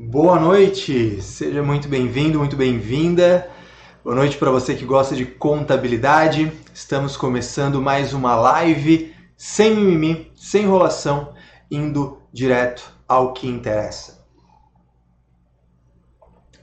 Boa 0.00 0.38
noite, 0.38 1.20
seja 1.20 1.60
muito 1.60 1.88
bem-vindo, 1.88 2.38
muito 2.38 2.54
bem-vinda. 2.54 3.50
Boa 4.04 4.14
noite 4.14 4.38
para 4.38 4.48
você 4.48 4.76
que 4.76 4.84
gosta 4.84 5.16
de 5.16 5.26
contabilidade. 5.26 6.52
Estamos 6.72 7.16
começando 7.16 7.82
mais 7.82 8.12
uma 8.12 8.36
live 8.36 9.12
sem 9.36 9.74
mimimi, 9.74 10.30
sem 10.36 10.62
enrolação, 10.62 11.34
indo 11.68 12.22
direto 12.32 12.92
ao 13.08 13.32
que 13.32 13.48
interessa. 13.48 14.24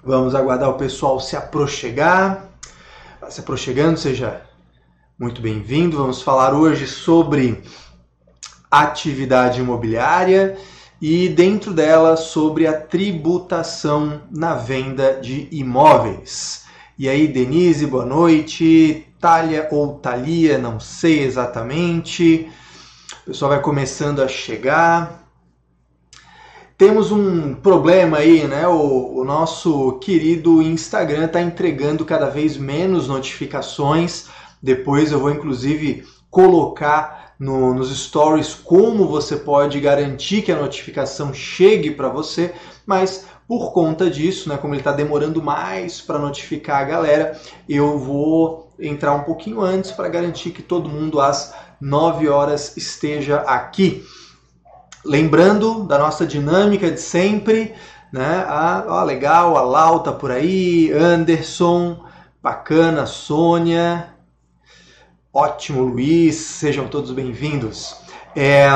Vamos 0.02 0.34
aguardar 0.34 0.70
o 0.70 0.78
pessoal 0.78 1.20
se 1.20 1.36
aproxegar. 1.36 2.52
Se 3.28 3.42
aproxegando, 3.42 4.00
seja 4.00 4.44
muito 5.20 5.42
bem-vindo. 5.42 5.98
Vamos 5.98 6.22
falar 6.22 6.54
hoje 6.54 6.88
sobre 6.88 7.62
atividade 8.72 9.60
imobiliária 9.60 10.58
e 11.08 11.30
dentro 11.30 11.72
dela 11.72 12.18
sobre 12.18 12.66
a 12.66 12.74
tributação 12.74 14.24
na 14.32 14.56
venda 14.56 15.20
de 15.22 15.48
imóveis. 15.52 16.66
E 16.98 17.08
aí, 17.08 17.28
Denise, 17.28 17.86
boa 17.86 18.08
noite. 18.08 19.06
Talia 19.22 19.68
ou 19.72 20.00
Talia, 20.00 20.58
não 20.58 20.80
sei 20.80 21.20
exatamente. 21.20 22.50
O 23.22 23.26
pessoal 23.28 23.52
vai 23.52 23.62
começando 23.62 24.20
a 24.20 24.28
chegar. 24.28 25.30
Temos 26.76 27.12
um 27.12 27.54
problema 27.54 28.18
aí, 28.18 28.48
né? 28.48 28.68
O, 28.68 29.20
o 29.20 29.24
nosso 29.24 30.00
querido 30.00 30.60
Instagram 30.60 31.26
está 31.26 31.40
entregando 31.40 32.04
cada 32.04 32.32
vez 32.32 32.58
menos 32.58 33.08
notificações. 33.08 34.26
Depois 34.60 35.12
eu 35.12 35.20
vou 35.20 35.30
inclusive 35.30 36.04
colocar 36.32 37.25
no, 37.40 37.74
nos 37.74 37.96
stories 37.96 38.54
como 38.54 39.08
você 39.08 39.36
pode 39.36 39.80
garantir 39.80 40.42
que 40.42 40.52
a 40.52 40.60
notificação 40.60 41.34
chegue 41.34 41.92
para 41.92 42.10
você, 42.10 42.54
mas 42.86 43.26
por 43.48 43.72
conta 43.72 44.10
disso, 44.10 44.50
né, 44.50 44.58
como 44.58 44.74
ele 44.74 44.82
está 44.82 44.92
demorando 44.92 45.42
mais 45.42 46.02
para 46.02 46.18
notificar 46.18 46.82
a 46.82 46.86
galera, 46.86 47.40
eu 47.70 47.98
vou 48.00 48.74
entrar 48.80 49.14
um 49.14 49.24
pouquinho 49.24 49.62
antes 49.62 49.92
para 49.92 50.10
garantir 50.10 50.52
que 50.52 50.62
todo 50.62 50.90
mundo 50.90 51.22
às 51.22 51.54
9 51.80 52.28
horas 52.28 52.76
esteja 52.76 53.42
aqui. 53.42 54.04
Lembrando 55.04 55.84
da 55.84 56.00
nossa 56.00 56.26
dinâmica 56.26 56.90
de 56.90 57.00
sempre, 57.00 57.74
né? 58.12 58.44
Ah, 58.48 59.04
legal, 59.06 59.56
a 59.56 59.62
Lau 59.62 60.00
tá 60.00 60.12
por 60.12 60.32
aí, 60.32 60.92
Anderson, 60.92 62.04
bacana, 62.42 63.06
Sônia, 63.06 64.15
Ótimo, 65.38 65.84
Luiz, 65.84 66.36
sejam 66.36 66.88
todos 66.88 67.12
bem-vindos. 67.12 67.98
É, 68.34 68.70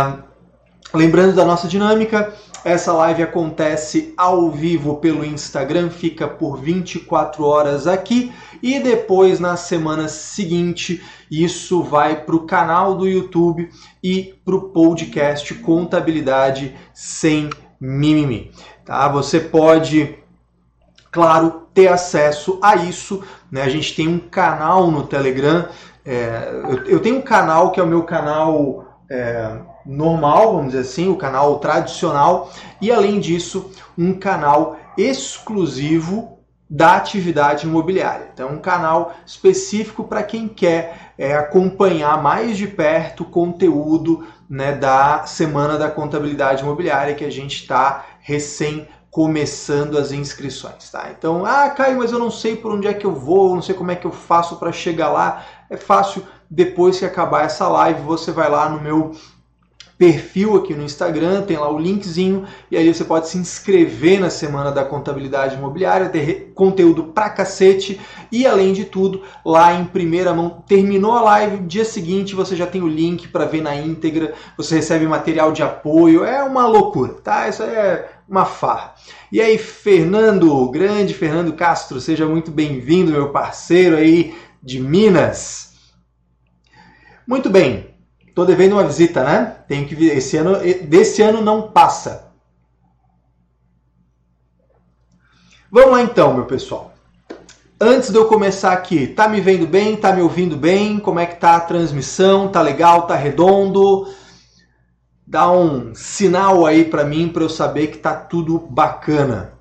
lembrando 0.94 1.34
da 1.34 1.46
nossa 1.46 1.70
dinâmica, 1.70 2.34
essa 2.66 2.92
live 2.92 3.24
acontece 3.24 4.14
ao 4.18 4.52
vivo 4.52 4.98
pelo 4.98 5.24
Instagram, 5.24 5.90
fica 5.90 6.28
por 6.28 6.60
24 6.60 7.46
horas 7.46 7.88
aqui 7.88 8.34
e 8.62 8.78
depois 8.78 9.40
na 9.40 9.56
semana 9.56 10.10
seguinte 10.10 11.02
isso 11.32 11.82
vai 11.82 12.26
para 12.26 12.36
o 12.36 12.46
canal 12.46 12.96
do 12.96 13.08
YouTube 13.08 13.70
e 14.04 14.36
para 14.44 14.56
o 14.56 14.64
podcast 14.64 15.54
Contabilidade 15.54 16.76
Sem 16.94 17.50
Mimimi. 17.80 18.52
Tá? 18.84 19.08
Você 19.08 19.40
pode, 19.40 20.14
claro, 21.10 21.70
ter 21.73 21.88
acesso 21.88 22.60
a 22.62 22.76
isso. 22.76 23.23
Né? 23.50 23.62
A 23.62 23.70
gente 23.70 23.96
tem 23.96 24.10
um 24.10 24.20
canal 24.20 24.92
no 24.92 25.08
Telegram 25.08 25.70
é, 26.12 26.50
eu, 26.64 26.86
eu, 26.86 27.00
tenho 27.00 27.18
um 27.18 27.22
canal 27.22 27.72
que 27.72 27.80
é 27.80 27.84
o 27.84 27.88
meu 27.88 28.02
canal 28.02 28.84
é, 29.08 29.60
normal, 29.86 30.54
vamos 30.54 30.72
dizer 30.72 30.80
assim, 30.80 31.08
o 31.08 31.16
canal 31.16 31.60
tradicional, 31.60 32.52
e 32.82 32.92
além 32.92 33.20
disso, 33.20 33.70
um 33.96 34.18
canal 34.18 34.76
exclusivo 34.98 36.40
da 36.68 36.96
atividade 36.96 37.68
imobiliária. 37.68 38.32
Então, 38.34 38.50
um 38.50 38.58
canal 38.58 39.14
específico 39.24 40.04
para 40.04 40.24
quem 40.24 40.48
quer 40.48 41.14
é, 41.16 41.36
acompanhar 41.36 42.20
mais 42.23 42.58
de 42.58 42.66
perto 42.66 43.22
o 43.22 43.30
conteúdo 43.30 44.28
né, 44.50 44.72
da 44.72 45.28
Semana 45.28 45.78
da 45.78 45.92
Contabilidade 45.92 46.64
Imobiliária 46.64 47.14
que 47.14 47.26
a 47.26 47.32
gente 47.32 47.56
está 47.58 48.06
recém 48.20 48.88
começando 49.12 49.98
as 49.98 50.12
inscrições, 50.12 50.89
tá? 50.92 51.10
Então, 51.12 51.44
ah, 51.44 51.70
Caio, 51.72 51.98
mas 51.98 52.12
eu 52.12 52.20
não 52.20 52.30
sei 52.30 52.56
por 52.56 52.72
onde 52.72 52.88
é 52.88 52.94
que 52.94 53.06
eu 53.06 53.14
vou, 53.14 53.56
não 53.56 53.62
sei 53.62 53.73
como 53.73 53.89
é 53.89 53.95
que 53.95 54.06
eu 54.06 54.12
faço 54.12 54.58
para 54.58 54.72
chegar 54.72 55.10
lá. 55.10 55.44
É 55.70 55.78
fácil, 55.78 56.24
depois 56.50 56.98
que 56.98 57.06
acabar 57.06 57.46
essa 57.46 57.68
live, 57.68 58.02
você 58.02 58.32
vai 58.32 58.50
lá 58.50 58.68
no 58.68 58.82
meu 58.82 59.12
perfil 60.00 60.56
aqui 60.56 60.74
no 60.74 60.84
Instagram, 60.84 61.42
tem 61.42 61.58
lá 61.58 61.70
o 61.70 61.78
linkzinho 61.78 62.46
e 62.72 62.78
aí 62.78 62.92
você 62.92 63.04
pode 63.04 63.28
se 63.28 63.38
inscrever 63.38 64.18
na 64.18 64.30
Semana 64.30 64.72
da 64.72 64.86
Contabilidade 64.86 65.58
Imobiliária, 65.58 66.08
ter 66.08 66.54
conteúdo 66.56 67.04
pra 67.04 67.30
cacete 67.30 68.00
e 68.32 68.48
além 68.48 68.72
de 68.72 68.86
tudo, 68.86 69.24
lá 69.46 69.74
em 69.74 69.84
primeira 69.84 70.34
mão, 70.34 70.64
terminou 70.66 71.12
a 71.12 71.22
live, 71.22 71.58
dia 71.66 71.84
seguinte 71.84 72.34
você 72.34 72.56
já 72.56 72.66
tem 72.66 72.82
o 72.82 72.88
link 72.88 73.28
para 73.28 73.44
ver 73.44 73.62
na 73.62 73.76
íntegra, 73.76 74.34
você 74.56 74.76
recebe 74.76 75.06
material 75.06 75.52
de 75.52 75.62
apoio, 75.62 76.24
é 76.24 76.42
uma 76.44 76.66
loucura, 76.66 77.16
tá? 77.16 77.50
Isso 77.50 77.62
é 77.62 78.08
uma 78.28 78.46
farra. 78.46 78.94
E 79.30 79.42
aí, 79.42 79.58
Fernando, 79.58 80.70
grande 80.70 81.14
Fernando 81.14 81.52
Castro, 81.52 82.00
seja 82.00 82.26
muito 82.26 82.52
bem-vindo, 82.52 83.12
meu 83.12 83.30
parceiro 83.30 83.98
aí 83.98 84.34
de 84.61 84.80
Minas. 84.80 85.73
Muito 87.25 87.49
bem, 87.49 87.95
tô 88.33 88.45
devendo 88.45 88.73
uma 88.73 88.83
visita, 88.83 89.23
né? 89.23 89.58
Tenho 89.67 89.87
que 89.87 89.95
vir. 89.95 90.17
Esse 90.17 90.37
ano, 90.37 90.58
desse 90.87 91.21
ano 91.21 91.42
não 91.42 91.71
passa. 91.71 92.31
Vamos 95.71 95.92
lá 95.92 96.02
então, 96.02 96.33
meu 96.33 96.45
pessoal. 96.45 96.93
Antes 97.80 98.09
de 98.09 98.17
eu 98.17 98.27
começar 98.27 98.73
aqui, 98.73 99.08
tá 99.08 99.27
me 99.27 99.39
vendo 99.39 99.67
bem? 99.67 99.95
Tá 99.95 100.11
me 100.11 100.21
ouvindo 100.21 100.58
bem? 100.58 100.99
Como 100.99 101.20
é 101.20 101.26
que 101.26 101.36
tá 101.36 101.55
a 101.55 101.61
transmissão? 101.61 102.49
Tá 102.49 102.61
legal? 102.61 103.08
Tá 103.08 103.15
redondo? 103.15 104.08
Dá 105.26 105.49
um 105.52 105.93
sinal 105.93 106.65
aí 106.65 106.83
para 106.83 107.05
mim 107.05 107.30
para 107.30 107.43
eu 107.43 107.49
saber 107.49 107.87
que 107.87 107.99
tá 107.99 108.15
tudo 108.15 108.58
bacana. 108.58 109.58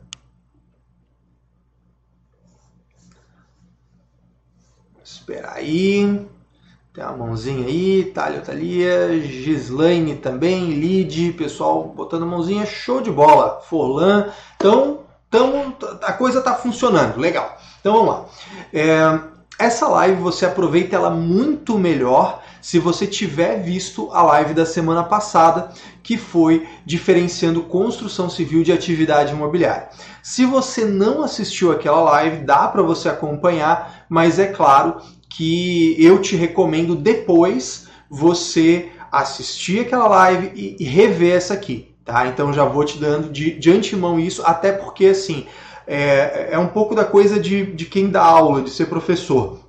Espera 5.28 5.52
aí. 5.56 6.26
Tem 6.94 7.04
uma 7.04 7.14
mãozinha 7.14 7.66
aí, 7.66 8.10
Thalia, 8.14 8.40
Thalia, 8.40 9.20
Gislaine 9.20 10.16
também, 10.16 10.70
Lid, 10.70 11.34
pessoal 11.34 11.84
botando 11.84 12.24
mãozinha, 12.24 12.64
show 12.64 13.02
de 13.02 13.10
bola. 13.10 13.60
Forlan. 13.60 14.32
Então, 14.56 15.00
então 15.28 15.76
a 16.00 16.14
coisa 16.14 16.40
tá 16.40 16.54
funcionando, 16.54 17.18
legal. 17.18 17.58
Então 17.78 17.92
vamos 17.92 18.08
lá. 18.08 18.24
É, 18.72 19.20
essa 19.58 19.86
live 19.86 20.18
você 20.22 20.46
aproveita 20.46 20.96
ela 20.96 21.10
muito 21.10 21.78
melhor 21.78 22.42
se 22.62 22.78
você 22.78 23.06
tiver 23.06 23.62
visto 23.62 24.10
a 24.12 24.22
live 24.22 24.54
da 24.54 24.64
semana 24.64 25.04
passada, 25.04 25.70
que 26.02 26.16
foi 26.16 26.66
diferenciando 26.86 27.62
construção 27.64 28.30
civil 28.30 28.62
de 28.62 28.72
atividade 28.72 29.32
imobiliária. 29.32 29.90
Se 30.22 30.44
você 30.46 30.84
não 30.84 31.22
assistiu 31.22 31.70
aquela 31.70 32.00
live, 32.00 32.44
dá 32.44 32.66
para 32.68 32.82
você 32.82 33.08
acompanhar, 33.08 34.06
mas 34.08 34.38
é 34.38 34.46
claro 34.46 35.00
que 35.28 35.96
eu 35.98 36.20
te 36.20 36.36
recomendo 36.36 36.94
depois 36.94 37.88
você 38.10 38.90
assistir 39.12 39.80
aquela 39.80 40.08
live 40.08 40.52
e, 40.54 40.76
e 40.80 40.84
rever 40.84 41.36
essa 41.36 41.54
aqui, 41.54 41.94
tá? 42.04 42.26
Então 42.26 42.52
já 42.52 42.64
vou 42.64 42.84
te 42.84 42.98
dando 42.98 43.30
de, 43.30 43.52
de 43.58 43.70
antemão 43.70 44.18
isso, 44.18 44.42
até 44.44 44.72
porque 44.72 45.06
assim 45.06 45.46
é, 45.86 46.48
é 46.52 46.58
um 46.58 46.68
pouco 46.68 46.94
da 46.94 47.04
coisa 47.04 47.40
de, 47.40 47.72
de 47.72 47.86
quem 47.86 48.10
dá 48.10 48.22
aula, 48.22 48.62
de 48.62 48.70
ser 48.70 48.86
professor. 48.86 49.60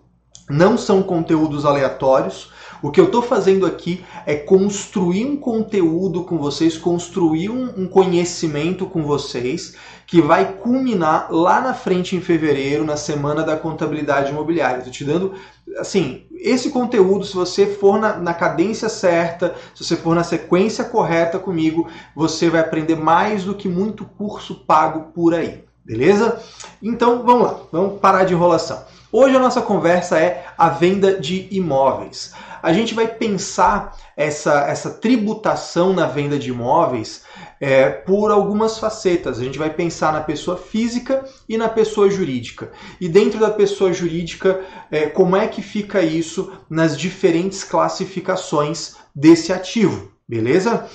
Não 0.49 0.77
são 0.77 1.01
conteúdos 1.01 1.65
aleatórios, 1.65 2.51
o 2.81 2.91
que 2.91 2.99
eu 2.99 3.05
estou 3.05 3.21
fazendo 3.21 3.65
aqui 3.65 4.03
é 4.25 4.35
construir 4.35 5.25
um 5.25 5.35
conteúdo 5.35 6.23
com 6.23 6.37
vocês, 6.37 6.77
construir 6.77 7.49
um, 7.49 7.83
um, 7.83 7.87
conhecimento 7.87 8.85
com 8.85 9.03
vocês 9.03 9.75
que 10.07 10.21
vai 10.21 10.53
culminar 10.53 11.27
lá 11.29 11.59
na 11.59 11.73
frente 11.73 12.15
em 12.15 12.21
fevereiro, 12.21 12.85
na 12.85 12.95
semana 12.95 13.43
da 13.43 13.57
contabilidade 13.57 14.31
imobiliária. 14.31 14.77
Estou 14.77 14.93
te 14.93 15.03
dando, 15.03 15.33
assim, 15.77 16.23
esse 16.31 16.69
conteúdo, 16.69 17.25
se 17.25 17.35
você 17.35 17.65
for 17.65 17.99
na, 17.99 18.17
na 18.17 18.33
cadência 18.33 18.87
certa, 18.87 19.55
se 19.75 19.83
você 19.83 19.95
for 19.95 20.15
na 20.15 20.23
sequência 20.23 20.85
correta 20.85 21.37
comigo, 21.37 21.87
você 22.15 22.49
vai 22.49 22.61
aprender 22.61 22.95
mais 22.95 23.43
do 23.43 23.53
que 23.53 23.67
muito 23.67 24.05
curso 24.05 24.55
pago 24.55 25.11
por 25.13 25.33
aí. 25.33 25.63
Beleza? 25.83 26.39
Então 26.81 27.23
vamos 27.23 27.43
lá, 27.43 27.59
vamos 27.71 27.99
parar 27.99 28.23
de 28.23 28.33
enrolação. 28.33 28.83
Hoje 29.11 29.35
a 29.35 29.39
nossa 29.39 29.61
conversa 29.61 30.19
é 30.19 30.45
a 30.57 30.69
venda 30.69 31.19
de 31.19 31.47
imóveis 31.51 32.33
a 32.61 32.73
gente 32.73 32.93
vai 32.93 33.07
pensar 33.07 33.97
essa, 34.15 34.65
essa 34.67 34.89
tributação 34.89 35.93
na 35.93 36.05
venda 36.05 36.37
de 36.37 36.49
imóveis 36.49 37.23
é, 37.59 37.89
por 37.89 38.31
algumas 38.31 38.77
facetas. 38.77 39.39
A 39.39 39.43
gente 39.43 39.57
vai 39.57 39.69
pensar 39.69 40.13
na 40.13 40.21
pessoa 40.21 40.57
física 40.57 41.23
e 41.47 41.57
na 41.57 41.69
pessoa 41.69 42.09
jurídica. 42.09 42.71
E 42.99 43.07
dentro 43.07 43.39
da 43.39 43.49
pessoa 43.49 43.93
jurídica, 43.93 44.61
é, 44.91 45.07
como 45.07 45.35
é 45.35 45.47
que 45.47 45.61
fica 45.61 46.01
isso 46.01 46.51
nas 46.69 46.97
diferentes 46.97 47.63
classificações 47.63 48.95
desse 49.15 49.51
ativo, 49.51 50.11
beleza? 50.27 50.85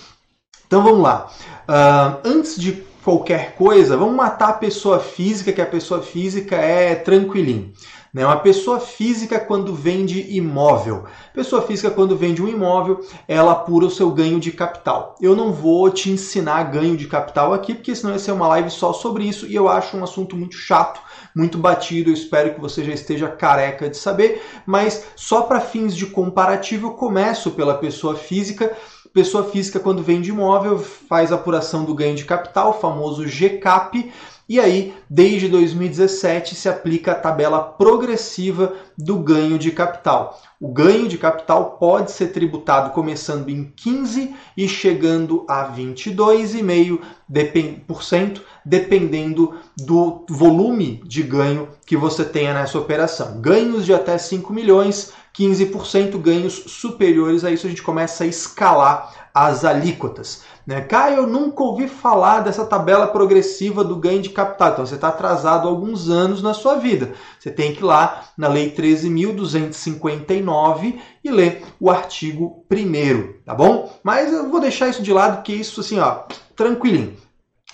Então 0.66 0.82
vamos 0.82 1.02
lá. 1.02 1.30
Uh, 1.68 2.20
antes 2.24 2.56
de 2.56 2.84
qualquer 3.02 3.54
coisa, 3.54 3.96
vamos 3.96 4.14
matar 4.14 4.48
a 4.48 4.54
pessoa 4.54 4.98
física, 4.98 5.52
que 5.52 5.60
a 5.60 5.66
pessoa 5.66 6.02
física 6.02 6.56
é 6.56 6.94
tranquilinho. 6.94 7.72
Né? 8.14 8.24
Uma 8.24 8.36
pessoa 8.36 8.78
física, 8.78 9.40
quando 9.40 9.74
vende 9.74 10.36
imóvel, 10.36 11.04
pessoa 11.34 11.60
física, 11.62 11.90
quando 11.90 12.16
vende 12.16 12.40
um 12.40 12.46
imóvel, 12.46 13.04
ela 13.26 13.50
apura 13.50 13.86
o 13.86 13.90
seu 13.90 14.08
ganho 14.12 14.38
de 14.38 14.52
capital. 14.52 15.16
Eu 15.20 15.34
não 15.34 15.52
vou 15.52 15.90
te 15.90 16.10
ensinar 16.10 16.62
ganho 16.70 16.96
de 16.96 17.08
capital 17.08 17.52
aqui, 17.52 17.74
porque 17.74 17.92
senão 17.92 18.12
ia 18.12 18.20
ser 18.20 18.30
uma 18.30 18.46
live 18.46 18.70
só 18.70 18.92
sobre 18.92 19.24
isso 19.24 19.48
e 19.48 19.54
eu 19.56 19.68
acho 19.68 19.96
um 19.96 20.04
assunto 20.04 20.36
muito 20.36 20.56
chato, 20.56 21.00
muito 21.34 21.58
batido. 21.58 22.10
Eu 22.10 22.14
espero 22.14 22.54
que 22.54 22.60
você 22.60 22.84
já 22.84 22.92
esteja 22.92 23.26
careca 23.26 23.90
de 23.90 23.96
saber, 23.96 24.40
mas 24.64 25.06
só 25.16 25.42
para 25.42 25.60
fins 25.60 25.96
de 25.96 26.06
comparativo, 26.06 26.86
eu 26.86 26.92
começo 26.92 27.50
pela 27.50 27.74
pessoa 27.74 28.14
física. 28.14 28.76
Pessoa 29.12 29.44
física, 29.44 29.78
quando 29.78 30.02
vende 30.02 30.30
imóvel, 30.30 30.76
faz 30.76 31.30
apuração 31.30 31.84
do 31.84 31.94
ganho 31.94 32.16
de 32.16 32.24
capital, 32.24 32.70
o 32.70 32.80
famoso 32.80 33.24
GCAP 33.24 34.12
e 34.46 34.60
aí, 34.60 34.92
desde 35.08 35.48
2017, 35.48 36.54
se 36.54 36.68
aplica 36.68 37.12
a 37.12 37.14
tabela 37.14 37.62
progressiva 37.62 38.74
do 38.96 39.16
ganho 39.16 39.58
de 39.58 39.70
capital. 39.70 40.38
O 40.60 40.68
ganho 40.68 41.08
de 41.08 41.16
capital 41.16 41.78
pode 41.78 42.12
ser 42.12 42.26
tributado 42.28 42.90
começando 42.90 43.48
em 43.48 43.72
15% 43.74 44.34
e 44.54 44.68
chegando 44.68 45.46
a 45.48 45.74
22,5%, 45.74 48.42
dependendo 48.64 49.54
do 49.76 50.24
volume 50.28 51.02
de 51.06 51.22
ganho 51.22 51.70
que 51.86 51.96
você 51.96 52.22
tenha 52.22 52.52
nessa 52.52 52.78
operação. 52.78 53.40
Ganhos 53.40 53.86
de 53.86 53.94
até 53.94 54.18
5 54.18 54.52
milhões, 54.52 55.14
15%, 55.36 56.16
ganhos 56.18 56.62
superiores 56.66 57.44
a 57.44 57.50
isso 57.50 57.66
a 57.66 57.70
gente 57.70 57.82
começa 57.82 58.22
a 58.22 58.26
escalar 58.26 59.24
as 59.34 59.64
alíquotas. 59.64 60.42
Né? 60.64 60.80
Caio, 60.82 61.16
eu 61.16 61.26
nunca 61.26 61.64
ouvi 61.64 61.88
falar 61.88 62.38
dessa 62.40 62.64
tabela 62.64 63.08
progressiva 63.08 63.82
do 63.82 63.96
ganho 63.96 64.22
de 64.22 64.30
capital. 64.30 64.70
Então 64.72 64.86
você 64.86 64.94
está 64.94 65.08
atrasado 65.08 65.66
alguns 65.66 66.08
anos 66.08 66.40
na 66.40 66.54
sua 66.54 66.76
vida. 66.76 67.14
Você 67.38 67.50
tem 67.50 67.74
que 67.74 67.80
ir 67.80 67.84
lá 67.84 68.28
na 68.38 68.46
Lei 68.46 68.70
13.259 68.70 71.00
e 71.24 71.32
ler 71.32 71.64
o 71.80 71.90
artigo 71.90 72.64
1 72.70 73.42
tá 73.44 73.54
bom? 73.54 73.92
Mas 74.04 74.32
eu 74.32 74.48
vou 74.48 74.60
deixar 74.60 74.88
isso 74.88 75.02
de 75.02 75.12
lado, 75.12 75.38
porque 75.38 75.52
isso 75.52 75.80
assim, 75.80 75.98
ó, 75.98 76.22
tranquilinho. 76.54 77.23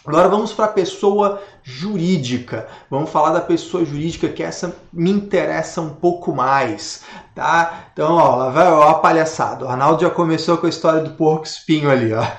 Agora 0.04 0.28
vamos 0.28 0.52
para 0.52 0.64
a 0.64 0.72
pessoa 0.72 1.42
jurídica. 1.62 2.66
Vamos 2.88 3.10
falar 3.10 3.32
da 3.32 3.40
pessoa 3.40 3.84
jurídica 3.84 4.28
que 4.28 4.42
essa 4.42 4.74
me 4.92 5.10
interessa 5.10 5.80
um 5.80 5.90
pouco 5.90 6.34
mais, 6.34 7.04
tá? 7.34 7.90
Então, 7.92 8.14
ó, 8.14 8.36
lá 8.36 8.50
vai 8.50 8.66
ó, 8.66 8.88
a 8.88 8.94
palhaçada. 8.94 9.66
O 9.66 9.68
Arnaldo 9.68 10.02
já 10.02 10.10
começou 10.10 10.56
com 10.56 10.66
a 10.66 10.70
história 10.70 11.02
do 11.02 11.10
porco 11.16 11.44
espinho 11.44 11.90
ali, 11.90 12.12
ó. 12.12 12.22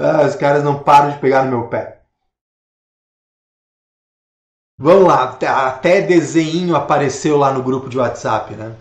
Ah, 0.00 0.24
os 0.24 0.36
caras 0.36 0.62
não 0.62 0.78
param 0.78 1.10
de 1.10 1.18
pegar 1.18 1.44
no 1.44 1.50
meu 1.50 1.68
pé. 1.68 1.98
Vamos 4.80 5.08
lá, 5.08 5.24
até, 5.24 6.00
desenho 6.02 6.76
apareceu 6.76 7.36
lá 7.36 7.52
no 7.52 7.64
grupo 7.64 7.88
de 7.88 7.98
WhatsApp, 7.98 8.54
né? 8.54 8.76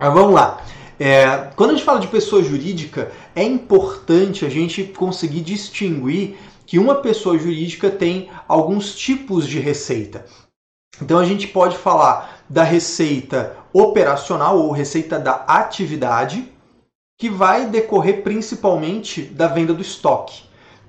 Mas 0.00 0.14
vamos 0.14 0.32
lá. 0.32 0.62
É, 0.98 1.50
quando 1.56 1.70
a 1.70 1.72
gente 1.74 1.84
fala 1.84 2.00
de 2.00 2.08
pessoa 2.08 2.42
jurídica, 2.42 3.12
é 3.34 3.42
importante 3.42 4.46
a 4.46 4.48
gente 4.48 4.84
conseguir 4.84 5.42
distinguir 5.42 6.38
que 6.70 6.78
uma 6.78 6.94
pessoa 6.94 7.36
jurídica 7.36 7.90
tem 7.90 8.30
alguns 8.46 8.94
tipos 8.94 9.44
de 9.48 9.58
receita. 9.58 10.24
Então 11.02 11.18
a 11.18 11.24
gente 11.24 11.48
pode 11.48 11.76
falar 11.76 12.44
da 12.48 12.62
receita 12.62 13.56
operacional 13.72 14.56
ou 14.56 14.70
receita 14.70 15.18
da 15.18 15.32
atividade, 15.48 16.46
que 17.18 17.28
vai 17.28 17.66
decorrer 17.66 18.22
principalmente 18.22 19.22
da 19.22 19.48
venda 19.48 19.74
do 19.74 19.82
estoque. 19.82 20.44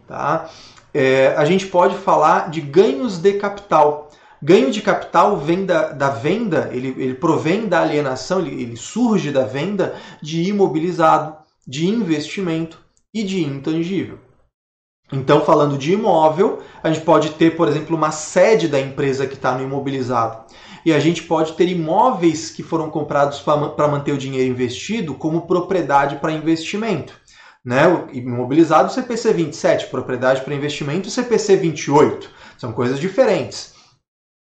Tá? 0.07 0.51
É, 0.93 1.33
a 1.35 1.45
gente 1.45 1.65
pode 1.65 1.97
falar 1.97 2.51
de 2.51 2.61
ganhos 2.61 3.17
de 3.17 3.33
capital. 3.39 4.11
Ganho 4.39 4.69
de 4.69 4.83
capital 4.83 5.35
vem 5.37 5.65
da, 5.65 5.93
da 5.93 6.11
venda, 6.11 6.69
ele, 6.71 6.89
ele 6.89 7.15
provém 7.15 7.67
da 7.67 7.81
alienação, 7.81 8.39
ele, 8.39 8.61
ele 8.61 8.77
surge 8.77 9.31
da 9.31 9.45
venda 9.45 9.95
de 10.21 10.43
imobilizado, 10.43 11.37
de 11.65 11.87
investimento 11.87 12.77
e 13.11 13.23
de 13.23 13.43
intangível. 13.43 14.19
Então, 15.11 15.41
falando 15.41 15.77
de 15.77 15.91
imóvel, 15.91 16.61
a 16.81 16.89
gente 16.89 17.03
pode 17.03 17.31
ter, 17.31 17.57
por 17.57 17.67
exemplo, 17.67 17.95
uma 17.95 18.11
sede 18.11 18.67
da 18.67 18.79
empresa 18.79 19.27
que 19.27 19.33
está 19.33 19.53
no 19.57 19.63
imobilizado. 19.63 20.45
E 20.85 20.93
a 20.93 20.99
gente 20.99 21.23
pode 21.23 21.53
ter 21.53 21.67
imóveis 21.67 22.49
que 22.49 22.63
foram 22.63 22.89
comprados 22.89 23.39
para 23.39 23.87
manter 23.87 24.13
o 24.13 24.17
dinheiro 24.17 24.49
investido 24.49 25.13
como 25.13 25.41
propriedade 25.41 26.15
para 26.15 26.31
investimento. 26.31 27.13
Né? 27.63 27.87
O 27.87 28.09
imobilizado 28.15 28.91
CPC 28.91 29.33
27, 29.33 29.87
propriedade 29.87 30.41
para 30.41 30.55
investimento 30.55 31.09
CPC 31.09 31.57
28. 31.57 32.29
São 32.57 32.71
coisas 32.71 32.99
diferentes. 32.99 33.73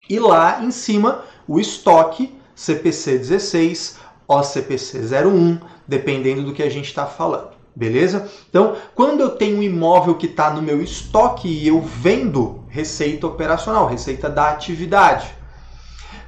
E 0.08 0.18
lá 0.18 0.64
em 0.64 0.70
cima, 0.70 1.24
o 1.46 1.60
estoque 1.60 2.34
CPC 2.54 3.18
16, 3.18 4.00
OCPC 4.26 5.00
01, 5.00 5.60
dependendo 5.86 6.42
do 6.42 6.52
que 6.52 6.62
a 6.62 6.70
gente 6.70 6.86
está 6.86 7.06
falando. 7.06 7.53
Beleza? 7.76 8.30
Então, 8.48 8.76
quando 8.94 9.20
eu 9.20 9.30
tenho 9.30 9.58
um 9.58 9.62
imóvel 9.62 10.14
que 10.14 10.26
está 10.26 10.50
no 10.50 10.62
meu 10.62 10.80
estoque 10.80 11.48
e 11.48 11.66
eu 11.66 11.80
vendo 11.80 12.64
receita 12.68 13.26
operacional, 13.26 13.86
receita 13.86 14.30
da 14.30 14.50
atividade. 14.50 15.34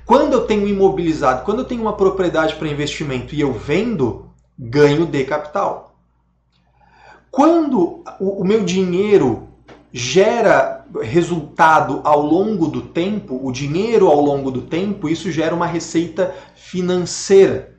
Quando 0.05 0.33
eu 0.33 0.47
tenho 0.47 0.67
imobilizado, 0.67 1.45
quando 1.45 1.61
eu 1.61 1.65
tenho 1.65 1.83
uma 1.83 1.93
propriedade 1.93 2.57
para 2.57 2.69
investimento 2.69 3.35
e 3.35 3.41
eu 3.41 3.53
vendo, 3.53 4.31
ganho 4.59 5.07
de 5.07 5.25
capital. 5.25 5.97
Quando 7.31 8.03
o, 8.19 8.41
o 8.41 8.45
meu 8.45 8.65
dinheiro 8.65 9.49
gera 9.93 10.85
resultado 11.01 12.01
ao 12.05 12.21
longo 12.21 12.67
do 12.67 12.83
tempo, 12.83 13.41
o 13.43 13.53
dinheiro 13.53 14.09
ao 14.09 14.21
longo 14.21 14.51
do 14.51 14.63
tempo, 14.63 15.09
isso 15.09 15.31
gera 15.31 15.55
uma 15.55 15.67
receita 15.67 16.35
financeira. 16.55 17.76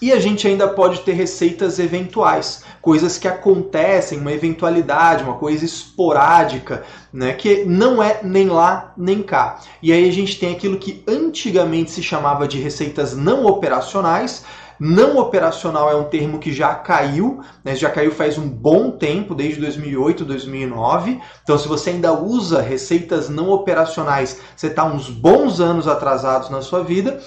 E 0.00 0.12
a 0.12 0.20
gente 0.20 0.46
ainda 0.46 0.68
pode 0.68 1.00
ter 1.00 1.12
receitas 1.12 1.80
eventuais, 1.80 2.62
coisas 2.80 3.18
que 3.18 3.26
acontecem, 3.26 4.20
uma 4.20 4.32
eventualidade, 4.32 5.24
uma 5.24 5.34
coisa 5.34 5.64
esporádica, 5.64 6.84
né, 7.12 7.32
que 7.32 7.64
não 7.64 8.00
é 8.00 8.20
nem 8.22 8.48
lá 8.48 8.92
nem 8.96 9.22
cá. 9.22 9.58
E 9.82 9.92
aí 9.92 10.08
a 10.08 10.12
gente 10.12 10.38
tem 10.38 10.52
aquilo 10.54 10.78
que 10.78 11.02
antigamente 11.08 11.90
se 11.90 12.02
chamava 12.02 12.46
de 12.46 12.60
receitas 12.60 13.16
não 13.16 13.44
operacionais. 13.44 14.44
Não 14.80 15.18
operacional 15.18 15.90
é 15.90 15.96
um 15.96 16.04
termo 16.04 16.38
que 16.38 16.52
já 16.52 16.72
caiu, 16.72 17.40
né, 17.64 17.74
já 17.74 17.90
caiu 17.90 18.12
faz 18.12 18.38
um 18.38 18.48
bom 18.48 18.92
tempo, 18.92 19.34
desde 19.34 19.60
2008, 19.60 20.24
2009. 20.24 21.20
Então, 21.42 21.58
se 21.58 21.66
você 21.66 21.90
ainda 21.90 22.12
usa 22.12 22.62
receitas 22.62 23.28
não 23.28 23.50
operacionais, 23.50 24.40
você 24.54 24.68
está 24.68 24.84
uns 24.84 25.10
bons 25.10 25.58
anos 25.58 25.88
atrasados 25.88 26.48
na 26.48 26.62
sua 26.62 26.84
vida. 26.84 27.20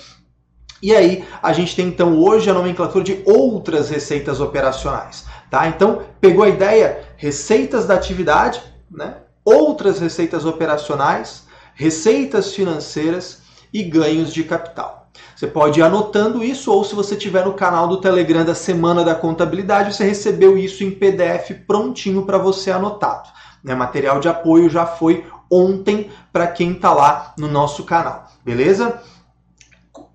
E 0.82 0.96
aí, 0.96 1.24
a 1.44 1.54
gente 1.54 1.76
tem 1.76 1.88
então 1.88 2.18
hoje 2.18 2.50
a 2.50 2.54
nomenclatura 2.54 3.04
de 3.04 3.22
outras 3.26 3.90
receitas 3.90 4.42
operacionais. 4.42 5.26
Tá? 5.50 5.68
Então, 5.68 6.02
pegou 6.20 6.44
a 6.44 6.50
ideia? 6.50 7.04
Receitas 7.18 7.86
da 7.86 7.94
atividade, 7.94 8.62
né? 8.90 9.18
outras 9.46 10.00
receitas 10.00 10.46
operacionais, 10.46 11.44
receitas 11.76 12.54
financeiras 12.56 13.42
e 13.74 13.84
ganhos 13.84 14.34
de 14.34 14.44
capital. 14.44 15.10
Você 15.36 15.48
pode 15.48 15.80
ir 15.80 15.84
anotando 15.84 16.44
isso, 16.44 16.72
ou 16.72 16.84
se 16.84 16.94
você 16.94 17.16
tiver 17.16 17.46
no 17.46 17.54
canal 17.54 17.88
do 17.88 18.00
Telegram 18.00 18.46
da 18.46 18.54
Semana 18.54 19.04
da 19.04 19.16
Contabilidade, 19.16 19.94
você 19.94 20.04
recebeu 20.04 20.58
isso 20.58 20.84
em 20.84 20.92
PDF 20.92 21.52
prontinho 21.66 22.24
para 22.26 22.38
você 22.38 22.72
anotado. 22.72 23.30
Né? 23.64 23.74
Material 23.74 24.20
de 24.20 24.30
apoio 24.30 24.70
já 24.70 24.86
foi 24.86 25.26
ontem 25.50 26.10
para 26.32 26.48
quem 26.48 26.72
está 26.74 26.94
lá 26.94 27.34
no 27.38 27.48
nosso 27.48 27.84
canal, 27.84 28.28
beleza? 28.44 29.02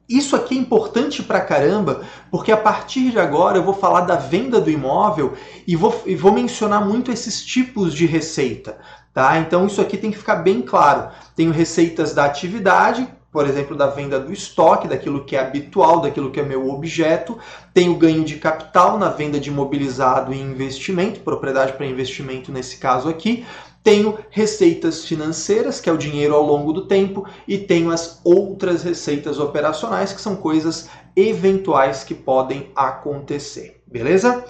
Isso 0.08 0.36
aqui 0.36 0.56
é 0.56 0.60
importante 0.60 1.22
pra 1.22 1.40
caramba, 1.40 2.02
porque 2.30 2.52
a 2.52 2.56
partir 2.56 3.10
de 3.10 3.18
agora 3.18 3.58
eu 3.58 3.64
vou 3.64 3.74
falar 3.74 4.02
da 4.02 4.14
venda 4.14 4.60
do 4.60 4.70
imóvel 4.70 5.34
e 5.66 5.74
vou, 5.74 6.02
e 6.06 6.14
vou 6.14 6.32
mencionar 6.32 6.86
muito 6.86 7.10
esses 7.10 7.44
tipos 7.44 7.92
de 7.92 8.06
receita. 8.06 8.78
Tá? 9.12 9.38
Então 9.38 9.66
isso 9.66 9.80
aqui 9.80 9.96
tem 9.96 10.10
que 10.10 10.18
ficar 10.18 10.36
bem 10.36 10.62
claro. 10.62 11.08
Tenho 11.34 11.50
receitas 11.50 12.14
da 12.14 12.24
atividade, 12.24 13.08
por 13.32 13.46
exemplo, 13.46 13.74
da 13.76 13.86
venda 13.88 14.20
do 14.20 14.32
estoque, 14.32 14.86
daquilo 14.86 15.24
que 15.24 15.34
é 15.34 15.40
habitual, 15.40 16.00
daquilo 16.00 16.30
que 16.30 16.38
é 16.38 16.42
meu 16.42 16.70
objeto. 16.70 17.38
Tenho 17.74 17.94
ganho 17.96 18.24
de 18.24 18.36
capital 18.36 18.96
na 18.98 19.08
venda 19.08 19.40
de 19.40 19.50
imobilizado 19.50 20.32
e 20.32 20.40
investimento, 20.40 21.20
propriedade 21.20 21.72
para 21.72 21.84
investimento 21.84 22.52
nesse 22.52 22.78
caso 22.78 23.08
aqui. 23.08 23.44
Tenho 23.86 24.18
receitas 24.30 25.04
financeiras, 25.04 25.80
que 25.80 25.88
é 25.88 25.92
o 25.92 25.96
dinheiro 25.96 26.34
ao 26.34 26.42
longo 26.42 26.72
do 26.72 26.86
tempo, 26.86 27.24
e 27.46 27.56
tenho 27.56 27.92
as 27.92 28.20
outras 28.24 28.82
receitas 28.82 29.38
operacionais, 29.38 30.12
que 30.12 30.20
são 30.20 30.34
coisas 30.34 30.88
eventuais 31.14 32.02
que 32.02 32.12
podem 32.12 32.68
acontecer. 32.74 33.80
Beleza? 33.86 34.44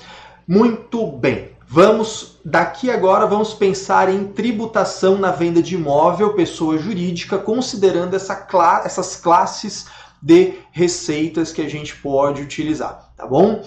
Muito 0.48 1.06
bem. 1.06 1.50
Vamos 1.68 2.38
daqui 2.42 2.90
agora 2.90 3.26
vamos 3.26 3.52
pensar 3.52 4.08
em 4.08 4.26
tributação 4.28 5.18
na 5.18 5.32
venda 5.32 5.60
de 5.60 5.74
imóvel, 5.74 6.32
pessoa 6.32 6.78
jurídica, 6.78 7.36
considerando 7.36 8.16
essa, 8.16 8.46
essas 8.86 9.16
classes 9.16 9.84
de 10.22 10.54
receitas 10.72 11.52
que 11.52 11.60
a 11.60 11.68
gente 11.68 11.94
pode 11.96 12.40
utilizar, 12.40 13.12
tá 13.14 13.26
bom? 13.26 13.62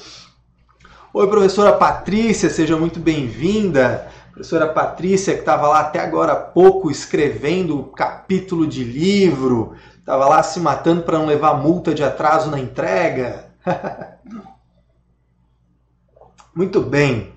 Oi, 1.13 1.27
professora 1.27 1.73
Patrícia, 1.73 2.49
seja 2.49 2.75
muito 2.75 2.99
bem-vinda 2.99 4.09
professora 4.39 4.69
Patrícia, 4.69 5.33
que 5.33 5.41
estava 5.41 5.67
lá 5.67 5.81
até 5.81 5.99
agora 5.99 6.31
há 6.31 6.35
pouco 6.37 6.89
escrevendo 6.89 7.83
capítulo 7.93 8.65
de 8.65 8.85
livro, 8.85 9.75
estava 9.97 10.29
lá 10.29 10.41
se 10.41 10.61
matando 10.61 11.03
para 11.03 11.19
não 11.19 11.25
levar 11.25 11.55
multa 11.55 11.93
de 11.93 12.05
atraso 12.05 12.49
na 12.49 12.57
entrega. 12.57 13.51
Muito 16.55 16.79
bem. 16.79 17.33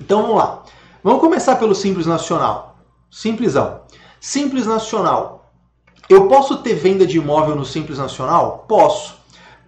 Então 0.00 0.22
vamos 0.22 0.36
lá. 0.36 0.64
Vamos 1.04 1.20
começar 1.20 1.54
pelo 1.56 1.76
Simples 1.76 2.06
Nacional. 2.06 2.76
Simplesão. 3.08 3.82
Simples 4.20 4.66
Nacional. 4.66 5.52
Eu 6.08 6.26
posso 6.26 6.56
ter 6.58 6.74
venda 6.74 7.06
de 7.06 7.18
imóvel 7.18 7.54
no 7.54 7.64
Simples 7.64 7.98
Nacional? 7.98 8.64
Posso. 8.66 9.16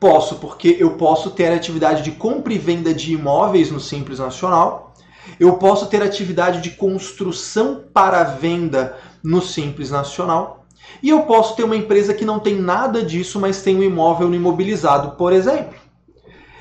Posso, 0.00 0.36
porque 0.36 0.76
eu 0.80 0.96
posso 0.96 1.30
ter 1.30 1.52
atividade 1.52 2.02
de 2.02 2.10
compra 2.10 2.52
e 2.52 2.58
venda 2.58 2.92
de 2.92 3.12
imóveis 3.12 3.70
no 3.70 3.78
Simples 3.78 4.18
Nacional. 4.18 4.93
Eu 5.38 5.54
posso 5.54 5.86
ter 5.86 6.02
atividade 6.02 6.60
de 6.60 6.70
construção 6.70 7.84
para 7.92 8.24
venda 8.24 8.96
no 9.22 9.40
Simples 9.40 9.90
Nacional. 9.90 10.66
E 11.02 11.10
eu 11.10 11.22
posso 11.22 11.56
ter 11.56 11.64
uma 11.64 11.76
empresa 11.76 12.14
que 12.14 12.24
não 12.24 12.38
tem 12.38 12.56
nada 12.56 13.02
disso, 13.02 13.40
mas 13.40 13.62
tem 13.62 13.76
um 13.76 13.82
imóvel 13.82 14.28
no 14.28 14.34
imobilizado, 14.34 15.16
por 15.16 15.32
exemplo. 15.32 15.74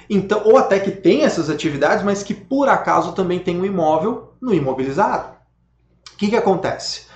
Então, 0.10 0.42
ou 0.46 0.58
até 0.58 0.80
que 0.80 0.92
tem 0.92 1.24
essas 1.24 1.50
atividades, 1.50 2.04
mas 2.04 2.24
que 2.24 2.34
por 2.34 2.70
acaso 2.70 3.14
também 3.14 3.40
tem 3.40 3.60
um 3.60 3.66
imóvel 3.66 4.34
no 4.42 4.54
imobilizado. 4.54 5.34
O 6.14 6.18
que, 6.18 6.30
que 6.30 6.36
acontece? 6.36 7.08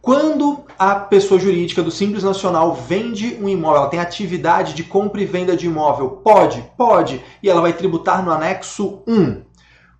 Quando 0.00 0.64
a 0.78 0.96
pessoa 0.96 1.40
jurídica 1.40 1.82
do 1.82 1.90
Simples 1.90 2.22
Nacional 2.22 2.74
vende 2.74 3.38
um 3.40 3.48
imóvel, 3.48 3.80
ela 3.80 3.88
tem 3.88 3.98
atividade 3.98 4.74
de 4.74 4.84
compra 4.84 5.22
e 5.22 5.24
venda 5.24 5.56
de 5.56 5.66
imóvel, 5.66 6.10
pode? 6.22 6.62
Pode. 6.76 7.24
E 7.42 7.48
ela 7.48 7.62
vai 7.62 7.72
tributar 7.72 8.22
no 8.22 8.30
anexo 8.30 9.02
1. 9.06 9.42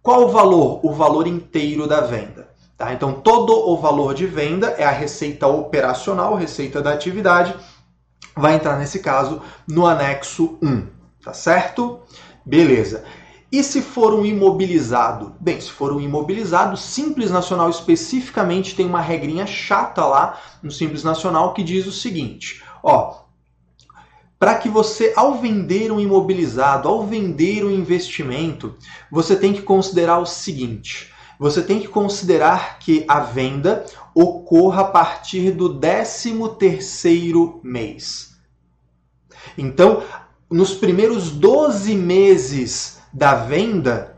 Qual 0.05 0.25
o 0.25 0.29
valor? 0.29 0.81
O 0.85 0.93
valor 0.93 1.27
inteiro 1.27 1.87
da 1.87 2.03
venda. 2.03 2.51
Tá? 2.77 2.93
Então, 2.93 3.15
todo 3.15 3.55
o 3.71 3.75
valor 3.79 4.13
de 4.13 4.27
venda 4.27 4.75
é 4.77 4.85
a 4.85 4.91
receita 4.91 5.47
operacional, 5.47 6.35
receita 6.35 6.83
da 6.83 6.93
atividade, 6.93 7.57
vai 8.37 8.57
entrar 8.57 8.79
nesse 8.79 8.99
caso 8.99 9.41
no 9.67 9.87
anexo 9.87 10.59
1. 10.63 10.89
Tá 11.25 11.33
certo? 11.33 12.01
Beleza. 12.45 13.03
E 13.51 13.65
se 13.65 13.81
for 13.81 14.13
um 14.13 14.27
imobilizado? 14.27 15.35
Bem, 15.41 15.59
se 15.59 15.71
for 15.71 15.91
um 15.91 15.99
imobilizado, 15.99 16.77
Simples 16.77 17.31
Nacional 17.31 17.71
especificamente 17.71 18.77
tem 18.77 18.85
uma 18.85 19.01
regrinha 19.01 19.47
chata 19.47 20.05
lá 20.05 20.39
no 20.63 20.71
Simples 20.71 21.03
Nacional 21.03 21.55
que 21.55 21.63
diz 21.63 21.87
o 21.87 21.93
seguinte: 21.93 22.63
ó, 22.83 23.24
para 24.39 24.57
que 24.57 24.69
você, 24.69 25.13
ao 25.17 25.39
vender 25.39 25.91
um 25.93 26.01
imobilizado, 26.01 26.89
ao 26.89 27.07
vender 27.07 27.65
um 27.65 27.71
investimento, 27.71 28.75
você 29.11 29.37
tem 29.37 29.53
que 29.53 29.63
considerar 29.63 30.19
o 30.19 30.27
seguinte: 30.27 31.13
você 31.39 31.63
tem 31.63 31.81
que 31.81 31.89
considerar 31.89 32.79
que 32.79 33.05
a 33.09 33.21
venda 33.21 33.85
ocorra 34.15 34.83
a 34.83 34.85
partir 34.85 35.51
do 35.51 35.79
13 35.79 36.35
terceiro 36.59 37.61
mês. 37.63 38.37
Então, 39.59 40.03
nos 40.51 40.75
primeiros 40.75 41.31
12 41.31 41.95
meses 41.95 43.01
da 43.13 43.35
venda, 43.35 44.14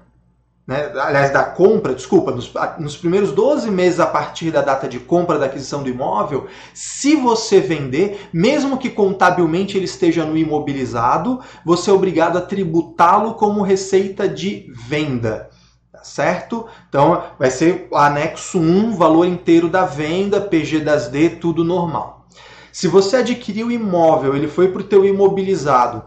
né, 0.66 0.90
aliás, 0.96 1.32
da 1.32 1.44
compra, 1.44 1.94
desculpa, 1.94 2.32
nos, 2.32 2.52
nos, 2.78 2.96
primeiros 2.96 3.30
12 3.30 3.70
meses 3.70 4.00
a 4.00 4.06
partir 4.06 4.50
da 4.50 4.60
data 4.60 4.88
de 4.88 4.98
compra 4.98 5.38
da 5.38 5.46
aquisição 5.46 5.80
do 5.80 5.88
imóvel, 5.88 6.48
se 6.74 7.14
você 7.14 7.60
vender, 7.60 8.28
mesmo 8.32 8.76
que 8.76 8.90
contabilmente 8.90 9.76
ele 9.76 9.84
esteja 9.84 10.24
no 10.24 10.36
imobilizado, 10.36 11.40
você 11.64 11.88
é 11.88 11.92
obrigado 11.92 12.36
a 12.36 12.40
tributá-lo 12.40 13.34
como 13.34 13.62
receita 13.62 14.28
de 14.28 14.66
venda. 14.74 15.50
Tá 15.92 16.02
certo? 16.02 16.66
Então 16.88 17.22
vai 17.38 17.50
ser 17.50 17.86
anexo 17.94 18.58
1, 18.58 18.96
valor 18.96 19.24
inteiro 19.24 19.68
da 19.68 19.84
venda, 19.84 20.40
PG 20.40 20.80
das 20.80 21.06
D, 21.06 21.30
tudo 21.30 21.62
normal. 21.62 22.26
Se 22.72 22.88
você 22.88 23.18
adquiriu 23.18 23.68
o 23.68 23.72
imóvel, 23.72 24.34
ele 24.34 24.48
foi 24.48 24.68
para 24.68 24.82
o 24.82 24.84
teu 24.84 25.04
imobilizado 25.04 26.02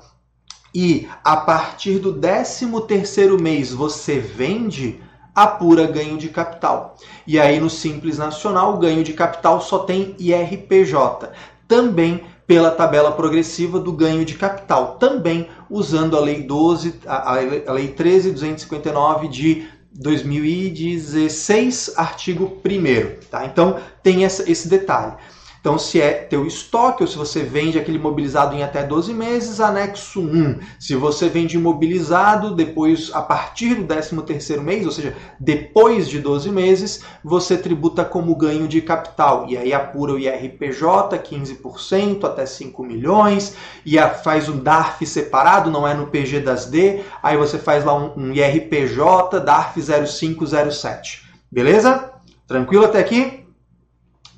e 0.74 1.08
a 1.24 1.38
partir 1.38 2.00
do 2.00 2.14
13º 2.14 3.40
mês 3.40 3.74
você 3.74 4.20
vende, 4.20 5.02
apura 5.34 5.88
ganho 5.88 6.18
de 6.18 6.30
capital. 6.30 6.98
E 7.26 7.40
aí 7.40 7.60
no 7.60 7.70
Simples 7.70 8.18
Nacional, 8.18 8.76
o 8.76 8.78
ganho 8.78 9.04
de 9.04 9.14
capital 9.14 9.62
só 9.62 9.80
tem 9.80 10.16
IRPJ. 10.20 11.32
Também 11.68 12.24
pela 12.46 12.72
tabela 12.72 13.12
progressiva 13.12 13.80
do 13.80 13.94
ganho 13.94 14.26
de 14.26 14.34
capital, 14.34 14.96
também 14.96 15.48
usando 15.70 16.18
a 16.18 16.20
lei 16.20 16.42
12, 16.42 16.96
a, 17.06 17.36
a 17.36 17.74
lei 17.74 17.90
13259 17.90 19.28
de 19.28 19.68
2016, 19.92 21.94
artigo 21.96 22.58
1 22.66 23.20
tá? 23.30 23.46
Então 23.46 23.78
tem 24.02 24.26
essa, 24.26 24.50
esse 24.50 24.68
detalhe. 24.68 25.14
Então, 25.60 25.78
se 25.78 26.00
é 26.00 26.14
teu 26.14 26.46
estoque 26.46 27.04
ou 27.04 27.08
se 27.08 27.18
você 27.18 27.44
vende 27.44 27.78
aquele 27.78 27.98
imobilizado 27.98 28.56
em 28.56 28.64
até 28.64 28.82
12 28.82 29.14
meses, 29.14 29.60
anexo 29.60 30.22
1. 30.22 30.60
Se 30.80 30.96
você 30.96 31.28
vende 31.28 31.58
imobilizado 31.58 32.56
depois, 32.56 33.12
a 33.14 33.22
partir 33.22 33.76
do 33.76 33.86
13º 33.86 34.62
mês, 34.62 34.86
ou 34.86 34.92
seja, 34.92 35.16
depois 35.40 36.08
de 36.08 36.20
12 36.20 36.50
meses, 36.50 37.04
você 37.24 37.58
tributa 37.58 38.06
como 38.06 38.36
ganho 38.36 38.68
de 38.68 38.82
capital. 38.82 39.48
E 39.50 39.58
aí 39.58 39.74
apura 39.74 40.14
o 40.14 40.20
IRPJ, 40.20 41.20
15%, 41.20 42.24
até 42.24 42.46
5 42.46 42.82
milhões, 42.84 43.56
e 43.86 43.98
faz 44.24 44.48
um 44.48 44.58
DARF 44.58 45.06
separado, 45.06 45.70
não 45.70 45.86
é 45.86 45.94
no 45.94 46.08
PG 46.08 46.40
das 46.40 46.66
D, 46.68 47.02
aí 47.22 47.36
você 47.36 47.58
faz 47.58 47.84
lá 47.84 47.94
um, 47.94 48.14
um 48.16 48.34
IRPJ, 48.34 49.42
DARF 49.44 49.82
0507. 49.82 51.28
Beleza? 51.52 52.12
Tranquilo 52.48 52.86
até 52.86 53.00
aqui? 53.00 53.39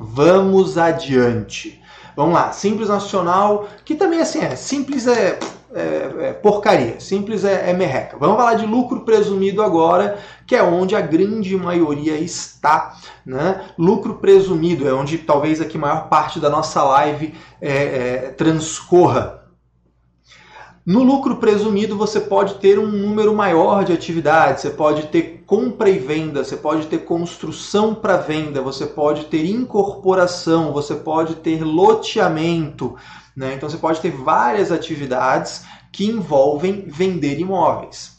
Vamos 0.04 0.80
adiante. 0.80 1.80
Vamos 2.16 2.34
lá, 2.34 2.52
Simples 2.52 2.90
Nacional, 2.90 3.68
que 3.86 3.94
também 3.94 4.20
assim 4.20 4.40
é, 4.40 4.56
simples 4.56 5.06
é, 5.06 5.38
é, 5.74 6.12
é 6.22 6.34
porcaria, 6.34 7.00
simples 7.00 7.46
é, 7.46 7.70
é, 7.70 7.74
merreca. 7.74 8.18
Vamos 8.20 8.36
falar 8.36 8.56
de 8.56 8.66
lucro 8.66 9.02
presumido 9.02 9.62
agora, 9.62 10.18
que 10.48 10.56
é 10.56 10.64
onde 10.64 10.96
a 10.96 11.02
grande 11.02 11.56
maioria 11.56 12.18
está. 12.18 12.98
Né? 13.24 13.64
Lucro 13.78 14.16
presumido 14.16 14.90
é 14.90 14.94
onde 14.94 15.20
talvez 15.20 15.62
aqui 15.62 15.78
maior 15.78 16.10
parte 16.10 16.40
da 16.40 16.50
nossa 16.50 16.82
live 16.82 17.36
é, 17.62 17.72
é, 17.72 18.18
transcorra. 18.36 19.41
No 20.84 21.04
lucro 21.04 21.36
presumido, 21.36 21.96
você 21.96 22.20
pode 22.20 22.56
ter 22.56 22.80
um 22.80 22.88
número 22.88 23.36
maior 23.36 23.84
de 23.84 23.94
atividades, 23.94 24.64
você 24.64 24.72
pode 24.72 25.08
ter 25.08 25.44
compra 25.46 25.88
e 25.92 26.00
venda, 26.00 26.44
você 26.44 26.58
pode 26.58 26.88
ter 26.88 27.06
construção 27.06 27.94
para 27.94 28.18
venda, 28.18 28.64
você 28.64 28.88
pode 28.88 29.26
ter 29.26 29.46
incorporação, 29.46 30.74
você 30.74 30.96
pode 30.96 31.36
ter 31.36 31.64
loteamento. 31.64 32.96
Né? 33.38 33.54
Então, 33.54 33.70
você 33.70 33.78
pode 33.78 34.02
ter 34.02 34.10
várias 34.10 34.72
atividades 34.72 35.64
que 35.92 36.06
envolvem 36.06 36.86
vender 36.88 37.40
imóveis. 37.40 38.18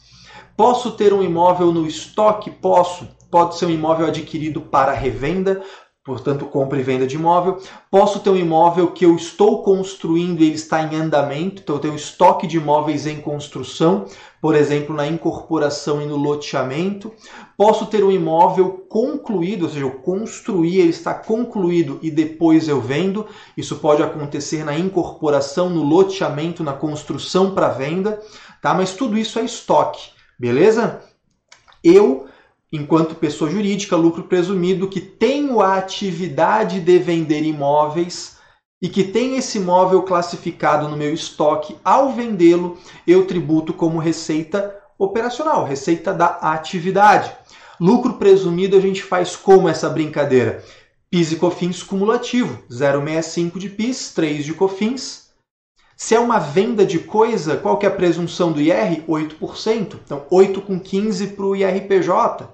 Posso 0.57 0.93
ter 0.93 1.13
um 1.13 1.23
imóvel 1.23 1.73
no 1.73 1.85
estoque? 1.85 2.49
Posso. 2.49 3.09
Pode 3.29 3.57
ser 3.57 3.67
um 3.67 3.71
imóvel 3.71 4.07
adquirido 4.07 4.61
para 4.61 4.93
revenda, 4.93 5.63
portanto, 6.05 6.47
compra 6.47 6.81
e 6.81 6.83
venda 6.83 7.07
de 7.07 7.15
imóvel. 7.15 7.61
Posso 7.91 8.19
ter 8.21 8.31
um 8.31 8.37
imóvel 8.37 8.91
que 8.91 9.05
eu 9.05 9.15
estou 9.15 9.63
construindo 9.63 10.41
e 10.41 10.47
ele 10.47 10.55
está 10.57 10.83
em 10.83 10.97
andamento, 10.97 11.63
então 11.63 11.77
eu 11.77 11.81
tenho 11.81 11.95
estoque 11.95 12.47
de 12.47 12.57
imóveis 12.57 13.07
em 13.07 13.21
construção, 13.21 14.07
por 14.41 14.57
exemplo, 14.57 14.95
na 14.95 15.07
incorporação 15.07 16.03
e 16.03 16.07
no 16.07 16.17
loteamento. 16.17 17.13
Posso 17.57 17.87
ter 17.87 18.03
um 18.03 18.11
imóvel 18.11 18.85
concluído, 18.89 19.63
ou 19.63 19.69
seja, 19.69 19.85
eu 19.85 19.93
construí, 20.01 20.81
ele 20.81 20.91
está 20.91 21.15
concluído 21.15 22.01
e 22.03 22.11
depois 22.11 22.67
eu 22.67 22.81
vendo. 22.81 23.25
Isso 23.57 23.77
pode 23.77 24.03
acontecer 24.03 24.65
na 24.65 24.77
incorporação, 24.77 25.71
no 25.71 25.85
loteamento, 25.85 26.65
na 26.65 26.73
construção 26.73 27.55
para 27.55 27.69
venda, 27.69 28.21
tá? 28.61 28.75
Mas 28.75 28.95
tudo 28.95 29.17
isso 29.17 29.39
é 29.39 29.45
estoque, 29.45 30.11
beleza? 30.37 31.01
Eu 31.85 32.27
enquanto 32.73 33.15
pessoa 33.15 33.51
jurídica, 33.51 33.95
lucro 33.95 34.23
presumido, 34.23 34.89
que 34.89 35.01
tenho 35.01 35.61
a 35.61 35.77
atividade 35.77 36.81
de 36.81 36.99
vender 36.99 37.43
imóveis 37.43 38.39
e 38.81 38.89
que 38.89 39.05
tem 39.05 39.37
esse 39.37 39.59
imóvel 39.59 40.03
classificado 40.03 40.89
no 40.89 40.97
meu 40.97 41.13
estoque, 41.13 41.77
ao 41.85 42.13
vendê-lo, 42.13 42.79
eu 43.07 43.27
tributo 43.27 43.73
como 43.73 43.99
receita 43.99 44.75
operacional, 44.99 45.65
receita 45.65 46.13
da 46.13 46.27
atividade. 46.27 47.31
Lucro 47.79 48.15
presumido 48.15 48.77
a 48.77 48.81
gente 48.81 49.03
faz 49.03 49.37
como 49.37 49.69
essa 49.69 49.89
brincadeira? 49.89 50.65
PIS 51.11 51.33
e 51.33 51.37
COFINS 51.37 51.83
cumulativo, 51.83 52.59
0,65 52.71 53.59
de 53.59 53.69
PIS, 53.69 54.13
3 54.15 54.45
de 54.47 54.55
COFINS. 54.55 55.31
Se 55.95 56.15
é 56.15 56.19
uma 56.19 56.39
venda 56.39 56.87
de 56.87 56.99
coisa, 56.99 57.57
qual 57.57 57.77
que 57.77 57.85
é 57.85 57.89
a 57.89 57.95
presunção 57.95 58.51
do 58.51 58.61
IR? 58.61 59.05
8%. 59.07 59.99
Então, 60.05 60.25
8 60.31 60.61
com 60.63 60.81
15 60.81 61.29
para 61.29 61.45
o 61.45 61.55
IRPJ. 61.55 62.49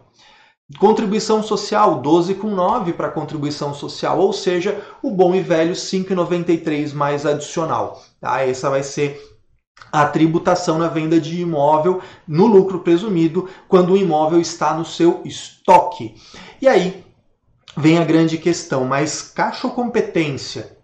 Contribuição 0.76 1.42
social, 1.42 2.02
12 2.02 2.34
com 2.34 2.50
9 2.50 2.92
para 2.92 3.08
contribuição 3.08 3.72
social, 3.72 4.18
ou 4.18 4.34
seja, 4.34 4.84
o 5.02 5.10
bom 5.10 5.34
e 5.34 5.40
velho 5.40 5.72
5,93 5.72 6.92
mais 6.92 7.24
adicional. 7.24 8.02
Tá? 8.20 8.42
Essa 8.42 8.68
vai 8.68 8.82
ser 8.82 9.18
a 9.90 10.06
tributação 10.06 10.78
na 10.78 10.88
venda 10.88 11.18
de 11.18 11.40
imóvel 11.40 12.02
no 12.26 12.46
lucro 12.46 12.80
presumido 12.80 13.48
quando 13.66 13.94
o 13.94 13.96
imóvel 13.96 14.40
está 14.40 14.74
no 14.74 14.84
seu 14.84 15.22
estoque. 15.24 16.14
E 16.60 16.68
aí, 16.68 17.02
vem 17.74 17.96
a 17.96 18.04
grande 18.04 18.36
questão, 18.36 18.84
mas 18.84 19.22
caixa 19.22 19.66
ou 19.66 19.72
competência? 19.72 20.77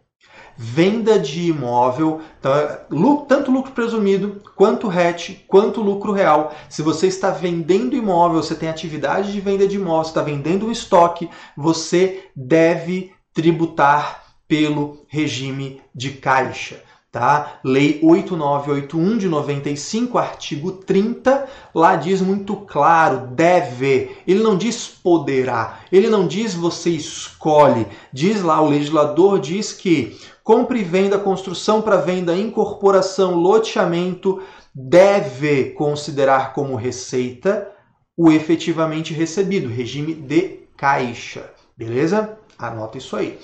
Venda 0.57 1.19
de 1.19 1.49
imóvel, 1.49 2.21
tá? 2.41 2.87
tanto 3.29 3.51
lucro 3.51 3.73
presumido, 3.73 4.41
quanto 4.55 4.89
RET, 4.89 5.45
quanto 5.49 5.81
lucro 5.81 6.13
real. 6.13 6.55
Se 6.69 6.81
você 6.81 7.09
está 7.09 7.31
vendendo 7.31 7.97
imóvel, 7.97 8.43
você 8.43 8.55
tem 8.55 8.69
atividade 8.69 9.33
de 9.33 9.41
venda 9.41 9.67
de 9.67 9.77
imóvel, 9.77 10.09
está 10.09 10.23
vendendo 10.23 10.67
um 10.67 10.71
estoque, 10.71 11.29
você 11.57 12.29
deve 12.37 13.13
tributar 13.33 14.23
pelo 14.47 15.05
regime 15.09 15.81
de 15.95 16.11
caixa 16.11 16.81
tá? 17.15 17.61
Lei 17.63 18.01
8981 18.03 19.19
de 19.19 19.29
95, 19.29 20.19
artigo 20.19 20.73
30, 20.73 21.47
lá 21.73 21.95
diz 21.95 22.21
muito 22.21 22.57
claro, 22.57 23.29
deve. 23.29 24.17
Ele 24.27 24.43
não 24.43 24.57
diz 24.57 24.89
poderá, 24.89 25.79
ele 25.93 26.11
não 26.11 26.27
diz 26.27 26.55
você 26.55 26.91
escolhe. 26.91 27.87
Diz 28.13 28.43
lá 28.43 28.61
o 28.61 28.69
legislador 28.69 29.39
diz 29.39 29.73
que 29.73 30.19
compra 30.43 30.77
e 30.77 30.83
venda, 30.83 31.17
construção 31.17 31.81
para 31.81 31.99
venda, 31.99 32.37
incorporação, 32.37 33.37
loteamento 33.37 34.43
deve 34.75 35.67
considerar 35.71 36.53
como 36.53 36.75
receita 36.75 37.71
o 38.17 38.33
efetivamente 38.33 39.15
recebido, 39.15 39.69
regime 39.69 40.15
de 40.15 40.67
caixa. 40.77 41.49
Beleza? 41.77 42.37
Anota 42.59 42.99
isso 42.99 43.15
aí. 43.15 43.39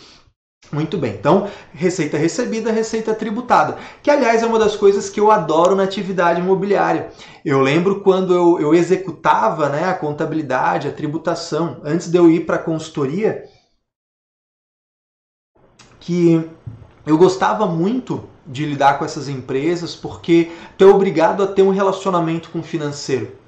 Muito 0.72 0.96
bem, 0.96 1.14
então 1.14 1.50
receita 1.72 2.16
recebida, 2.16 2.70
receita 2.70 3.12
tributada, 3.12 3.76
que 4.02 4.10
aliás 4.10 4.40
é 4.40 4.46
uma 4.46 4.58
das 4.58 4.76
coisas 4.76 5.10
que 5.10 5.18
eu 5.18 5.30
adoro 5.30 5.74
na 5.74 5.82
atividade 5.82 6.40
imobiliária. 6.40 7.10
Eu 7.44 7.60
lembro 7.60 8.02
quando 8.02 8.32
eu, 8.32 8.60
eu 8.60 8.72
executava 8.72 9.68
né, 9.68 9.88
a 9.88 9.94
contabilidade, 9.94 10.86
a 10.86 10.92
tributação, 10.92 11.80
antes 11.82 12.08
de 12.08 12.16
eu 12.16 12.30
ir 12.30 12.46
para 12.46 12.54
a 12.56 12.62
consultoria, 12.62 13.44
que 15.98 16.48
eu 17.04 17.18
gostava 17.18 17.66
muito 17.66 18.28
de 18.46 18.64
lidar 18.64 18.96
com 18.98 19.04
essas 19.04 19.28
empresas 19.28 19.96
porque 19.96 20.52
tu 20.78 20.84
é 20.84 20.86
obrigado 20.86 21.42
a 21.42 21.48
ter 21.48 21.62
um 21.62 21.70
relacionamento 21.70 22.48
com 22.50 22.60
o 22.60 22.62
financeiro. 22.62 23.39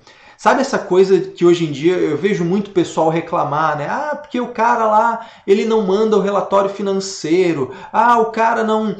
Sabe 0.43 0.61
essa 0.61 0.77
coisa 0.77 1.21
que 1.21 1.45
hoje 1.45 1.65
em 1.65 1.71
dia 1.71 1.97
eu 1.97 2.17
vejo 2.17 2.45
muito 2.45 2.73
pessoal 2.73 3.09
reclamar, 3.09 3.79
né? 3.79 3.87
Ah, 3.89 4.17
porque 4.17 4.41
o 4.41 4.49
cara 4.49 4.87
lá, 4.87 5.25
ele 5.47 5.65
não 5.65 5.87
manda 5.87 6.17
o 6.17 6.21
relatório 6.21 6.69
financeiro. 6.69 7.73
Ah, 7.93 8.19
o 8.19 8.33
cara 8.33 8.65
não 8.65 8.97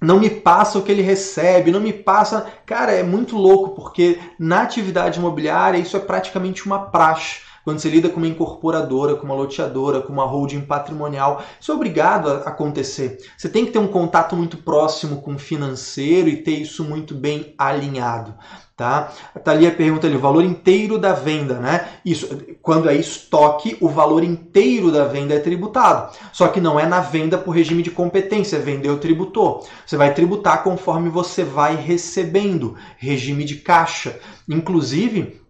não 0.00 0.20
me 0.20 0.30
passa 0.30 0.78
o 0.78 0.82
que 0.82 0.92
ele 0.92 1.02
recebe, 1.02 1.72
não 1.72 1.80
me 1.80 1.92
passa. 1.92 2.46
Cara, 2.64 2.92
é 2.92 3.02
muito 3.02 3.36
louco 3.36 3.74
porque 3.74 4.20
na 4.38 4.62
atividade 4.62 5.18
imobiliária 5.18 5.78
isso 5.78 5.96
é 5.96 6.00
praticamente 6.00 6.64
uma 6.64 6.78
praxe. 6.78 7.40
Quando 7.64 7.80
você 7.80 7.90
lida 7.90 8.08
com 8.08 8.18
uma 8.18 8.28
incorporadora, 8.28 9.16
com 9.16 9.26
uma 9.26 9.34
loteadora, 9.34 10.00
com 10.00 10.12
uma 10.12 10.26
holding 10.26 10.60
patrimonial, 10.60 11.42
isso 11.60 11.72
é 11.72 11.74
obrigado 11.74 12.30
a 12.30 12.36
acontecer. 12.36 13.18
Você 13.36 13.48
tem 13.48 13.66
que 13.66 13.72
ter 13.72 13.80
um 13.80 13.88
contato 13.88 14.36
muito 14.36 14.58
próximo 14.58 15.22
com 15.22 15.34
o 15.34 15.38
financeiro 15.40 16.28
e 16.28 16.36
ter 16.36 16.52
isso 16.52 16.84
muito 16.84 17.16
bem 17.16 17.52
alinhado. 17.58 18.32
Tá? 18.78 19.12
A 19.34 19.40
Thalia 19.40 19.72
pergunta 19.72 20.06
ali, 20.06 20.14
o 20.14 20.20
valor 20.20 20.44
inteiro 20.44 21.00
da 21.00 21.12
venda, 21.12 21.54
né? 21.54 21.88
Isso, 22.04 22.28
quando 22.62 22.88
é 22.88 22.94
estoque, 22.94 23.76
o 23.80 23.88
valor 23.88 24.22
inteiro 24.22 24.92
da 24.92 25.04
venda 25.04 25.34
é 25.34 25.40
tributado. 25.40 26.16
Só 26.32 26.46
que 26.46 26.60
não 26.60 26.78
é 26.78 26.86
na 26.86 27.00
venda 27.00 27.36
por 27.36 27.50
regime 27.50 27.82
de 27.82 27.90
competência, 27.90 28.60
vendeu, 28.60 28.96
tributou. 29.00 29.66
Você 29.84 29.96
vai 29.96 30.14
tributar 30.14 30.62
conforme 30.62 31.10
você 31.10 31.42
vai 31.42 31.74
recebendo, 31.74 32.76
regime 32.98 33.42
de 33.42 33.56
caixa. 33.56 34.16
Inclusive, 34.48 35.40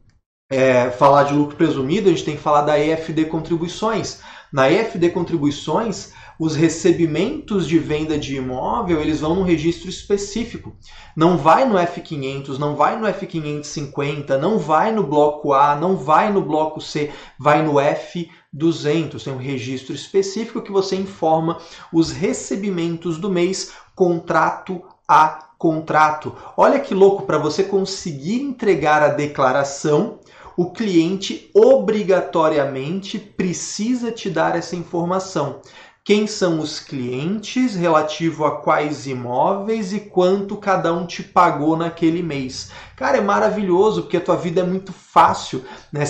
é, 0.51 0.89
falar 0.89 1.25
de 1.25 1.35
lucro 1.35 1.55
presumido, 1.55 2.09
a 2.09 2.13
gente 2.13 2.25
tem 2.25 2.37
que 2.37 2.43
falar 2.43 2.63
da 2.63 2.81
EFD 2.81 3.27
contribuições. 3.27 4.23
Na 4.51 4.71
EFD 4.71 5.11
contribuições, 5.11 6.15
os 6.39 6.55
recebimentos 6.55 7.67
de 7.67 7.79
venda 7.79 8.17
de 8.17 8.37
imóvel, 8.37 9.01
eles 9.01 9.21
vão 9.21 9.35
num 9.35 9.43
registro 9.43 9.89
específico. 9.89 10.77
Não 11.17 11.37
vai 11.37 11.65
no 11.65 11.77
F500, 11.77 12.59
não 12.59 12.77
vai 12.77 12.99
no 12.99 13.07
F550, 13.07 14.37
não 14.39 14.59
vai 14.59 14.93
no 14.93 15.03
bloco 15.03 15.53
A, 15.53 15.75
não 15.75 15.97
vai 15.97 16.33
no 16.33 16.41
bloco 16.41 16.81
C, 16.81 17.11
vai 17.39 17.63
no 17.63 17.75
F200. 17.75 19.25
Tem 19.25 19.33
um 19.33 19.39
registro 19.39 19.95
específico 19.95 20.63
que 20.63 20.71
você 20.71 20.95
informa 20.95 21.59
os 21.93 22.13
recebimentos 22.13 23.19
do 23.19 23.29
mês, 23.29 23.73
contrato 23.97 24.83
a 25.09 25.49
contrato. 25.59 26.37
Olha 26.57 26.79
que 26.79 26.95
louco 26.95 27.25
para 27.25 27.37
você 27.37 27.65
conseguir 27.65 28.41
entregar 28.41 29.03
a 29.03 29.09
declaração 29.09 30.21
o 30.59 30.73
cliente 30.73 31.53
obrigatoriamente 31.55 33.17
precisa 33.17 34.11
te 34.11 34.29
dar 34.29 34.57
essa 34.57 34.75
informação 34.75 35.61
quem 36.09 36.27
são 36.27 36.59
os 36.59 36.81
clientes, 36.81 37.75
relativo 37.75 38.47
a 38.47 38.63
quais 38.63 39.07
imóveis 39.07 39.93
e 39.93 40.01
quanto 40.01 40.57
cada 40.57 40.91
um 40.91 41.05
te 41.05 41.23
pagou 41.23 41.77
naquele 41.77 42.23
mês. 42.23 42.71
Cara, 42.97 43.19
é 43.19 43.21
maravilhoso 43.21 44.01
porque 44.01 44.17
a 44.17 44.21
tua 44.23 44.35
vida 44.35 44.63
é 44.63 44.65
muito 44.65 44.91
fácil. 44.91 45.63
Né? 45.93 46.05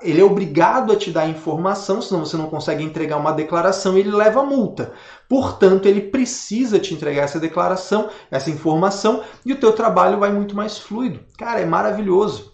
Ele 0.00 0.20
é 0.20 0.24
obrigado 0.24 0.92
a 0.92 0.96
te 0.96 1.10
dar 1.10 1.28
informação, 1.28 2.00
senão 2.00 2.24
você 2.24 2.36
não 2.36 2.46
consegue 2.46 2.84
entregar 2.84 3.16
uma 3.16 3.32
declaração 3.32 3.96
e 3.96 4.00
ele 4.02 4.12
leva 4.12 4.44
multa. 4.44 4.92
Portanto, 5.28 5.86
ele 5.86 6.02
precisa 6.02 6.78
te 6.78 6.94
entregar 6.94 7.24
essa 7.24 7.40
declaração, 7.40 8.08
essa 8.30 8.50
informação 8.50 9.24
e 9.44 9.52
o 9.52 9.58
teu 9.58 9.72
trabalho 9.72 10.20
vai 10.20 10.32
muito 10.32 10.54
mais 10.54 10.78
fluido. 10.78 11.18
Cara, 11.36 11.58
é 11.58 11.66
maravilhoso. 11.66 12.53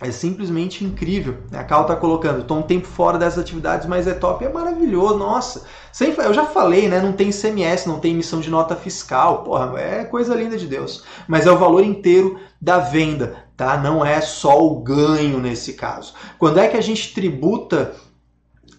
É 0.00 0.10
simplesmente 0.10 0.84
incrível. 0.84 1.38
A 1.52 1.62
Cal 1.62 1.82
está 1.82 1.94
colocando, 1.94 2.40
estou 2.40 2.58
um 2.58 2.62
tempo 2.62 2.86
fora 2.86 3.16
dessas 3.16 3.38
atividades, 3.38 3.86
mas 3.86 4.06
é 4.06 4.12
top, 4.12 4.44
é 4.44 4.48
maravilhoso, 4.48 5.16
nossa. 5.16 5.64
Sem, 5.92 6.12
eu 6.12 6.34
já 6.34 6.46
falei, 6.46 6.88
né? 6.88 7.00
Não 7.00 7.12
tem 7.12 7.30
CMS, 7.30 7.86
não 7.86 8.00
tem 8.00 8.12
emissão 8.12 8.40
de 8.40 8.50
nota 8.50 8.74
fiscal, 8.74 9.44
porra, 9.44 9.80
é 9.80 10.04
coisa 10.04 10.34
linda 10.34 10.58
de 10.58 10.66
Deus. 10.66 11.04
Mas 11.28 11.46
é 11.46 11.50
o 11.50 11.58
valor 11.58 11.84
inteiro 11.84 12.38
da 12.60 12.78
venda, 12.78 13.44
tá? 13.56 13.76
Não 13.76 14.04
é 14.04 14.20
só 14.20 14.62
o 14.62 14.80
ganho 14.80 15.38
nesse 15.38 15.74
caso. 15.74 16.12
Quando 16.38 16.58
é 16.58 16.68
que 16.68 16.76
a 16.76 16.82
gente 16.82 17.14
tributa 17.14 17.94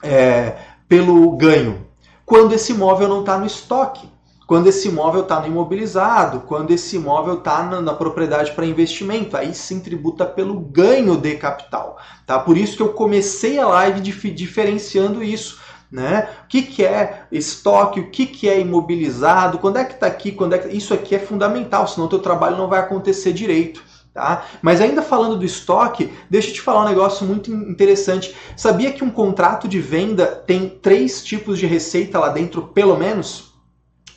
é, 0.03 0.57
pelo 0.87 1.31
ganho? 1.37 1.87
Quando 2.25 2.53
esse 2.53 2.71
imóvel 2.71 3.07
não 3.07 3.21
está 3.21 3.37
no 3.37 3.45
estoque 3.45 4.09
quando 4.47 4.67
esse 4.67 4.87
imóvel 4.87 5.23
está 5.23 5.39
no 5.39 5.47
imobilizado, 5.47 6.41
quando 6.41 6.71
esse 6.71 6.95
imóvel 6.97 7.35
está 7.35 7.63
na, 7.63 7.81
na, 7.81 7.93
propriedade 7.93 8.51
para 8.51 8.65
investimento, 8.65 9.35
aí 9.35 9.53
sim 9.55 9.79
tributa 9.79 10.25
pelo 10.25 10.59
ganho 10.59 11.17
de 11.17 11.35
capital. 11.35 11.97
Tá? 12.25 12.37
Por 12.37 12.55
isso 12.57 12.77
que 12.77 12.83
eu 12.83 12.93
comecei 12.93 13.57
a 13.59 13.67
live 13.67 14.01
dif 14.01 14.29
diferenciando 14.29 15.23
isso. 15.23 15.59
Né? 15.91 16.29
O 16.43 16.47
que, 16.47 16.61
que 16.61 16.83
é 16.83 17.25
estoque, 17.31 17.99
o 17.99 18.11
que, 18.11 18.25
que 18.25 18.49
é 18.49 18.59
imobilizado, 18.59 19.59
quando 19.59 19.77
é 19.77 19.85
que 19.85 19.93
está 19.93 20.07
aqui, 20.07 20.31
quando 20.31 20.53
é 20.53 20.57
que... 20.57 20.75
isso 20.75 20.93
aqui 20.93 21.15
é 21.15 21.19
fundamental, 21.19 21.87
senão 21.87 22.05
o 22.07 22.09
teu 22.09 22.19
trabalho 22.19 22.57
não 22.57 22.67
vai 22.67 22.79
acontecer 22.79 23.33
direito. 23.33 23.81
Tá? 24.13 24.45
Mas 24.61 24.79
ainda 24.79 25.01
falando 25.01 25.37
do 25.37 25.45
estoque, 25.45 26.13
deixa 26.29 26.49
eu 26.49 26.53
te 26.53 26.61
falar 26.61 26.83
um 26.83 26.87
negócio 26.87 27.25
muito 27.25 27.51
interessante. 27.51 28.35
Sabia 28.55 28.91
que 28.91 29.03
um 29.03 29.09
contrato 29.09 29.67
de 29.67 29.79
venda 29.79 30.25
tem 30.25 30.69
três 30.69 31.23
tipos 31.23 31.57
de 31.57 31.65
receita 31.65 32.19
lá 32.19 32.29
dentro, 32.29 32.61
pelo 32.61 32.95
menos? 32.95 33.54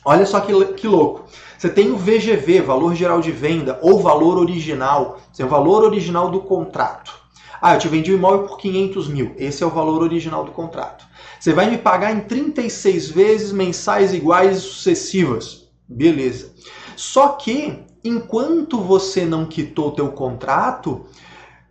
Olha 0.05 0.25
só 0.25 0.39
que, 0.39 0.53
que 0.73 0.87
louco. 0.87 1.25
Você 1.57 1.69
tem 1.69 1.91
o 1.91 1.97
VGV, 1.97 2.61
valor 2.61 2.95
geral 2.95 3.19
de 3.19 3.31
venda, 3.31 3.77
ou 3.81 4.01
valor 4.01 4.37
original. 4.37 5.19
Você 5.31 5.43
tem 5.43 5.45
o 5.45 5.49
valor 5.49 5.83
original 5.83 6.29
do 6.29 6.39
contrato. 6.39 7.13
Ah, 7.61 7.73
eu 7.73 7.79
te 7.79 7.89
vendi 7.89 8.11
o 8.13 8.15
imóvel 8.15 8.47
por 8.47 8.57
500 8.57 9.09
mil. 9.09 9.33
Esse 9.37 9.63
é 9.63 9.67
o 9.67 9.69
valor 9.69 10.01
original 10.01 10.45
do 10.45 10.51
contrato. 10.51 11.05
Você 11.37 11.51
vai 11.51 11.69
me 11.69 11.77
pagar 11.77 12.15
em 12.15 12.21
36 12.21 13.09
vezes 13.09 13.51
mensais 13.51 14.13
iguais 14.13 14.57
e 14.57 14.61
sucessivas. 14.61 15.67
Beleza. 15.87 16.53
Só 16.95 17.29
que, 17.29 17.83
enquanto 18.03 18.79
você 18.79 19.25
não 19.25 19.45
quitou 19.45 19.89
o 19.89 19.91
teu 19.91 20.09
contrato, 20.09 21.05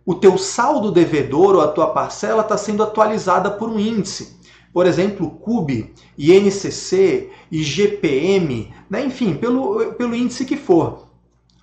o 0.05 0.13
teu 0.13 0.37
saldo 0.37 0.91
devedor 0.91 1.55
ou 1.55 1.61
a 1.61 1.67
tua 1.67 1.87
parcela 1.87 2.43
está 2.43 2.57
sendo 2.57 2.83
atualizada 2.83 3.49
por 3.49 3.69
um 3.69 3.79
índice 3.79 4.38
por 4.73 4.85
exemplo, 4.85 5.29
CUB, 5.29 5.93
INCC, 6.17 7.29
IGPM, 7.51 8.73
né? 8.89 9.03
enfim, 9.03 9.33
pelo, 9.33 9.93
pelo 9.93 10.15
índice 10.15 10.45
que 10.45 10.57
for. 10.57 11.07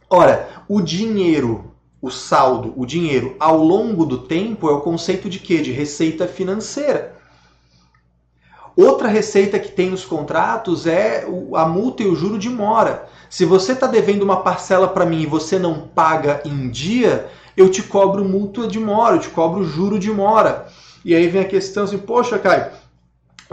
Ora, 0.09 0.49
o 0.69 0.81
dinheiro, 0.81 1.73
o 2.01 2.11
saldo, 2.11 2.73
o 2.77 2.85
dinheiro 2.85 3.37
ao 3.38 3.59
longo 3.59 4.05
do 4.05 4.19
tempo 4.19 4.69
é 4.69 4.73
o 4.73 4.81
conceito 4.81 5.29
de 5.29 5.38
quê? 5.38 5.59
De 5.59 5.73
receita 5.73 6.27
financeira. 6.27 7.16
Outra 8.77 9.09
receita 9.09 9.59
que 9.59 9.73
tem 9.73 9.88
nos 9.88 10.05
contratos 10.05 10.87
é 10.87 11.27
a 11.55 11.64
multa 11.66 12.03
e 12.03 12.07
o 12.07 12.14
juro 12.14 12.38
de 12.38 12.51
mora. 12.51 13.09
Se 13.31 13.47
você 13.47 13.73
está 13.73 13.87
devendo 13.87 14.23
uma 14.23 14.42
parcela 14.42 14.87
para 14.87 15.07
mim 15.07 15.23
e 15.23 15.27
você 15.27 15.59
não 15.59 15.81
paga 15.81 16.42
em 16.45 16.69
dia, 16.69 17.27
eu 17.57 17.71
te 17.71 17.83
cobro 17.83 18.23
multa 18.23 18.66
de 18.66 18.79
mora, 18.79 19.16
eu 19.16 19.21
te 19.21 19.31
cobro 19.31 19.64
juro 19.64 19.99
de 19.99 20.11
mora. 20.11 20.66
E 21.03 21.14
aí 21.14 21.27
vem 21.27 21.40
a 21.40 21.49
questão 21.49 21.85
assim, 21.85 21.97
poxa, 21.97 22.38
Caio, 22.38 22.66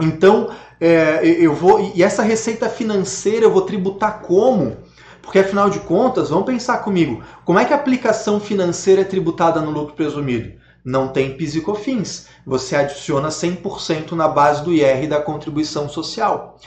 então, 0.00 0.50
é, 0.80 1.24
eu 1.24 1.54
vou. 1.54 1.92
E 1.94 2.02
essa 2.02 2.22
receita 2.22 2.68
financeira 2.68 3.46
eu 3.46 3.52
vou 3.52 3.62
tributar 3.62 4.20
como? 4.20 4.76
Porque 5.22 5.38
afinal 5.38 5.70
de 5.70 5.80
contas, 5.80 6.28
vamos 6.30 6.44
pensar 6.44 6.78
comigo, 6.78 7.22
como 7.44 7.58
é 7.58 7.64
que 7.64 7.72
a 7.72 7.76
aplicação 7.76 8.38
financeira 8.38 9.00
é 9.00 9.04
tributada 9.04 9.60
no 9.60 9.70
lucro 9.70 9.94
presumido? 9.94 10.52
não 10.84 11.08
tem 11.08 11.34
PIS 11.34 11.54
e 11.54 11.60
COFINS. 11.62 12.26
Você 12.44 12.76
adiciona 12.76 13.28
100% 13.28 14.12
na 14.12 14.28
base 14.28 14.62
do 14.62 14.72
IR 14.72 15.08
da 15.08 15.20
contribuição 15.20 15.88
social. 15.88 16.58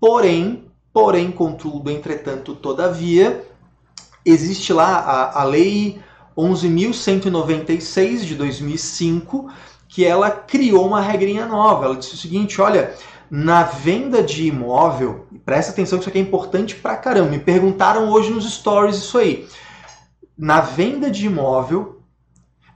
Porém, 0.00 0.64
porém, 0.92 1.30
contudo, 1.30 1.90
entretanto, 1.90 2.54
todavia, 2.54 3.44
existe 4.24 4.72
lá 4.72 4.96
a, 4.96 5.42
a 5.42 5.44
lei 5.44 6.00
11.196 6.36 8.20
de 8.24 8.34
2005, 8.34 9.50
que 9.96 10.04
ela 10.04 10.30
criou 10.30 10.86
uma 10.86 11.00
regrinha 11.00 11.46
nova. 11.46 11.86
Ela 11.86 11.96
disse 11.96 12.12
o 12.12 12.18
seguinte: 12.18 12.60
olha, 12.60 12.92
na 13.30 13.62
venda 13.62 14.22
de 14.22 14.46
imóvel, 14.46 15.24
presta 15.42 15.72
atenção 15.72 15.98
que 15.98 16.02
isso 16.02 16.10
aqui 16.10 16.18
é 16.18 16.20
importante 16.20 16.74
pra 16.74 16.98
caramba. 16.98 17.30
Me 17.30 17.38
perguntaram 17.38 18.10
hoje 18.10 18.30
nos 18.30 18.44
stories 18.44 18.96
isso 18.96 19.16
aí. 19.16 19.48
Na 20.36 20.60
venda 20.60 21.10
de 21.10 21.24
imóvel, 21.24 22.02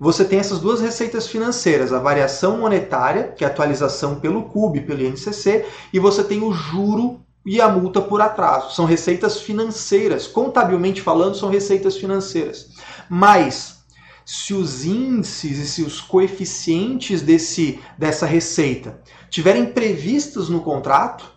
você 0.01 0.25
tem 0.25 0.39
essas 0.39 0.61
duas 0.61 0.81
receitas 0.81 1.27
financeiras, 1.27 1.93
a 1.93 1.99
variação 1.99 2.57
monetária, 2.57 3.35
que 3.37 3.45
é 3.45 3.47
a 3.47 3.51
atualização 3.51 4.15
pelo 4.19 4.45
CUB, 4.45 4.81
pelo 4.81 5.03
INCC, 5.03 5.67
e 5.93 5.99
você 5.99 6.25
tem 6.25 6.43
o 6.43 6.55
juro 6.55 7.21
e 7.45 7.61
a 7.61 7.69
multa 7.69 8.01
por 8.01 8.23
atraso. 8.23 8.75
São 8.75 8.87
receitas 8.87 9.43
financeiras, 9.43 10.27
contabilmente 10.27 11.03
falando, 11.03 11.37
são 11.37 11.51
receitas 11.51 11.99
financeiras. 11.99 12.71
Mas 13.11 13.80
se 14.25 14.55
os 14.55 14.85
índices 14.85 15.59
e 15.59 15.67
se 15.67 15.83
os 15.83 16.01
coeficientes 16.01 17.23
desse, 17.23 17.81
dessa 17.99 18.27
receita 18.27 19.01
tiverem 19.29 19.67
previstos 19.67 20.49
no 20.49 20.61
contrato, 20.61 21.33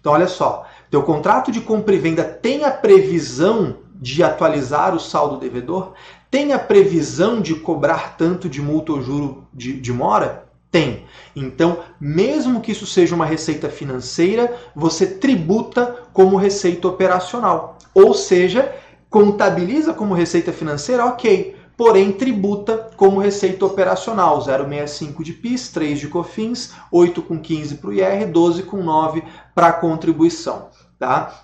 então 0.00 0.12
olha 0.12 0.26
só, 0.26 0.66
teu 0.90 1.02
contrato 1.02 1.52
de 1.52 1.60
compra 1.60 1.94
e 1.94 1.98
venda 1.98 2.24
tem 2.24 2.64
a 2.64 2.70
previsão 2.70 3.76
de 3.94 4.22
atualizar 4.22 4.94
o 4.94 5.00
saldo 5.00 5.38
devedor? 5.38 5.92
Tem 6.28 6.52
a 6.52 6.58
previsão 6.58 7.40
de 7.40 7.54
cobrar 7.54 8.16
tanto 8.16 8.48
de 8.48 8.60
multa 8.60 8.92
ou 8.92 9.00
juro 9.00 9.46
de, 9.54 9.74
de 9.74 9.92
mora? 9.92 10.48
Tem. 10.72 11.04
Então, 11.36 11.80
mesmo 12.00 12.60
que 12.60 12.72
isso 12.72 12.86
seja 12.86 13.14
uma 13.14 13.26
receita 13.26 13.68
financeira, 13.68 14.56
você 14.74 15.06
tributa 15.06 16.04
como 16.12 16.36
receita 16.36 16.88
operacional. 16.88 17.78
Ou 17.94 18.12
seja, 18.14 18.74
contabiliza 19.08 19.92
como 19.92 20.14
receita 20.14 20.52
financeira, 20.52 21.04
ok, 21.04 21.54
porém 21.82 22.12
tributa 22.12 22.90
como 22.96 23.18
receita 23.18 23.66
operacional, 23.66 24.38
0,65 24.38 25.20
de 25.24 25.32
PIS, 25.32 25.68
3 25.70 25.98
de 25.98 26.06
COFINS, 26.06 26.74
8 26.92 27.20
com 27.22 27.40
15 27.40 27.74
para 27.74 27.90
o 27.90 27.92
IR, 27.92 28.30
12 28.30 28.62
com 28.62 28.76
9 28.84 29.24
para 29.52 29.66
a 29.66 29.72
contribuição. 29.72 30.68
Tá? 30.96 31.42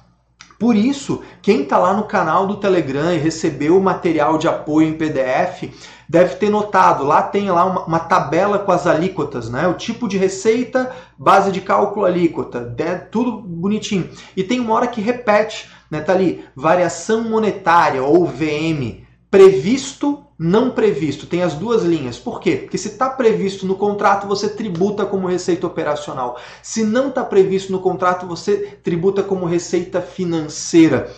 Por 0.57 0.77
isso, 0.77 1.23
quem 1.43 1.63
está 1.63 1.77
lá 1.77 1.93
no 1.93 2.05
canal 2.05 2.47
do 2.47 2.57
Telegram 2.57 3.13
e 3.13 3.19
recebeu 3.19 3.77
o 3.77 3.83
material 3.83 4.39
de 4.39 4.47
apoio 4.47 4.87
em 4.87 4.93
PDF, 4.93 5.75
deve 6.09 6.37
ter 6.37 6.51
notado, 6.51 7.03
lá 7.03 7.21
tem 7.21 7.51
lá 7.51 7.65
uma, 7.65 7.85
uma, 7.87 7.99
tabela 7.99 8.61
com 8.61 8.71
as 8.71 8.87
alíquotas, 8.87 9.51
né? 9.51 9.67
O 9.67 9.75
tipo 9.75 10.07
de 10.07 10.17
receita, 10.17 10.95
base 11.19 11.51
de 11.51 11.61
cálculo 11.61 12.07
alíquota, 12.07 12.77
né? 12.79 12.95
tudo 12.95 13.41
bonitinho. 13.41 14.09
E 14.37 14.45
tem 14.45 14.61
uma 14.61 14.75
hora 14.75 14.87
que 14.87 15.01
repete, 15.01 15.69
né? 15.91 16.01
Tá 16.01 16.13
ali, 16.13 16.45
variação 16.55 17.25
monetária 17.25 18.05
ou 18.05 18.25
VM, 18.25 19.03
previsto 19.29 20.28
não 20.39 20.71
previsto. 20.71 21.27
Tem 21.27 21.43
as 21.43 21.55
duas 21.55 21.83
linhas. 21.83 22.19
Por 22.19 22.41
quê? 22.41 22.57
Porque 22.57 22.79
se 22.79 22.89
está 22.89 23.11
previsto 23.11 23.67
no 23.67 23.75
contrato, 23.75 24.29
você 24.29 24.49
tributa 24.49 25.05
como 25.05 25.27
receita 25.27 25.67
operacional. 25.67 26.39
Se 26.63 26.85
não 26.85 27.09
está 27.09 27.25
previsto 27.25 27.73
no 27.73 27.81
contrato, 27.81 28.27
você 28.27 28.79
tributa 28.83 29.23
como 29.23 29.47
receita 29.47 30.01
financeira. 30.01 31.13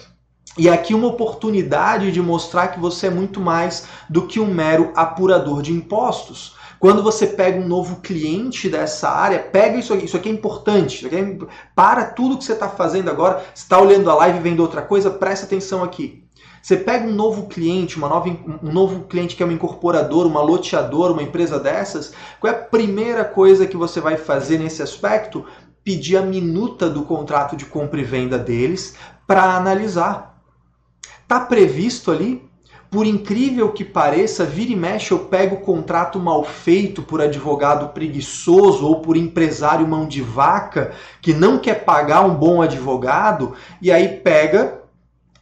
E 0.56 0.68
aqui 0.68 0.94
uma 0.94 1.08
oportunidade 1.08 2.10
de 2.10 2.20
mostrar 2.20 2.68
que 2.68 2.80
você 2.80 3.06
é 3.06 3.10
muito 3.10 3.40
mais 3.40 3.86
do 4.08 4.26
que 4.26 4.40
um 4.40 4.52
mero 4.52 4.90
apurador 4.96 5.62
de 5.62 5.72
impostos. 5.72 6.58
Quando 6.80 7.02
você 7.02 7.26
pega 7.26 7.60
um 7.60 7.68
novo 7.68 7.96
cliente 7.96 8.66
dessa 8.66 9.10
área, 9.10 9.38
pega 9.38 9.76
isso 9.76 9.92
aqui, 9.92 10.06
isso 10.06 10.16
aqui 10.16 10.30
é 10.30 10.32
importante. 10.32 11.06
Aqui 11.06 11.16
é, 11.16 11.38
para 11.74 12.06
tudo 12.06 12.38
que 12.38 12.44
você 12.44 12.54
está 12.54 12.70
fazendo 12.70 13.10
agora, 13.10 13.44
está 13.54 13.78
olhando 13.78 14.10
a 14.10 14.14
live 14.14 14.38
e 14.38 14.42
vendo 14.42 14.60
outra 14.60 14.80
coisa, 14.80 15.10
presta 15.10 15.44
atenção 15.44 15.84
aqui. 15.84 16.24
Você 16.62 16.76
pega 16.76 17.06
um 17.06 17.12
novo 17.12 17.46
cliente, 17.46 17.96
uma 17.96 18.08
nova, 18.08 18.28
um 18.28 18.72
novo 18.72 19.04
cliente 19.04 19.34
que 19.34 19.42
é 19.42 19.46
uma 19.46 19.54
incorporadora, 19.54 20.28
uma 20.28 20.42
loteadora, 20.42 21.12
uma 21.12 21.22
empresa 21.22 21.58
dessas, 21.58 22.12
qual 22.38 22.52
é 22.52 22.56
a 22.56 22.58
primeira 22.58 23.24
coisa 23.24 23.66
que 23.66 23.76
você 23.76 24.00
vai 24.00 24.16
fazer 24.16 24.58
nesse 24.58 24.82
aspecto? 24.82 25.44
Pedir 25.82 26.18
a 26.18 26.22
minuta 26.22 26.90
do 26.90 27.02
contrato 27.02 27.56
de 27.56 27.64
compra 27.64 28.00
e 28.00 28.04
venda 28.04 28.38
deles 28.38 28.94
para 29.26 29.56
analisar. 29.56 30.38
Está 31.22 31.40
previsto 31.40 32.10
ali? 32.10 32.50
Por 32.90 33.06
incrível 33.06 33.70
que 33.70 33.84
pareça, 33.84 34.44
vira 34.44 34.72
e 34.72 34.76
mexe 34.76 35.12
eu 35.12 35.20
pego 35.20 35.54
o 35.56 35.60
contrato 35.60 36.18
mal 36.18 36.42
feito 36.42 37.02
por 37.02 37.22
advogado 37.22 37.90
preguiçoso 37.94 38.84
ou 38.84 39.00
por 39.00 39.16
empresário 39.16 39.86
mão 39.86 40.08
de 40.08 40.20
vaca 40.20 40.90
que 41.22 41.32
não 41.32 41.56
quer 41.56 41.84
pagar 41.84 42.22
um 42.22 42.34
bom 42.34 42.60
advogado 42.60 43.54
e 43.80 43.92
aí 43.92 44.08
pega 44.08 44.79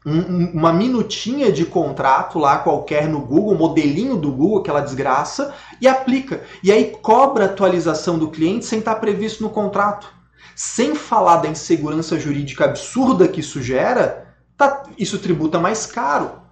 um, 0.09 0.51
uma 0.55 0.73
minutinha 0.73 1.53
de 1.53 1.65
contrato 1.65 2.39
lá 2.39 2.59
qualquer 2.59 3.09
no 3.09 3.21
Google, 3.21 3.55
modelinho 3.55 4.17
do 4.17 4.33
Google, 4.33 4.61
aquela 4.61 4.81
desgraça, 4.81 5.55
e 5.81 5.87
aplica. 5.87 6.43
E 6.63 6.73
aí 6.73 6.97
cobra 7.03 7.45
a 7.45 7.49
atualização 7.49 8.19
do 8.19 8.31
cliente 8.31 8.65
sem 8.65 8.79
estar 8.79 8.95
previsto 8.97 9.43
no 9.43 9.51
contrato. 9.51 10.13
Sem 10.55 10.95
falar 10.95 11.37
da 11.37 11.49
insegurança 11.49 12.19
jurídica 12.19 12.65
absurda 12.65 13.29
que 13.29 13.41
isso 13.41 13.63
gera, 13.63 14.35
tá, 14.57 14.85
isso 14.99 15.19
tributa 15.19 15.59
mais 15.59 15.87
caro. 15.87 16.48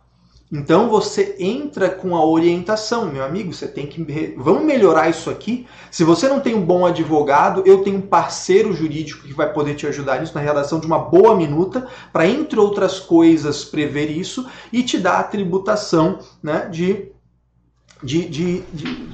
Então 0.50 0.88
você 0.88 1.34
entra 1.40 1.90
com 1.90 2.14
a 2.14 2.24
orientação, 2.24 3.06
meu 3.06 3.24
amigo, 3.24 3.52
você 3.52 3.66
tem 3.66 3.84
que 3.84 4.34
vamos 4.36 4.64
melhorar 4.64 5.08
isso 5.08 5.28
aqui. 5.28 5.66
Se 5.90 6.04
você 6.04 6.28
não 6.28 6.38
tem 6.38 6.54
um 6.54 6.64
bom 6.64 6.86
advogado, 6.86 7.64
eu 7.66 7.82
tenho 7.82 7.98
um 7.98 8.02
parceiro 8.02 8.72
jurídico 8.72 9.26
que 9.26 9.34
vai 9.34 9.52
poder 9.52 9.74
te 9.74 9.86
ajudar 9.88 10.20
nisso 10.20 10.34
na 10.34 10.40
redação 10.40 10.78
de 10.78 10.86
uma 10.86 11.00
boa 11.00 11.34
minuta 11.34 11.88
para 12.12 12.28
entre 12.28 12.60
outras 12.60 13.00
coisas 13.00 13.64
prever 13.64 14.08
isso 14.08 14.48
e 14.72 14.84
te 14.84 14.98
dar 14.98 15.18
a 15.18 15.24
tributação, 15.24 16.20
né, 16.42 16.68
de 16.70 17.10
de, 18.02 18.28
de, 18.28 18.60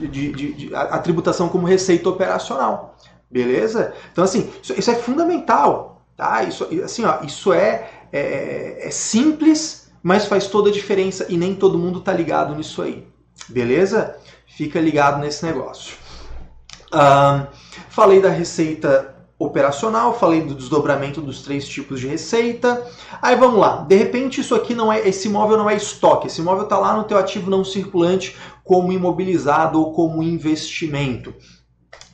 de, 0.08 0.32
de, 0.32 0.74
a 0.74 0.98
tributação 0.98 1.48
como 1.48 1.66
receita 1.66 2.08
operacional. 2.08 2.96
Beleza? 3.30 3.94
Então 4.12 4.24
assim, 4.24 4.50
isso, 4.62 4.74
isso 4.76 4.90
é 4.90 4.96
fundamental, 4.96 6.02
tá? 6.16 6.42
Isso 6.42 6.68
assim, 6.84 7.04
ó, 7.04 7.22
isso 7.22 7.52
é, 7.52 7.88
é, 8.12 8.88
é 8.88 8.90
simples 8.90 9.81
mas 10.02 10.26
faz 10.26 10.46
toda 10.46 10.68
a 10.68 10.72
diferença 10.72 11.26
e 11.28 11.36
nem 11.36 11.54
todo 11.54 11.78
mundo 11.78 12.00
tá 12.00 12.12
ligado 12.12 12.54
nisso 12.54 12.82
aí. 12.82 13.06
Beleza? 13.48 14.16
Fica 14.46 14.80
ligado 14.80 15.20
nesse 15.20 15.44
negócio. 15.44 15.96
Falei 17.88 18.20
da 18.20 18.28
receita 18.28 19.14
operacional, 19.38 20.16
falei 20.18 20.42
do 20.42 20.54
desdobramento 20.54 21.20
dos 21.20 21.42
três 21.42 21.66
tipos 21.66 22.00
de 22.00 22.06
receita. 22.06 22.86
Aí 23.20 23.34
vamos 23.34 23.58
lá. 23.58 23.82
De 23.82 23.96
repente 23.96 24.40
isso 24.40 24.54
aqui 24.54 24.74
não 24.74 24.92
é, 24.92 25.06
esse 25.08 25.28
imóvel 25.28 25.56
não 25.56 25.68
é 25.68 25.74
estoque. 25.74 26.28
Esse 26.28 26.40
imóvel 26.40 26.64
está 26.64 26.78
lá 26.78 26.96
no 26.96 27.04
teu 27.04 27.18
ativo 27.18 27.50
não 27.50 27.64
circulante 27.64 28.36
como 28.62 28.92
imobilizado 28.92 29.80
ou 29.80 29.92
como 29.92 30.22
investimento. 30.22 31.34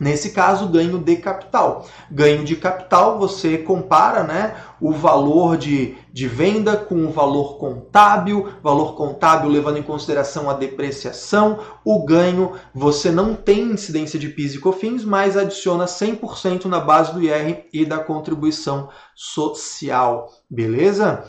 Nesse 0.01 0.31
caso, 0.31 0.69
ganho 0.69 0.99
de 0.99 1.17
capital. 1.17 1.87
Ganho 2.11 2.45
de 2.45 2.55
capital, 2.55 3.19
você 3.19 3.59
compara 3.59 4.23
né, 4.23 4.55
o 4.81 4.93
valor 4.93 5.57
de, 5.57 5.97
de 6.13 6.29
venda 6.29 6.77
com 6.77 7.07
o 7.07 7.11
valor 7.11 7.59
contábil, 7.59 8.49
valor 8.63 8.95
contábil 8.95 9.51
levando 9.51 9.79
em 9.79 9.83
consideração 9.83 10.49
a 10.49 10.53
depreciação. 10.53 11.59
O 11.85 12.05
ganho, 12.05 12.53
você 12.73 13.11
não 13.11 13.35
tem 13.35 13.73
incidência 13.73 14.19
de 14.19 14.29
PIS 14.29 14.55
e 14.55 14.61
COFINS, 14.61 15.05
mas 15.05 15.37
adiciona 15.37 15.87
100% 15.87 16.67
na 16.67 16.79
base 16.79 17.13
do 17.13 17.21
IR 17.21 17.65
e 17.73 17.85
da 17.85 17.99
contribuição 17.99 18.89
social. 19.17 20.31
Beleza? 20.49 21.25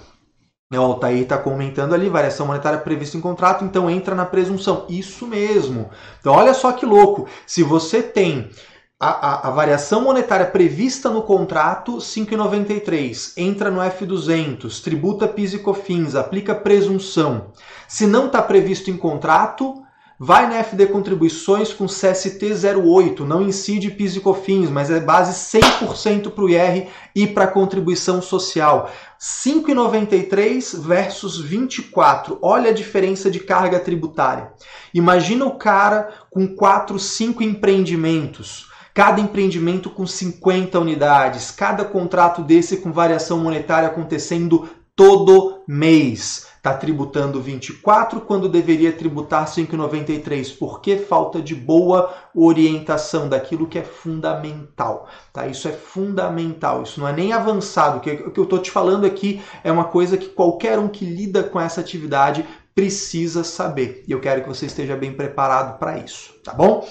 O 0.71 0.77
Altair 0.77 1.23
está 1.23 1.35
comentando 1.35 1.95
ali, 1.95 2.07
variação 2.07 2.45
monetária 2.45 2.77
prevista 2.77 3.17
em 3.17 3.21
contrato, 3.21 3.65
então 3.65 3.89
entra 3.89 4.13
na 4.13 4.23
presunção. 4.23 4.85
Isso 4.87 5.25
mesmo. 5.25 5.89
Então 6.19 6.31
olha 6.33 6.53
só 6.53 6.71
que 6.71 6.85
louco. 6.85 7.27
Se 7.47 7.63
você 7.63 8.03
tem 8.03 8.51
a, 8.99 9.09
a, 9.09 9.47
a 9.47 9.51
variação 9.51 10.01
monetária 10.01 10.45
prevista 10.45 11.09
no 11.09 11.23
contrato, 11.23 11.97
5,93, 11.97 13.33
entra 13.37 13.71
no 13.71 13.79
F200, 13.79 14.83
tributa 14.83 15.27
PIS 15.27 15.53
e 15.53 15.59
COFINS, 15.59 16.13
aplica 16.13 16.53
presunção. 16.53 17.51
Se 17.87 18.05
não 18.05 18.27
está 18.27 18.39
previsto 18.39 18.91
em 18.91 18.97
contrato, 18.97 19.81
Vai 20.21 20.49
na 20.49 20.61
FD 20.61 20.87
Contribuições 20.87 21.71
com 21.71 21.85
CST 21.85 22.51
08, 22.75 23.23
não 23.23 23.41
incide 23.41 23.89
PIS 23.89 24.17
e 24.17 24.19
COFINS, 24.19 24.69
mas 24.69 24.91
é 24.91 24.99
base 24.99 25.31
100% 25.31 26.31
para 26.31 26.43
o 26.43 26.49
IR 26.49 26.89
e 27.15 27.25
para 27.25 27.45
a 27.45 27.47
contribuição 27.47 28.21
social. 28.21 28.91
5,93 29.17 30.77
versus 30.77 31.39
24. 31.39 32.37
Olha 32.41 32.71
a 32.71 32.73
diferença 32.73 33.31
de 33.31 33.39
carga 33.39 33.79
tributária. 33.79 34.51
Imagina 34.93 35.45
o 35.45 35.57
cara 35.57 36.09
com 36.29 36.53
4, 36.53 36.99
5 36.99 37.41
empreendimentos. 37.41 38.67
Cada 38.93 39.21
empreendimento 39.21 39.89
com 39.89 40.05
50 40.05 40.77
unidades, 40.81 41.49
cada 41.49 41.85
contrato 41.85 42.43
desse 42.43 42.75
com 42.75 42.91
variação 42.91 43.39
monetária 43.39 43.87
acontecendo 43.87 44.67
todo 44.97 45.63
mês. 45.65 46.48
Está 46.59 46.73
tributando 46.73 47.41
24 47.41 48.21
quando 48.21 48.49
deveria 48.49 48.91
tributar 48.91 49.47
5,93? 49.47 50.57
Porque 50.57 50.97
falta 50.97 51.41
de 51.41 51.55
boa 51.55 52.13
orientação 52.35 53.27
daquilo 53.29 53.65
que 53.65 53.79
é 53.79 53.83
fundamental. 53.83 55.07
Tá? 55.33 55.47
Isso 55.47 55.67
é 55.67 55.71
fundamental, 55.71 56.83
isso 56.83 56.99
não 56.99 57.07
é 57.07 57.13
nem 57.13 57.31
avançado. 57.33 57.97
O 57.97 58.01
que 58.01 58.39
eu 58.39 58.43
estou 58.43 58.59
te 58.59 58.69
falando 58.69 59.05
aqui 59.05 59.41
é 59.63 59.71
uma 59.71 59.85
coisa 59.85 60.17
que 60.17 60.27
qualquer 60.27 60.77
um 60.77 60.89
que 60.89 61.05
lida 61.05 61.43
com 61.43 61.59
essa 61.59 61.79
atividade 61.79 62.45
precisa 62.75 63.43
saber. 63.43 64.03
E 64.07 64.11
eu 64.11 64.19
quero 64.19 64.41
que 64.41 64.47
você 64.47 64.65
esteja 64.65 64.95
bem 64.95 65.13
preparado 65.13 65.79
para 65.79 65.97
isso, 65.97 66.33
tá 66.43 66.53
bom? 66.53 66.87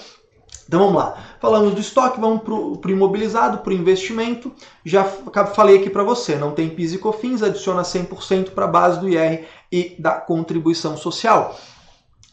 Então 0.68 0.81
vamos 0.81 0.96
lá. 0.96 1.24
Falamos 1.40 1.74
do 1.74 1.81
estoque, 1.81 2.20
vamos 2.20 2.42
para 2.42 2.52
o 2.52 2.90
imobilizado, 2.90 3.59
para 3.59 3.70
o 3.70 3.76
investimento. 3.76 4.52
Já 4.85 5.02
falei 5.02 5.78
aqui 5.78 5.88
para 5.88 6.02
você, 6.02 6.37
não 6.37 6.52
tem 6.52 6.68
PIS 6.68 6.92
e 6.92 6.98
COFINS, 6.98 7.42
adiciona 7.42 7.81
100% 7.81 8.50
para 8.50 8.66
a 8.66 8.68
base 8.68 9.00
do 9.00 9.09
IR 9.09 9.46
e 9.72 9.96
da 9.98 10.12
contribuição 10.12 10.94
social. 10.94 11.59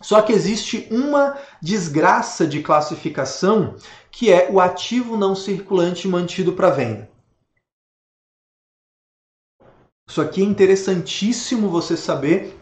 Só 0.01 0.21
que 0.21 0.33
existe 0.33 0.85
uma 0.91 1.37
desgraça 1.61 2.45
de 2.45 2.61
classificação 2.61 3.75
que 4.11 4.31
é 4.31 4.49
o 4.51 4.59
ativo 4.59 5.15
não 5.15 5.33
circulante 5.33 6.05
mantido 6.05 6.51
para 6.53 6.69
venda. 6.69 7.09
Isso 10.07 10.21
aqui 10.21 10.41
é 10.41 10.45
interessantíssimo 10.45 11.69
você 11.69 11.95
saber, 11.95 12.57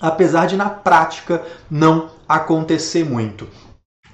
apesar 0.00 0.46
de 0.46 0.56
na 0.56 0.70
prática 0.70 1.46
não 1.70 2.10
acontecer 2.26 3.04
muito. 3.04 3.46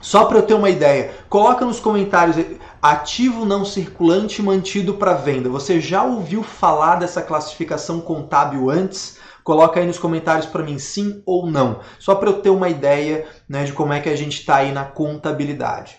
Só 0.04 0.26
para 0.26 0.36
eu 0.36 0.42
ter 0.42 0.52
uma 0.52 0.68
ideia, 0.68 1.14
coloca 1.30 1.64
nos 1.64 1.80
comentários 1.80 2.36
ativo 2.82 3.46
não 3.46 3.64
circulante 3.64 4.42
mantido 4.42 4.92
para 4.92 5.14
venda. 5.14 5.48
Você 5.48 5.80
já 5.80 6.02
ouviu 6.04 6.42
falar 6.42 6.96
dessa 6.96 7.22
classificação 7.22 8.02
contábil 8.02 8.68
antes? 8.68 9.16
Coloca 9.42 9.80
aí 9.80 9.86
nos 9.86 9.98
comentários 9.98 10.44
para 10.44 10.62
mim 10.62 10.78
sim 10.78 11.22
ou 11.24 11.50
não. 11.50 11.80
Só 11.98 12.14
para 12.16 12.28
eu 12.28 12.42
ter 12.42 12.50
uma 12.50 12.68
ideia 12.68 13.26
né, 13.48 13.64
de 13.64 13.72
como 13.72 13.94
é 13.94 14.00
que 14.00 14.10
a 14.10 14.14
gente 14.14 14.40
está 14.40 14.56
aí 14.56 14.72
na 14.72 14.84
contabilidade. 14.84 15.96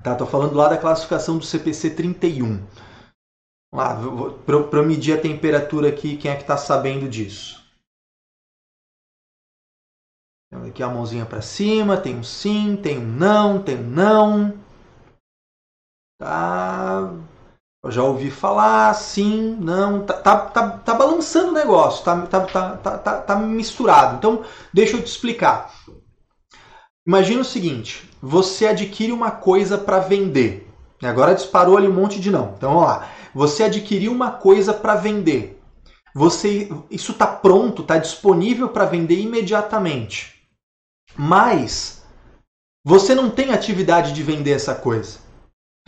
Tá, 0.00 0.14
tô 0.14 0.26
falando 0.26 0.54
lá 0.54 0.68
da 0.68 0.78
classificação 0.78 1.36
do 1.36 1.44
CPC 1.44 1.90
31. 1.90 2.62
Lá, 3.74 3.98
para 4.46 4.78
eu 4.78 4.86
medir 4.86 5.18
a 5.18 5.20
temperatura 5.20 5.88
aqui, 5.88 6.16
quem 6.16 6.30
é 6.30 6.36
que 6.36 6.42
está 6.42 6.56
sabendo 6.56 7.08
disso? 7.08 7.63
Temos 10.54 10.68
aqui 10.68 10.84
a 10.84 10.88
mãozinha 10.88 11.26
para 11.26 11.42
cima, 11.42 11.96
tem 11.96 12.14
um 12.14 12.22
sim, 12.22 12.78
tem 12.80 12.96
um 12.96 13.04
não, 13.04 13.60
tem 13.60 13.76
um 13.76 13.90
não. 13.90 14.54
Tá. 16.16 17.12
Eu 17.84 17.90
já 17.90 18.04
ouvi 18.04 18.30
falar, 18.30 18.94
sim, 18.94 19.58
não, 19.60 20.06
tá, 20.06 20.14
tá, 20.14 20.36
tá, 20.36 20.70
tá 20.70 20.94
balançando 20.94 21.48
o 21.48 21.52
negócio, 21.52 22.04
tá, 22.04 22.24
tá, 22.26 22.40
tá, 22.42 22.76
tá, 22.76 22.98
tá, 22.98 23.20
tá 23.20 23.36
misturado. 23.36 24.16
Então, 24.16 24.44
deixa 24.72 24.96
eu 24.96 25.02
te 25.02 25.08
explicar. 25.08 25.74
Imagina 27.04 27.40
o 27.40 27.44
seguinte: 27.44 28.08
você 28.22 28.68
adquire 28.68 29.10
uma 29.10 29.32
coisa 29.32 29.76
para 29.76 29.98
vender. 29.98 30.72
Agora 31.02 31.34
disparou 31.34 31.76
ali 31.76 31.88
um 31.88 31.92
monte 31.92 32.20
de 32.20 32.30
não. 32.30 32.54
Então 32.56 32.74
vamos 32.74 32.86
lá. 32.86 33.08
Você 33.34 33.64
adquiriu 33.64 34.12
uma 34.12 34.30
coisa 34.30 34.72
para 34.72 34.94
vender. 34.94 35.60
Você, 36.14 36.70
isso 36.92 37.10
está 37.10 37.26
pronto, 37.26 37.82
está 37.82 37.98
disponível 37.98 38.68
para 38.68 38.84
vender 38.84 39.18
imediatamente. 39.18 40.33
Mas 41.16 42.02
você 42.84 43.14
não 43.14 43.30
tem 43.30 43.52
atividade 43.52 44.12
de 44.12 44.22
vender 44.22 44.52
essa 44.52 44.74
coisa. 44.74 45.18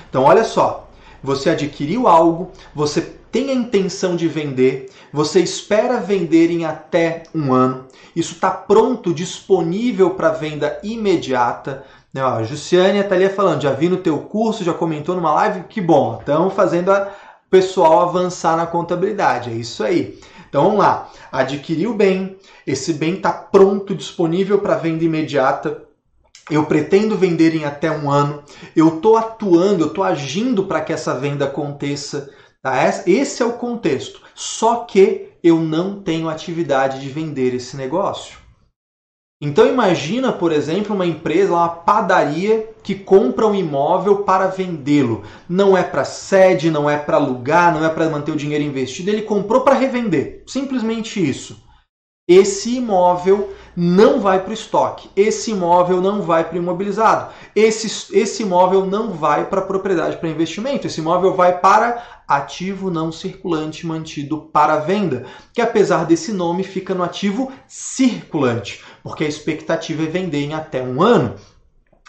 Então, 0.08 0.24
olha 0.24 0.44
só, 0.44 0.88
você 1.22 1.50
adquiriu 1.50 2.06
algo, 2.08 2.50
você 2.74 3.02
tem 3.30 3.50
a 3.50 3.54
intenção 3.54 4.16
de 4.16 4.28
vender, 4.28 4.90
você 5.12 5.40
espera 5.40 6.00
vender 6.00 6.50
em 6.50 6.64
até 6.64 7.24
um 7.34 7.52
ano, 7.52 7.86
isso 8.14 8.34
está 8.34 8.50
pronto, 8.50 9.12
disponível 9.12 10.10
para 10.10 10.30
venda 10.30 10.78
imediata. 10.82 11.84
Né, 12.14 12.22
a 12.22 12.42
Jussiane 12.42 12.98
está 12.98 13.14
ali 13.14 13.28
falando, 13.28 13.60
já 13.62 13.72
vi 13.72 13.90
no 13.90 13.98
teu 13.98 14.18
curso, 14.20 14.64
já 14.64 14.72
comentou 14.72 15.14
numa 15.14 15.34
live, 15.34 15.64
que 15.68 15.82
bom, 15.82 16.16
estamos 16.18 16.54
fazendo 16.54 16.90
o 16.90 17.06
pessoal 17.50 18.08
avançar 18.08 18.56
na 18.56 18.66
contabilidade, 18.66 19.50
é 19.50 19.54
isso 19.54 19.84
aí. 19.84 20.18
Então 20.56 20.64
vamos 20.64 20.78
lá, 20.78 21.10
adquiriu 21.30 21.90
o 21.90 21.94
bem, 21.94 22.38
esse 22.66 22.94
bem 22.94 23.16
está 23.16 23.30
pronto, 23.30 23.94
disponível 23.94 24.58
para 24.58 24.78
venda 24.78 25.04
imediata. 25.04 25.82
Eu 26.50 26.64
pretendo 26.64 27.14
vender 27.14 27.54
em 27.54 27.66
até 27.66 27.90
um 27.90 28.10
ano. 28.10 28.42
Eu 28.74 28.96
estou 28.96 29.18
atuando, 29.18 29.84
eu 29.84 29.88
estou 29.88 30.02
agindo 30.02 30.64
para 30.64 30.80
que 30.80 30.94
essa 30.94 31.12
venda 31.14 31.44
aconteça. 31.44 32.30
Tá? 32.62 32.72
Esse 33.06 33.42
é 33.42 33.44
o 33.44 33.52
contexto. 33.52 34.22
Só 34.34 34.76
que 34.76 35.28
eu 35.42 35.60
não 35.60 36.00
tenho 36.00 36.26
atividade 36.26 37.02
de 37.02 37.10
vender 37.10 37.52
esse 37.52 37.76
negócio. 37.76 38.38
Então 39.38 39.66
imagina, 39.66 40.32
por 40.32 40.50
exemplo, 40.50 40.94
uma 40.94 41.04
empresa, 41.04 41.52
uma 41.52 41.68
padaria 41.68 42.70
que 42.82 42.94
compra 42.94 43.46
um 43.46 43.54
imóvel 43.54 44.22
para 44.22 44.46
vendê-lo. 44.46 45.24
Não 45.46 45.76
é 45.76 45.82
para 45.82 46.04
sede, 46.04 46.70
não 46.70 46.88
é 46.88 46.96
para 46.96 47.18
alugar, 47.18 47.74
não 47.74 47.84
é 47.84 47.88
para 47.90 48.08
manter 48.08 48.32
o 48.32 48.36
dinheiro 48.36 48.64
investido, 48.64 49.10
ele 49.10 49.22
comprou 49.22 49.60
para 49.60 49.74
revender. 49.74 50.42
Simplesmente 50.46 51.22
isso. 51.22 51.62
Esse 52.28 52.78
imóvel 52.78 53.54
não 53.76 54.18
vai 54.18 54.40
para 54.40 54.50
o 54.50 54.54
estoque, 54.54 55.08
esse 55.14 55.52
imóvel 55.52 56.00
não 56.00 56.22
vai 56.22 56.42
para 56.42 56.54
o 56.54 56.58
imobilizado, 56.58 57.32
esse, 57.54 58.16
esse 58.16 58.42
imóvel 58.42 58.84
não 58.84 59.12
vai 59.12 59.44
para 59.44 59.62
propriedade 59.62 60.16
para 60.16 60.28
investimento, 60.28 60.88
esse 60.88 61.00
imóvel 61.00 61.34
vai 61.34 61.60
para 61.60 62.02
ativo 62.26 62.90
não 62.90 63.12
circulante 63.12 63.86
mantido 63.86 64.38
para 64.52 64.78
venda, 64.78 65.26
que 65.52 65.60
apesar 65.60 66.04
desse 66.04 66.32
nome 66.32 66.64
fica 66.64 66.94
no 66.94 67.04
ativo 67.04 67.52
circulante, 67.68 68.82
porque 69.06 69.22
a 69.22 69.28
expectativa 69.28 70.02
é 70.02 70.06
vender 70.06 70.42
em 70.42 70.52
até 70.52 70.82
um 70.82 71.00
ano. 71.00 71.36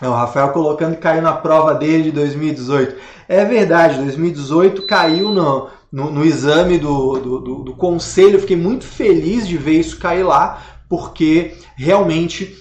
É 0.02 0.10
o 0.10 0.14
Rafael 0.14 0.50
colocando 0.50 0.96
que 0.96 1.02
caiu 1.02 1.22
na 1.22 1.34
prova 1.34 1.76
dele 1.76 2.06
de 2.06 2.12
2018. 2.12 2.96
É 3.30 3.46
verdade, 3.46 4.00
2018 4.00 4.82
caiu 4.88 5.30
no, 5.30 5.70
no, 5.92 6.10
no 6.10 6.26
exame 6.26 6.80
do, 6.80 7.20
do, 7.20 7.40
do, 7.40 7.56
do 7.66 7.76
conselho. 7.76 8.40
Fiquei 8.40 8.56
muito 8.56 8.84
feliz 8.84 9.48
de 9.48 9.60
ver 9.60 9.80
isso 9.80 10.00
cair 10.00 10.24
lá, 10.24 10.60
porque 10.90 11.56
realmente 11.76 12.58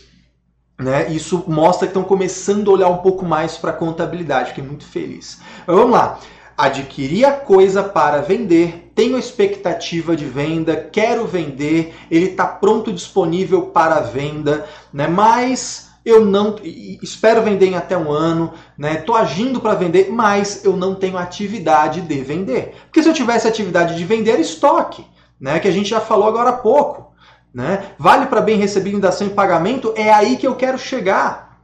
né, 0.79 1.11
isso 1.11 1.43
mostra 1.49 1.87
que 1.87 1.93
estão 1.93 2.05
começando 2.05 2.71
a 2.71 2.75
olhar 2.75 2.89
um 2.89 2.99
pouco 2.99 3.25
mais 3.25 3.57
para 3.57 3.71
a 3.71 3.75
contabilidade. 3.75 4.51
Fiquei 4.51 4.65
muito 4.65 4.85
feliz. 4.85 5.41
Mas 5.67 5.75
vamos 5.75 5.93
lá. 5.93 6.21
Adquirir 6.57 7.27
a 7.27 7.33
coisa 7.33 7.83
para 7.83 8.23
vender, 8.23 8.91
tenho 8.95 9.19
expectativa 9.19 10.17
de 10.17 10.25
venda, 10.25 10.75
quero 10.75 11.27
vender, 11.27 11.95
ele 12.11 12.27
está 12.27 12.47
pronto, 12.47 12.93
disponível 12.93 13.67
para 13.67 14.01
venda, 14.01 14.65
né? 14.93 15.07
mas 15.07 15.87
eu 16.07 16.25
não 16.25 16.55
espero 17.03 17.43
vender 17.43 17.67
em 17.67 17.75
até 17.75 17.99
um 17.99 18.13
ano, 18.13 18.55
né? 18.79 18.95
Tô 18.95 19.13
agindo 19.13 19.61
para 19.61 19.75
vender, 19.75 20.09
mas 20.09 20.65
eu 20.65 20.77
não 20.77 20.95
tenho 20.95 21.19
atividade 21.19 22.01
de 22.01 22.21
vender. 22.21 22.77
Porque 22.85 23.03
se 23.03 23.09
eu 23.09 23.13
tivesse 23.13 23.49
atividade 23.49 23.97
de 23.97 24.05
vender, 24.05 24.39
estoque, 24.39 25.05
né? 25.41 25.59
Que 25.59 25.67
a 25.67 25.73
gente 25.73 25.91
já 25.91 26.01
falou 26.01 26.29
agora 26.29 26.51
há 26.51 26.53
pouco, 26.53 27.13
né? 27.53 27.91
Vale 27.99 28.27
para 28.27 28.41
bem 28.41 28.57
recebido 28.57 29.01
dação 29.01 29.27
e 29.27 29.31
pagamento, 29.31 29.93
é 29.97 30.13
aí 30.13 30.37
que 30.37 30.47
eu 30.47 30.55
quero 30.55 30.79
chegar. 30.79 31.59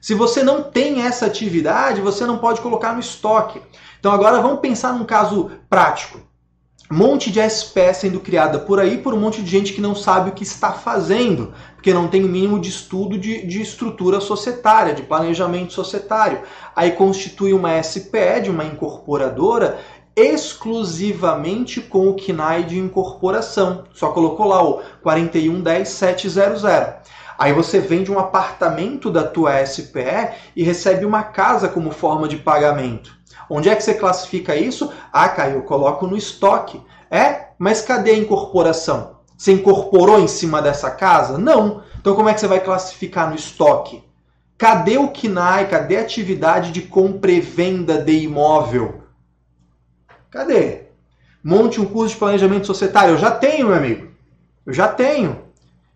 Se 0.00 0.14
você 0.14 0.44
não 0.44 0.62
tem 0.62 1.02
essa 1.02 1.26
atividade, 1.26 2.00
você 2.00 2.24
não 2.24 2.38
pode 2.38 2.60
colocar 2.60 2.92
no 2.92 3.00
estoque. 3.00 3.60
Então 4.04 4.12
agora 4.12 4.42
vamos 4.42 4.60
pensar 4.60 4.92
num 4.92 5.06
caso 5.06 5.50
prático 5.66 6.20
monte 6.90 7.30
de 7.30 7.40
SP 7.40 7.88
sendo 7.94 8.20
criada 8.20 8.58
por 8.58 8.78
aí 8.78 8.98
por 8.98 9.14
um 9.14 9.18
monte 9.18 9.42
de 9.42 9.50
gente 9.50 9.72
que 9.72 9.80
não 9.80 9.94
sabe 9.94 10.28
o 10.28 10.34
que 10.34 10.42
está 10.42 10.72
fazendo, 10.72 11.54
porque 11.74 11.94
não 11.94 12.06
tem 12.06 12.22
o 12.22 12.28
mínimo 12.28 12.60
de 12.60 12.68
estudo 12.68 13.16
de, 13.16 13.46
de 13.46 13.62
estrutura 13.62 14.20
societária, 14.20 14.92
de 14.92 15.00
planejamento 15.00 15.72
societário. 15.72 16.42
Aí 16.76 16.90
constitui 16.90 17.54
uma 17.54 17.82
SPE 17.82 18.42
de 18.42 18.50
uma 18.50 18.64
incorporadora 18.64 19.78
exclusivamente 20.14 21.80
com 21.80 22.08
o 22.08 22.14
KNAI 22.14 22.64
de 22.64 22.78
incorporação. 22.78 23.84
Só 23.94 24.12
colocou 24.12 24.46
lá 24.46 24.62
o 24.62 24.82
4110700. 25.02 26.94
Aí 27.38 27.52
você 27.52 27.80
vende 27.80 28.10
um 28.10 28.18
apartamento 28.18 29.10
da 29.10 29.24
tua 29.24 29.64
SPE 29.64 30.34
e 30.54 30.62
recebe 30.62 31.04
uma 31.04 31.22
casa 31.22 31.68
como 31.68 31.90
forma 31.90 32.28
de 32.28 32.36
pagamento. 32.36 33.16
Onde 33.48 33.68
é 33.68 33.74
que 33.74 33.82
você 33.82 33.94
classifica 33.94 34.56
isso? 34.56 34.92
Ah, 35.12 35.28
Caio, 35.28 35.56
eu 35.56 35.62
coloco 35.62 36.06
no 36.06 36.16
estoque. 36.16 36.80
É? 37.10 37.48
Mas 37.58 37.82
cadê 37.82 38.12
a 38.12 38.18
incorporação? 38.18 39.18
Você 39.36 39.52
incorporou 39.52 40.20
em 40.20 40.28
cima 40.28 40.62
dessa 40.62 40.90
casa? 40.90 41.38
Não. 41.38 41.82
Então 42.00 42.14
como 42.14 42.28
é 42.28 42.34
que 42.34 42.40
você 42.40 42.46
vai 42.46 42.60
classificar 42.60 43.28
no 43.28 43.36
estoque? 43.36 44.02
Cadê 44.56 44.98
o 44.98 45.08
KNAI? 45.08 45.68
Cadê 45.68 45.96
a 45.96 46.00
atividade 46.00 46.70
de 46.70 46.82
compra 46.82 47.32
e 47.32 47.40
venda 47.40 47.98
de 47.98 48.12
imóvel? 48.12 49.02
Cadê? 50.30 50.84
Monte 51.42 51.80
um 51.80 51.84
curso 51.84 52.14
de 52.14 52.18
planejamento 52.18 52.66
societário. 52.66 53.14
Eu 53.14 53.18
já 53.18 53.30
tenho, 53.30 53.66
meu 53.66 53.76
amigo. 53.76 54.08
Eu 54.64 54.72
já 54.72 54.88
tenho. 54.88 55.42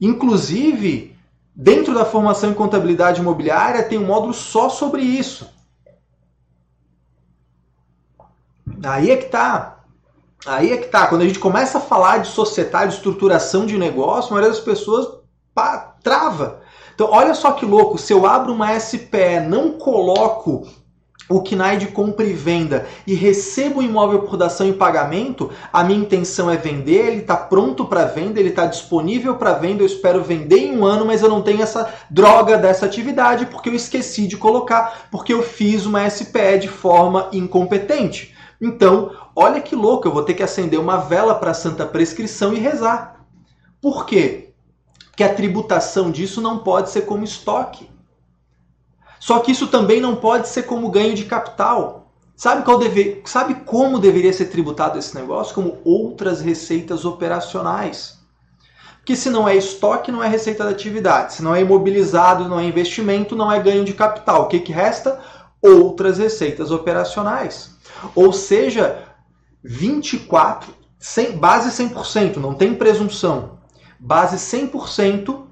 Inclusive, 0.00 1.16
dentro 1.60 1.92
da 1.92 2.04
formação 2.04 2.50
em 2.50 2.54
contabilidade 2.54 3.20
imobiliária, 3.20 3.82
tem 3.82 3.98
um 3.98 4.06
módulo 4.06 4.32
só 4.32 4.68
sobre 4.68 5.02
isso. 5.02 5.50
Aí 8.84 9.10
é 9.10 9.16
que 9.16 9.26
tá. 9.26 9.80
Aí 10.46 10.70
é 10.70 10.76
que 10.76 10.86
tá, 10.86 11.08
quando 11.08 11.22
a 11.22 11.26
gente 11.26 11.40
começa 11.40 11.78
a 11.78 11.80
falar 11.80 12.18
de 12.18 12.28
societário, 12.28 12.90
de 12.90 12.94
estruturação 12.94 13.66
de 13.66 13.76
negócio, 13.76 14.30
a 14.30 14.34
maioria 14.34 14.54
das 14.54 14.64
pessoas 14.64 15.08
pá, 15.52 15.96
trava. 16.00 16.62
Então, 16.94 17.10
olha 17.10 17.34
só 17.34 17.50
que 17.50 17.66
louco, 17.66 17.98
se 17.98 18.12
eu 18.12 18.24
abro 18.24 18.52
uma 18.52 18.78
SPE, 18.78 19.40
não 19.48 19.72
coloco 19.72 20.64
o 21.28 21.42
KNAI 21.42 21.76
de 21.76 21.86
compra 21.88 22.24
e 22.24 22.32
venda 22.32 22.86
e 23.06 23.14
recebo 23.14 23.80
o 23.80 23.82
imóvel 23.82 24.22
por 24.22 24.36
dação 24.36 24.66
em 24.66 24.72
pagamento, 24.72 25.50
a 25.72 25.84
minha 25.84 26.00
intenção 26.00 26.50
é 26.50 26.56
vender, 26.56 27.06
ele 27.06 27.20
está 27.20 27.36
pronto 27.36 27.84
para 27.84 28.06
venda, 28.06 28.40
ele 28.40 28.48
está 28.48 28.66
disponível 28.66 29.34
para 29.36 29.52
venda, 29.52 29.82
eu 29.82 29.86
espero 29.86 30.24
vender 30.24 30.58
em 30.58 30.78
um 30.78 30.84
ano, 30.84 31.04
mas 31.04 31.22
eu 31.22 31.28
não 31.28 31.42
tenho 31.42 31.62
essa 31.62 31.92
droga 32.08 32.56
dessa 32.56 32.86
atividade 32.86 33.46
porque 33.46 33.68
eu 33.68 33.74
esqueci 33.74 34.26
de 34.26 34.36
colocar, 34.36 35.08
porque 35.10 35.32
eu 35.32 35.42
fiz 35.42 35.84
uma 35.84 36.08
SPE 36.08 36.58
de 36.60 36.68
forma 36.68 37.28
incompetente. 37.32 38.34
Então, 38.60 39.12
olha 39.36 39.60
que 39.60 39.76
louco, 39.76 40.08
eu 40.08 40.12
vou 40.12 40.22
ter 40.22 40.34
que 40.34 40.42
acender 40.42 40.80
uma 40.80 40.96
vela 40.96 41.34
para 41.34 41.54
santa 41.54 41.86
prescrição 41.86 42.52
e 42.52 42.58
rezar. 42.58 43.24
Por 43.80 44.04
quê? 44.06 44.52
Porque 45.10 45.22
a 45.22 45.34
tributação 45.34 46.10
disso 46.10 46.40
não 46.40 46.58
pode 46.58 46.90
ser 46.90 47.02
como 47.02 47.24
estoque. 47.24 47.88
Só 49.18 49.40
que 49.40 49.52
isso 49.52 49.66
também 49.66 50.00
não 50.00 50.16
pode 50.16 50.48
ser 50.48 50.62
como 50.62 50.90
ganho 50.90 51.14
de 51.14 51.24
capital. 51.24 52.12
Sabe, 52.36 52.62
qual 52.62 52.78
deve, 52.78 53.20
sabe 53.24 53.54
como 53.66 53.98
deveria 53.98 54.32
ser 54.32 54.46
tributado 54.46 54.98
esse 54.98 55.14
negócio? 55.14 55.54
Como 55.54 55.78
outras 55.84 56.40
receitas 56.40 57.04
operacionais. 57.04 58.18
Porque 58.98 59.16
se 59.16 59.30
não 59.30 59.48
é 59.48 59.56
estoque, 59.56 60.12
não 60.12 60.22
é 60.22 60.28
receita 60.28 60.62
da 60.62 60.70
atividade. 60.70 61.32
Se 61.32 61.42
não 61.42 61.54
é 61.54 61.62
imobilizado, 61.62 62.48
não 62.48 62.60
é 62.60 62.64
investimento, 62.64 63.34
não 63.34 63.50
é 63.50 63.58
ganho 63.58 63.84
de 63.84 63.92
capital. 63.92 64.42
O 64.42 64.46
que, 64.46 64.60
que 64.60 64.70
resta? 64.70 65.18
Outras 65.60 66.18
receitas 66.18 66.70
operacionais. 66.70 67.74
Ou 68.14 68.32
seja, 68.32 69.02
24, 69.64 70.72
100, 70.98 71.38
base 71.38 71.70
100%, 71.70 72.36
não 72.36 72.54
tem 72.54 72.74
presunção. 72.74 73.58
Base 73.98 74.36
100% 74.36 75.47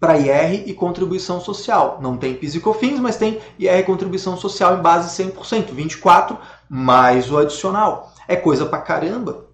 para 0.00 0.18
IR 0.18 0.66
e 0.66 0.72
contribuição 0.72 1.38
social. 1.40 1.98
Não 2.00 2.16
tem 2.16 2.34
PIS 2.34 2.54
e 2.54 2.60
COFINS, 2.60 2.98
mas 2.98 3.16
tem 3.16 3.38
IR 3.58 3.78
e 3.78 3.82
contribuição 3.82 4.34
social 4.36 4.78
em 4.78 4.82
base 4.82 5.22
100%, 5.22 5.72
24 5.72 6.38
mais 6.68 7.30
o 7.30 7.36
adicional. 7.36 8.10
É 8.26 8.34
coisa 8.34 8.64
pra 8.64 8.80
caramba. 8.80 9.44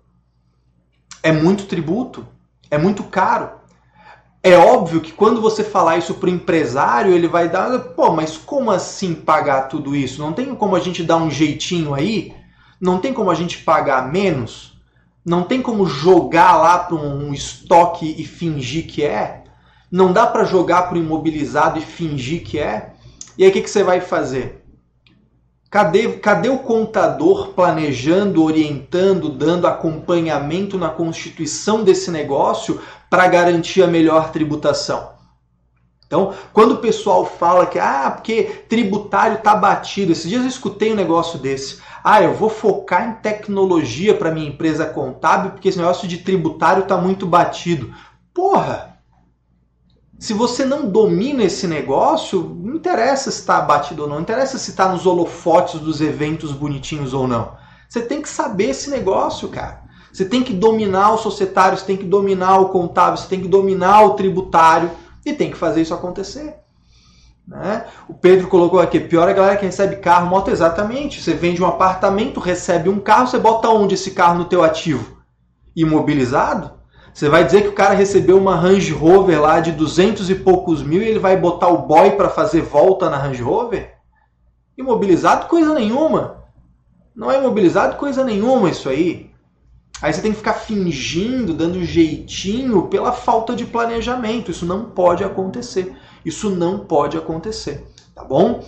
É 1.20 1.32
muito 1.32 1.66
tributo, 1.66 2.24
é 2.70 2.78
muito 2.78 3.02
caro. 3.02 3.50
É 4.42 4.56
óbvio 4.56 5.00
que 5.00 5.10
quando 5.10 5.40
você 5.40 5.64
falar 5.64 5.96
isso 5.96 6.14
para 6.14 6.28
o 6.28 6.32
empresário, 6.32 7.12
ele 7.12 7.26
vai 7.26 7.48
dar, 7.48 7.76
pô, 7.80 8.12
mas 8.12 8.36
como 8.36 8.70
assim 8.70 9.12
pagar 9.12 9.62
tudo 9.62 9.96
isso? 9.96 10.22
Não 10.22 10.32
tem 10.32 10.54
como 10.54 10.76
a 10.76 10.80
gente 10.80 11.02
dar 11.02 11.16
um 11.16 11.28
jeitinho 11.28 11.92
aí? 11.92 12.32
Não 12.80 12.98
tem 12.98 13.12
como 13.12 13.28
a 13.28 13.34
gente 13.34 13.58
pagar 13.58 14.12
menos? 14.12 14.78
Não 15.24 15.42
tem 15.42 15.60
como 15.60 15.86
jogar 15.86 16.56
lá 16.58 16.78
para 16.78 16.94
um 16.94 17.34
estoque 17.34 18.14
e 18.16 18.24
fingir 18.24 18.86
que 18.86 19.02
é? 19.02 19.45
Não 19.90 20.12
dá 20.12 20.26
para 20.26 20.44
jogar 20.44 20.82
para 20.82 20.96
o 20.96 21.00
imobilizado 21.00 21.78
e 21.78 21.82
fingir 21.82 22.42
que 22.42 22.58
é? 22.58 22.92
E 23.38 23.44
aí 23.44 23.50
o 23.50 23.52
que, 23.52 23.62
que 23.62 23.70
você 23.70 23.84
vai 23.84 24.00
fazer? 24.00 24.64
Cadê, 25.70 26.12
cadê 26.14 26.48
o 26.48 26.58
contador 26.58 27.48
planejando, 27.48 28.42
orientando, 28.42 29.28
dando 29.28 29.66
acompanhamento 29.66 30.78
na 30.78 30.88
constituição 30.88 31.84
desse 31.84 32.10
negócio 32.10 32.80
para 33.10 33.28
garantir 33.28 33.82
a 33.82 33.86
melhor 33.86 34.30
tributação? 34.30 35.16
Então, 36.06 36.32
quando 36.52 36.72
o 36.72 36.78
pessoal 36.78 37.26
fala 37.26 37.66
que, 37.66 37.80
ah, 37.80 38.10
porque 38.10 38.44
tributário 38.68 39.38
tá 39.38 39.56
batido, 39.56 40.12
esses 40.12 40.28
dias 40.28 40.42
eu 40.42 40.48
escutei 40.48 40.92
um 40.92 40.96
negócio 40.96 41.38
desse. 41.38 41.80
Ah, 42.02 42.22
eu 42.22 42.32
vou 42.32 42.48
focar 42.48 43.08
em 43.08 43.14
tecnologia 43.14 44.14
para 44.14 44.30
minha 44.30 44.48
empresa 44.48 44.86
contábil 44.86 45.50
porque 45.50 45.68
esse 45.68 45.78
negócio 45.78 46.06
de 46.06 46.18
tributário 46.18 46.84
tá 46.84 46.96
muito 46.96 47.26
batido. 47.26 47.92
Porra! 48.32 48.95
Se 50.18 50.32
você 50.32 50.64
não 50.64 50.88
domina 50.88 51.44
esse 51.44 51.66
negócio, 51.66 52.56
não 52.62 52.76
interessa 52.76 53.30
se 53.30 53.40
está 53.40 53.60
batido 53.60 54.02
ou 54.02 54.08
não, 54.08 54.16
não 54.16 54.22
interessa 54.22 54.56
se 54.56 54.70
está 54.70 54.88
nos 54.88 55.04
holofotes 55.04 55.78
dos 55.80 56.00
eventos 56.00 56.52
bonitinhos 56.52 57.12
ou 57.12 57.28
não. 57.28 57.54
Você 57.88 58.00
tem 58.00 58.22
que 58.22 58.28
saber 58.28 58.70
esse 58.70 58.88
negócio, 58.88 59.48
cara. 59.48 59.84
Você 60.10 60.24
tem 60.24 60.42
que 60.42 60.54
dominar 60.54 61.12
o 61.12 61.18
societário, 61.18 61.76
você 61.76 61.84
tem 61.84 61.96
que 61.96 62.04
dominar 62.04 62.58
o 62.58 62.70
contábil, 62.70 63.18
você 63.18 63.28
tem 63.28 63.40
que 63.40 63.48
dominar 63.48 64.02
o 64.06 64.14
tributário 64.14 64.90
e 65.24 65.34
tem 65.34 65.50
que 65.50 65.56
fazer 65.56 65.82
isso 65.82 65.92
acontecer. 65.92 66.54
Né? 67.46 67.84
O 68.08 68.14
Pedro 68.14 68.48
colocou 68.48 68.80
aqui, 68.80 68.98
pior 68.98 69.28
é 69.28 69.32
a 69.32 69.34
galera 69.34 69.56
que 69.58 69.66
recebe 69.66 69.96
carro, 69.96 70.30
moto, 70.30 70.50
exatamente. 70.50 71.22
Você 71.22 71.34
vende 71.34 71.62
um 71.62 71.66
apartamento, 71.66 72.40
recebe 72.40 72.88
um 72.88 72.98
carro, 72.98 73.26
você 73.26 73.38
bota 73.38 73.68
onde 73.68 73.94
esse 73.94 74.12
carro 74.12 74.38
no 74.38 74.46
teu 74.46 74.64
ativo? 74.64 75.18
Imobilizado? 75.76 76.75
Você 77.16 77.30
vai 77.30 77.46
dizer 77.46 77.62
que 77.62 77.68
o 77.68 77.72
cara 77.72 77.94
recebeu 77.94 78.36
uma 78.36 78.54
Range 78.54 78.92
Rover 78.92 79.40
lá 79.40 79.58
de 79.58 79.72
duzentos 79.72 80.28
e 80.28 80.34
poucos 80.34 80.82
mil 80.82 81.00
e 81.00 81.06
ele 81.06 81.18
vai 81.18 81.34
botar 81.34 81.68
o 81.68 81.86
boy 81.86 82.10
para 82.10 82.28
fazer 82.28 82.60
volta 82.60 83.08
na 83.08 83.16
Range 83.16 83.40
Rover? 83.40 83.94
Imobilizado 84.76 85.46
coisa 85.46 85.72
nenhuma. 85.72 86.44
Não 87.14 87.30
é 87.32 87.38
imobilizado 87.38 87.96
coisa 87.96 88.22
nenhuma 88.22 88.68
isso 88.68 88.86
aí. 88.90 89.30
Aí 90.02 90.12
você 90.12 90.20
tem 90.20 90.30
que 90.30 90.36
ficar 90.36 90.52
fingindo, 90.52 91.54
dando 91.54 91.82
jeitinho 91.82 92.88
pela 92.88 93.12
falta 93.12 93.56
de 93.56 93.64
planejamento. 93.64 94.50
Isso 94.50 94.66
não 94.66 94.84
pode 94.84 95.24
acontecer. 95.24 95.96
Isso 96.22 96.50
não 96.50 96.80
pode 96.80 97.16
acontecer. 97.16 97.86
Tá 98.14 98.24
bom? 98.24 98.62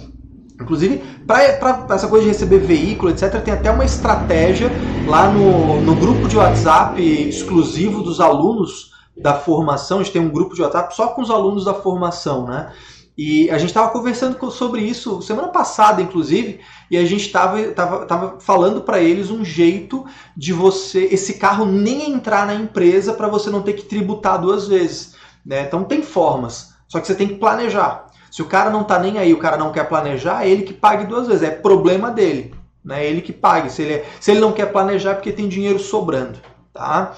Inclusive, 0.61 0.99
para 1.27 1.87
essa 1.95 2.09
coisa 2.09 2.25
de 2.25 2.31
receber 2.31 2.59
veículo, 2.59 3.11
etc., 3.11 3.41
tem 3.43 3.55
até 3.55 3.71
uma 3.71 3.85
estratégia 3.85 4.71
lá 5.07 5.31
no, 5.31 5.81
no 5.81 5.95
grupo 5.95 6.27
de 6.27 6.37
WhatsApp 6.37 7.01
exclusivo 7.01 8.03
dos 8.03 8.21
alunos 8.21 8.93
da 9.17 9.35
formação. 9.35 10.01
A 10.01 10.03
gente 10.03 10.13
tem 10.13 10.23
um 10.23 10.31
grupo 10.31 10.55
de 10.55 10.63
WhatsApp 10.63 10.95
só 10.95 11.09
com 11.09 11.23
os 11.23 11.31
alunos 11.31 11.65
da 11.65 11.75
formação, 11.75 12.47
né? 12.47 12.73
E 13.17 13.51
a 13.51 13.59
gente 13.59 13.71
estava 13.71 13.91
conversando 13.91 14.51
sobre 14.51 14.81
isso 14.81 15.21
semana 15.23 15.49
passada, 15.49 16.01
inclusive, 16.01 16.61
e 16.89 16.97
a 16.97 17.05
gente 17.05 17.27
estava 17.27 17.61
tava, 17.73 18.07
tava 18.07 18.41
falando 18.41 18.81
para 18.81 19.01
eles 19.01 19.29
um 19.29 19.45
jeito 19.45 20.07
de 20.37 20.53
você, 20.53 21.09
esse 21.11 21.35
carro 21.35 21.65
nem 21.65 22.13
entrar 22.13 22.47
na 22.47 22.55
empresa 22.55 23.13
para 23.13 23.27
você 23.27 23.51
não 23.51 23.61
ter 23.61 23.73
que 23.73 23.83
tributar 23.83 24.41
duas 24.41 24.69
vezes. 24.69 25.17
Né? 25.45 25.63
Então 25.63 25.83
tem 25.83 26.01
formas, 26.01 26.75
só 26.87 27.01
que 27.01 27.09
você 27.09 27.15
tem 27.15 27.27
que 27.27 27.35
planejar. 27.35 28.08
Se 28.31 28.43
o 28.43 28.47
cara 28.47 28.71
não 28.71 28.85
tá 28.85 28.99
nem 28.99 29.19
aí, 29.19 29.33
o 29.33 29.39
cara 29.39 29.57
não 29.57 29.73
quer 29.73 29.89
planejar, 29.89 30.45
é 30.45 30.49
ele 30.49 30.63
que 30.63 30.75
pague 30.75 31.07
duas 31.07 31.27
vezes. 31.27 31.43
É 31.43 31.51
problema 31.51 32.11
dele. 32.11 32.55
Né? 32.85 33.05
É 33.05 33.07
ele 33.07 33.23
que 33.23 33.33
pague. 33.33 33.71
Se 33.71 33.83
ele, 33.83 34.05
se 34.21 34.31
ele 34.31 34.41
não 34.41 34.53
quer 34.53 34.67
planejar, 34.67 35.13
é 35.13 35.15
porque 35.15 35.33
tem 35.33 35.49
dinheiro 35.49 35.79
sobrando. 35.79 36.39
Tá? 36.73 37.15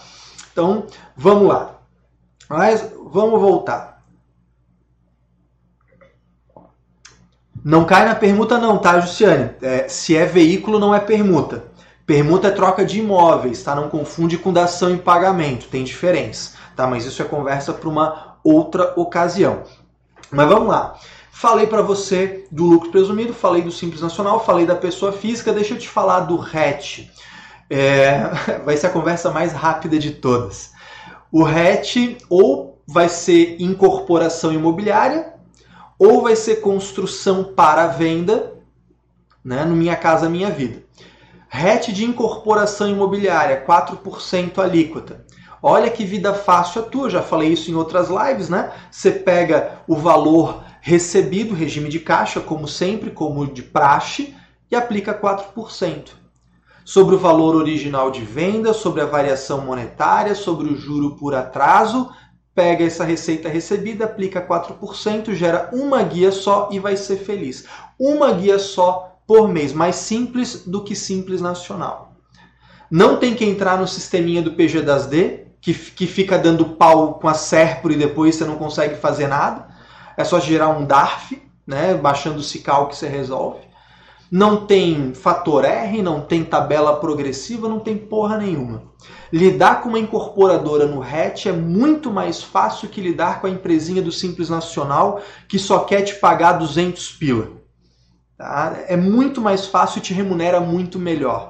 Então, 0.53 0.87
vamos 1.17 1.49
lá. 1.49 1.77
Mas 2.49 2.93
vamos 3.11 3.41
voltar. 3.41 4.03
Não 7.63 7.85
cai 7.85 8.07
na 8.07 8.15
permuta 8.15 8.59
não, 8.59 8.79
tá, 8.79 8.99
Jussiane? 9.01 9.51
É, 9.61 9.87
se 9.87 10.17
é 10.17 10.25
veículo, 10.25 10.79
não 10.79 10.95
é 10.95 11.01
permuta. 11.01 11.65
Permuta 12.07 12.49
é 12.49 12.51
troca 12.51 12.85
de 12.85 12.99
imóveis, 12.99 13.63
tá? 13.63 13.75
Não 13.75 13.89
confunde 13.89 14.39
com 14.39 14.53
dação 14.53 14.91
em 14.91 14.97
pagamento, 14.99 15.69
tem 15.69 15.85
diferença, 15.85 16.57
tá? 16.75 16.87
Mas 16.87 17.05
isso 17.05 17.23
é 17.23 17.25
conversa 17.25 17.73
para 17.73 17.89
uma 17.89 18.37
outra 18.43 18.95
ocasião. 18.97 19.63
Mas 20.31 20.49
vamos 20.49 20.69
lá. 20.69 20.97
Falei 21.31 21.67
para 21.67 21.83
você 21.83 22.45
do 22.51 22.65
lucro 22.65 22.91
presumido, 22.91 23.33
falei 23.33 23.63
do 23.63 23.73
Simples 23.73 24.03
Nacional, 24.03 24.45
falei 24.45 24.67
da 24.67 24.75
pessoa 24.75 25.13
física, 25.13 25.53
deixa 25.53 25.75
eu 25.75 25.79
te 25.79 25.89
falar 25.89 26.21
do 26.21 26.37
RET. 26.37 27.11
É, 27.69 28.31
vai 28.65 28.77
ser 28.77 28.89
a 28.89 28.91
conversa 28.91 29.31
mais 29.31 29.53
rápida 29.53 29.99
de 29.99 30.11
todas. 30.11 30.73
O 31.33 31.43
RET 31.43 32.19
ou 32.29 32.83
vai 32.87 33.09
ser 33.09 33.57
incorporação 33.61 34.53
imobiliária, 34.53 35.33
ou 35.99 36.23
vai 36.23 36.35
ser 36.35 36.57
construção 36.57 37.45
para 37.45 37.87
venda, 37.87 38.55
né, 39.45 39.65
no 39.65 39.77
Minha 39.77 39.97
Casa 39.97 40.29
Minha 40.29 40.51
Vida. 40.51 40.83
RET 41.49 41.93
de 41.93 42.05
incorporação 42.05 42.89
imobiliária, 42.89 43.65
4% 43.67 44.59
alíquota. 44.59 45.25
Olha 45.63 45.91
que 45.91 46.05
vida 46.05 46.33
fácil 46.33 46.83
a 46.83 46.85
tua, 46.85 47.11
já 47.11 47.23
falei 47.23 47.53
isso 47.53 47.71
em 47.71 47.75
outras 47.75 48.09
lives, 48.09 48.49
né? 48.49 48.73
Você 48.91 49.11
pega 49.11 49.83
o 49.87 49.97
valor 49.97 50.63
recebido, 50.81 51.55
regime 51.55 51.89
de 51.89 52.01
caixa, 52.01 52.41
como 52.41 52.67
sempre, 52.67 53.11
como 53.11 53.47
de 53.47 53.63
praxe, 53.63 54.35
e 54.71 54.77
aplica 54.77 55.13
4%. 55.13 56.13
Sobre 56.85 57.15
o 57.15 57.19
valor 57.19 57.55
original 57.55 58.11
de 58.11 58.23
venda, 58.23 58.73
sobre 58.73 59.03
a 59.03 59.07
variação 59.07 59.61
monetária, 59.61 60.35
sobre 60.35 60.69
o 60.69 60.77
juro 60.77 61.17
por 61.17 61.35
atraso, 61.35 62.11
pega 62.55 62.85
essa 62.85 63.05
receita 63.05 63.49
recebida, 63.49 64.07
aplica 64.07 64.41
4%, 64.41 65.35
gera 65.35 65.71
uma 65.73 66.03
guia 66.03 66.33
só 66.33 66.69
e 66.73 66.79
vai 66.79 66.97
ser 66.97 67.17
feliz. 67.17 67.67
Uma 67.99 68.33
guia 68.33 68.59
só 68.59 69.19
por 69.27 69.49
mês, 69.49 69.73
mais 69.73 69.97
simples 69.97 70.65
do 70.67 70.83
que 70.83 70.97
simples 70.97 71.41
nacional. 71.41 72.17
Não 72.91 73.19
tem 73.19 73.35
que 73.35 73.45
entrar 73.45 73.79
no 73.79 73.87
sisteminha 73.87 74.43
do 74.43 74.53
PG 74.53 74.83
das 74.83 75.07
D, 75.07 75.47
que, 75.61 75.75
que 75.75 76.07
fica 76.07 76.39
dando 76.39 76.65
pau 76.65 77.15
com 77.15 77.29
a 77.29 77.35
Serpro 77.35 77.93
e 77.93 77.97
depois 77.97 78.35
você 78.35 78.45
não 78.45 78.57
consegue 78.57 78.97
fazer 78.97 79.29
nada. 79.29 79.69
É 80.17 80.25
só 80.25 80.41
gerar 80.41 80.71
um 80.71 80.85
DARF, 80.85 81.41
né, 81.67 81.95
baixando 81.95 82.39
o 82.39 82.43
Cical 82.43 82.89
que 82.89 82.97
você 82.97 83.09
resolve. 83.09 83.61
Não 84.31 84.65
tem 84.65 85.13
fator 85.13 85.65
R, 85.65 86.03
não 86.03 86.21
tem 86.21 86.45
tabela 86.45 86.97
progressiva, 87.01 87.69
não 87.69 87.81
tem 87.81 87.97
porra 87.97 88.39
nenhuma. 88.39 88.85
Lidar 89.33 89.81
com 89.81 89.89
uma 89.89 89.99
incorporadora 89.99 90.87
no 90.87 91.01
RET 91.01 91.47
é 91.47 91.53
muito 91.53 92.11
mais 92.11 92.43
fácil 92.43 92.89
que 92.89 93.01
lidar 93.01 93.41
com 93.41 93.47
a 93.47 93.51
empresinha 93.51 94.01
do 94.01 94.13
Simples 94.13 94.49
Nacional 94.49 95.21
que 95.49 95.59
só 95.59 95.81
quer 95.81 96.03
te 96.03 96.15
pagar 96.15 96.55
200 96.55 97.13
pila. 97.13 97.49
Tá? 98.37 98.85
É 98.87 98.97
muito 98.97 99.41
mais 99.41 99.67
fácil 99.67 99.99
e 99.99 100.03
te 100.03 100.15
remunera 100.15 100.61
muito 100.61 100.99
melhor. 100.99 101.50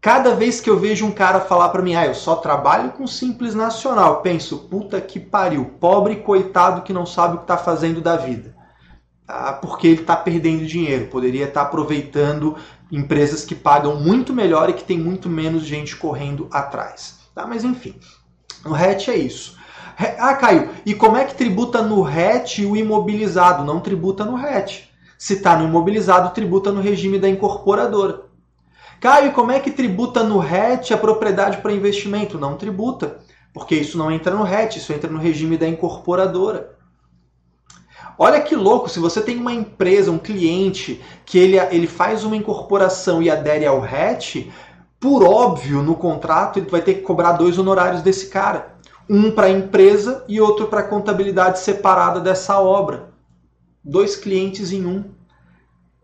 Cada 0.00 0.34
vez 0.34 0.62
que 0.62 0.70
eu 0.70 0.78
vejo 0.78 1.04
um 1.04 1.10
cara 1.10 1.40
falar 1.40 1.68
para 1.68 1.82
mim, 1.82 1.94
ah, 1.94 2.06
eu 2.06 2.14
só 2.14 2.36
trabalho 2.36 2.92
com 2.92 3.06
Simples 3.06 3.54
Nacional, 3.54 4.22
penso, 4.22 4.56
puta 4.56 4.98
que 4.98 5.20
pariu, 5.20 5.76
pobre 5.78 6.16
coitado 6.16 6.80
que 6.80 6.92
não 6.92 7.04
sabe 7.04 7.34
o 7.34 7.38
que 7.38 7.44
está 7.44 7.58
fazendo 7.58 8.00
da 8.00 8.16
vida. 8.16 8.54
Tá? 9.26 9.52
Porque 9.52 9.86
ele 9.86 10.00
está 10.00 10.16
perdendo 10.16 10.64
dinheiro, 10.64 11.08
poderia 11.08 11.44
estar 11.44 11.60
tá 11.60 11.66
aproveitando 11.66 12.56
empresas 12.90 13.44
que 13.44 13.54
pagam 13.54 14.00
muito 14.00 14.32
melhor 14.32 14.70
e 14.70 14.72
que 14.72 14.84
tem 14.84 14.98
muito 14.98 15.28
menos 15.28 15.64
gente 15.64 15.94
correndo 15.94 16.48
atrás. 16.50 17.18
Tá? 17.34 17.46
Mas 17.46 17.62
enfim, 17.62 17.94
o 18.64 18.72
RET 18.72 19.10
é 19.10 19.16
isso. 19.16 19.58
Ah, 20.18 20.34
Caio, 20.34 20.70
e 20.86 20.94
como 20.94 21.18
é 21.18 21.26
que 21.26 21.34
tributa 21.34 21.82
no 21.82 22.00
RET 22.00 22.64
o 22.64 22.74
imobilizado? 22.74 23.64
Não 23.64 23.80
tributa 23.80 24.24
no 24.24 24.34
RET. 24.34 24.88
Se 25.18 25.34
está 25.34 25.58
no 25.58 25.66
imobilizado, 25.66 26.32
tributa 26.32 26.72
no 26.72 26.80
regime 26.80 27.18
da 27.18 27.28
incorporadora. 27.28 28.29
Caio, 29.00 29.32
como 29.32 29.50
é 29.50 29.58
que 29.58 29.70
tributa 29.70 30.22
no 30.22 30.38
RET 30.38 30.92
a 30.92 30.98
propriedade 30.98 31.56
para 31.62 31.72
investimento? 31.72 32.38
Não 32.38 32.58
tributa, 32.58 33.18
porque 33.54 33.74
isso 33.74 33.96
não 33.96 34.12
entra 34.12 34.34
no 34.34 34.42
RET, 34.42 34.76
isso 34.76 34.92
entra 34.92 35.10
no 35.10 35.18
regime 35.18 35.56
da 35.56 35.66
incorporadora. 35.66 36.76
Olha 38.18 38.42
que 38.42 38.54
louco, 38.54 38.90
se 38.90 39.00
você 39.00 39.22
tem 39.22 39.38
uma 39.38 39.54
empresa, 39.54 40.10
um 40.10 40.18
cliente, 40.18 41.00
que 41.24 41.38
ele, 41.38 41.56
ele 41.74 41.86
faz 41.86 42.24
uma 42.24 42.36
incorporação 42.36 43.22
e 43.22 43.30
adere 43.30 43.64
ao 43.64 43.80
RET, 43.80 44.52
por 45.00 45.24
óbvio, 45.24 45.82
no 45.82 45.94
contrato 45.94 46.58
ele 46.58 46.68
vai 46.68 46.82
ter 46.82 46.94
que 46.94 47.00
cobrar 47.00 47.32
dois 47.32 47.58
honorários 47.58 48.02
desse 48.02 48.28
cara. 48.28 48.76
Um 49.08 49.30
para 49.30 49.46
a 49.46 49.50
empresa 49.50 50.22
e 50.28 50.38
outro 50.38 50.66
para 50.66 50.80
a 50.80 50.88
contabilidade 50.88 51.60
separada 51.60 52.20
dessa 52.20 52.60
obra. 52.60 53.08
Dois 53.82 54.14
clientes 54.14 54.72
em 54.72 54.84
um. 54.84 55.04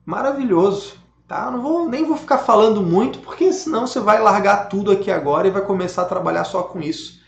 Maravilhoso. 0.03 1.06
Tá? 1.27 1.51
Não 1.51 1.61
vou, 1.61 1.89
nem 1.89 2.05
vou 2.05 2.17
ficar 2.17 2.39
falando 2.39 2.81
muito, 2.81 3.19
porque 3.19 3.53
senão 3.53 3.87
você 3.87 3.99
vai 3.99 4.21
largar 4.21 4.69
tudo 4.69 4.93
aqui 4.93 5.11
agora 5.11 5.49
e 5.49 5.51
vai 5.51 5.63
começar 5.63 6.03
a 6.03 6.07
trabalhar 6.07 6.45
só 6.45 6.63
com 6.63 6.81
isso. 6.81 7.21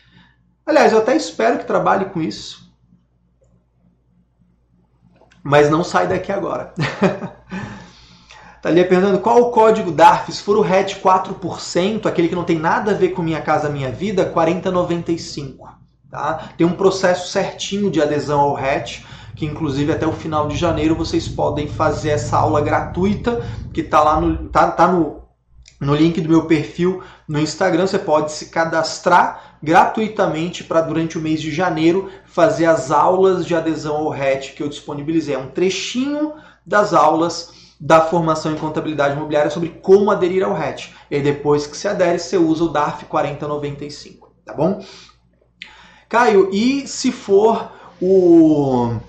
Aliás, 0.65 0.93
eu 0.93 0.99
até 0.99 1.15
espero 1.15 1.57
que 1.57 1.65
trabalhe 1.65 2.05
com 2.05 2.21
isso. 2.21 2.69
Mas 5.43 5.69
não 5.69 5.83
sai 5.83 6.07
daqui 6.07 6.31
agora. 6.31 6.73
tá 8.61 8.69
ali 8.69 8.83
perguntando 8.85 9.19
qual 9.19 9.41
o 9.41 9.51
código 9.51 9.91
DARF. 9.91 10.31
Se 10.31 10.43
for 10.43 10.57
o 10.57 10.61
RET 10.61 11.01
4%, 11.01 12.05
aquele 12.05 12.29
que 12.29 12.35
não 12.35 12.43
tem 12.43 12.57
nada 12.57 12.91
a 12.91 12.93
ver 12.93 13.09
com 13.09 13.21
Minha 13.21 13.41
Casa 13.41 13.67
Minha 13.67 13.91
Vida, 13.91 14.25
4095. 14.25 15.67
Tá? 16.09 16.51
Tem 16.57 16.65
um 16.65 16.75
processo 16.75 17.31
certinho 17.31 17.91
de 17.91 18.01
adesão 18.01 18.39
ao 18.39 18.53
RET 18.53 19.03
que 19.39 19.45
inclusive 19.45 19.89
até 19.93 20.05
o 20.05 20.11
final 20.11 20.49
de 20.49 20.57
janeiro 20.57 20.93
vocês 20.93 21.25
podem 21.25 21.65
fazer 21.65 22.09
essa 22.09 22.37
aula 22.37 22.59
gratuita 22.59 23.41
que 23.73 23.79
está 23.79 24.03
lá 24.03 24.19
no, 24.19 24.49
tá, 24.49 24.69
tá 24.69 24.85
no, 24.91 25.21
no 25.79 25.95
link 25.95 26.19
do 26.19 26.27
meu 26.27 26.43
perfil 26.43 27.01
no 27.25 27.39
Instagram. 27.39 27.87
Você 27.87 27.97
pode 27.97 28.33
se 28.33 28.47
cadastrar 28.47 29.57
gratuitamente 29.63 30.65
para 30.65 30.81
durante 30.81 31.17
o 31.17 31.21
mês 31.21 31.41
de 31.41 31.51
janeiro 31.51 32.09
fazer 32.25 32.65
as 32.65 32.91
aulas 32.91 33.45
de 33.45 33.55
adesão 33.55 33.95
ao 33.95 34.09
RET 34.09 34.55
que 34.55 34.61
eu 34.61 34.67
disponibilizei. 34.67 35.35
É 35.35 35.39
um 35.39 35.47
trechinho 35.47 36.33
das 36.65 36.93
aulas 36.93 37.73
da 37.79 38.01
formação 38.01 38.51
em 38.51 38.57
contabilidade 38.57 39.15
imobiliária 39.15 39.49
sobre 39.49 39.69
como 39.69 40.11
aderir 40.11 40.43
ao 40.43 40.53
RET. 40.53 40.93
E 41.09 41.21
depois 41.21 41.65
que 41.65 41.77
se 41.77 41.87
adere, 41.87 42.19
você 42.19 42.37
usa 42.37 42.65
o 42.65 42.67
DARF 42.67 43.05
4095, 43.05 44.33
tá 44.45 44.53
bom? 44.53 44.83
Caio, 46.09 46.49
e 46.51 46.85
se 46.85 47.09
for 47.09 47.71
o 48.01 48.99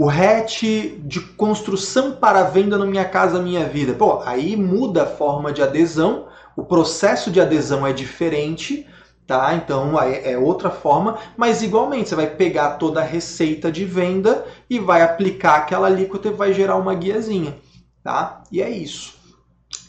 o 0.00 0.06
RET 0.06 0.62
de 1.04 1.20
construção 1.20 2.12
para 2.12 2.44
venda 2.44 2.78
no 2.78 2.86
Minha 2.86 3.04
Casa 3.04 3.38
Minha 3.38 3.66
Vida. 3.66 3.92
Pô, 3.92 4.22
aí 4.24 4.56
muda 4.56 5.02
a 5.02 5.06
forma 5.06 5.52
de 5.52 5.60
adesão, 5.60 6.24
o 6.56 6.64
processo 6.64 7.30
de 7.30 7.38
adesão 7.38 7.86
é 7.86 7.92
diferente, 7.92 8.86
tá? 9.26 9.54
Então 9.54 10.00
é 10.00 10.38
outra 10.38 10.70
forma, 10.70 11.18
mas 11.36 11.60
igualmente 11.62 12.08
você 12.08 12.14
vai 12.14 12.28
pegar 12.28 12.78
toda 12.78 13.00
a 13.00 13.04
receita 13.04 13.70
de 13.70 13.84
venda 13.84 14.46
e 14.70 14.78
vai 14.78 15.02
aplicar 15.02 15.56
aquela 15.56 15.88
alíquota 15.88 16.28
e 16.28 16.32
vai 16.32 16.54
gerar 16.54 16.76
uma 16.76 16.94
guiazinha, 16.94 17.58
tá? 18.02 18.42
E 18.50 18.62
é 18.62 18.70
isso. 18.70 19.20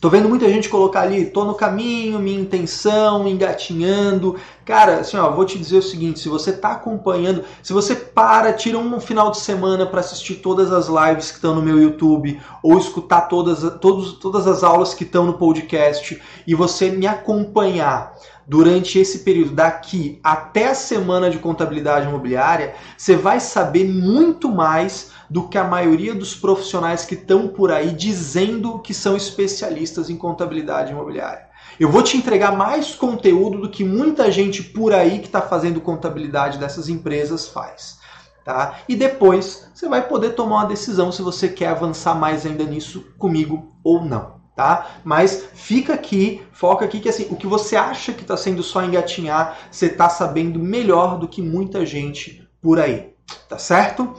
Tô 0.02 0.10
vendo 0.10 0.28
muita 0.28 0.50
gente 0.50 0.68
colocar 0.68 1.02
ali, 1.02 1.28
tô 1.28 1.46
no 1.46 1.54
caminho, 1.54 2.20
minha 2.20 2.42
intenção, 2.42 3.28
engatinhando. 3.28 4.36
Cara, 4.72 5.02
assim, 5.02 5.18
ó, 5.18 5.30
vou 5.30 5.44
te 5.44 5.60
dizer 5.60 5.80
o 5.80 5.82
seguinte, 5.82 6.22
se 6.22 6.30
você 6.30 6.54
tá 6.54 6.72
acompanhando, 6.72 7.44
se 7.62 7.74
você 7.74 7.94
para, 7.94 8.54
tira 8.54 8.78
um 8.78 9.02
final 9.02 9.30
de 9.30 9.40
semana 9.40 9.86
para 9.86 10.00
assistir 10.00 10.36
todas 10.36 10.72
as 10.72 10.88
lives 10.88 11.30
que 11.30 11.36
estão 11.36 11.54
no 11.54 11.62
meu 11.62 11.78
YouTube 11.78 12.40
ou 12.64 12.78
escutar 12.78 13.24
todas, 13.24 13.70
todos, 13.82 14.14
todas 14.14 14.48
as 14.48 14.64
aulas 14.64 14.94
que 14.94 15.04
estão 15.04 15.26
no 15.26 15.34
podcast 15.34 16.22
e 16.48 16.56
você 16.56 16.90
me 16.90 17.06
acompanhar 17.06 18.14
durante 18.48 18.98
esse 18.98 19.20
período 19.20 19.52
daqui 19.52 20.22
até 20.24 20.70
a 20.70 20.74
semana 20.74 21.30
de 21.30 21.38
contabilidade 21.38 22.08
imobiliária, 22.08 22.74
você 22.96 23.18
vai 23.18 23.42
saber 23.42 23.84
muito 23.84 24.50
mais 24.50 25.12
do 25.30 25.50
que 25.50 25.58
a 25.58 25.66
maioria 25.66 26.16
dos 26.16 26.34
profissionais 26.34 27.04
que 27.04 27.16
estão 27.16 27.50
por 27.50 27.74
aí 27.74 27.92
dizendo 27.92 28.80
que 28.80 28.94
são 28.94 29.18
especialistas 29.18 30.10
em 30.10 30.16
contabilidade 30.16 30.94
imobiliária. 30.94 31.51
Eu 31.82 31.90
vou 31.90 32.04
te 32.04 32.16
entregar 32.16 32.56
mais 32.56 32.94
conteúdo 32.94 33.58
do 33.58 33.68
que 33.68 33.84
muita 33.84 34.32
gente 34.32 34.62
por 34.62 34.94
aí 34.94 35.18
que 35.18 35.26
está 35.26 35.42
fazendo 35.42 35.82
contabilidade 35.82 36.60
dessas 36.60 36.88
empresas 36.90 37.48
faz. 37.48 37.98
Tá? 38.46 38.82
E 38.88 38.96
depois 38.96 39.68
você 39.74 39.90
vai 39.90 40.08
poder 40.08 40.36
tomar 40.36 40.58
uma 40.58 40.66
decisão 40.68 41.12
se 41.12 41.24
você 41.24 41.50
quer 41.50 41.70
avançar 41.70 42.14
mais 42.14 42.46
ainda 42.46 42.64
nisso 42.66 43.04
comigo 43.18 43.76
ou 43.84 44.06
não. 44.06 44.40
Tá? 44.56 44.98
Mas 45.04 45.48
fica 45.56 45.96
aqui, 45.96 46.44
foca 46.52 46.86
aqui 46.86 47.00
que 47.00 47.10
assim, 47.10 47.26
o 47.32 47.36
que 47.36 47.48
você 47.48 47.76
acha 47.76 48.14
que 48.14 48.22
está 48.22 48.38
sendo 48.38 48.62
só 48.62 48.84
engatinhar, 48.84 49.58
você 49.72 49.88
está 49.88 50.08
sabendo 50.08 50.60
melhor 50.60 51.18
do 51.18 51.28
que 51.28 51.42
muita 51.42 51.84
gente 51.84 52.48
por 52.62 52.80
aí. 52.80 53.12
Tá 53.50 53.58
certo? 53.58 54.14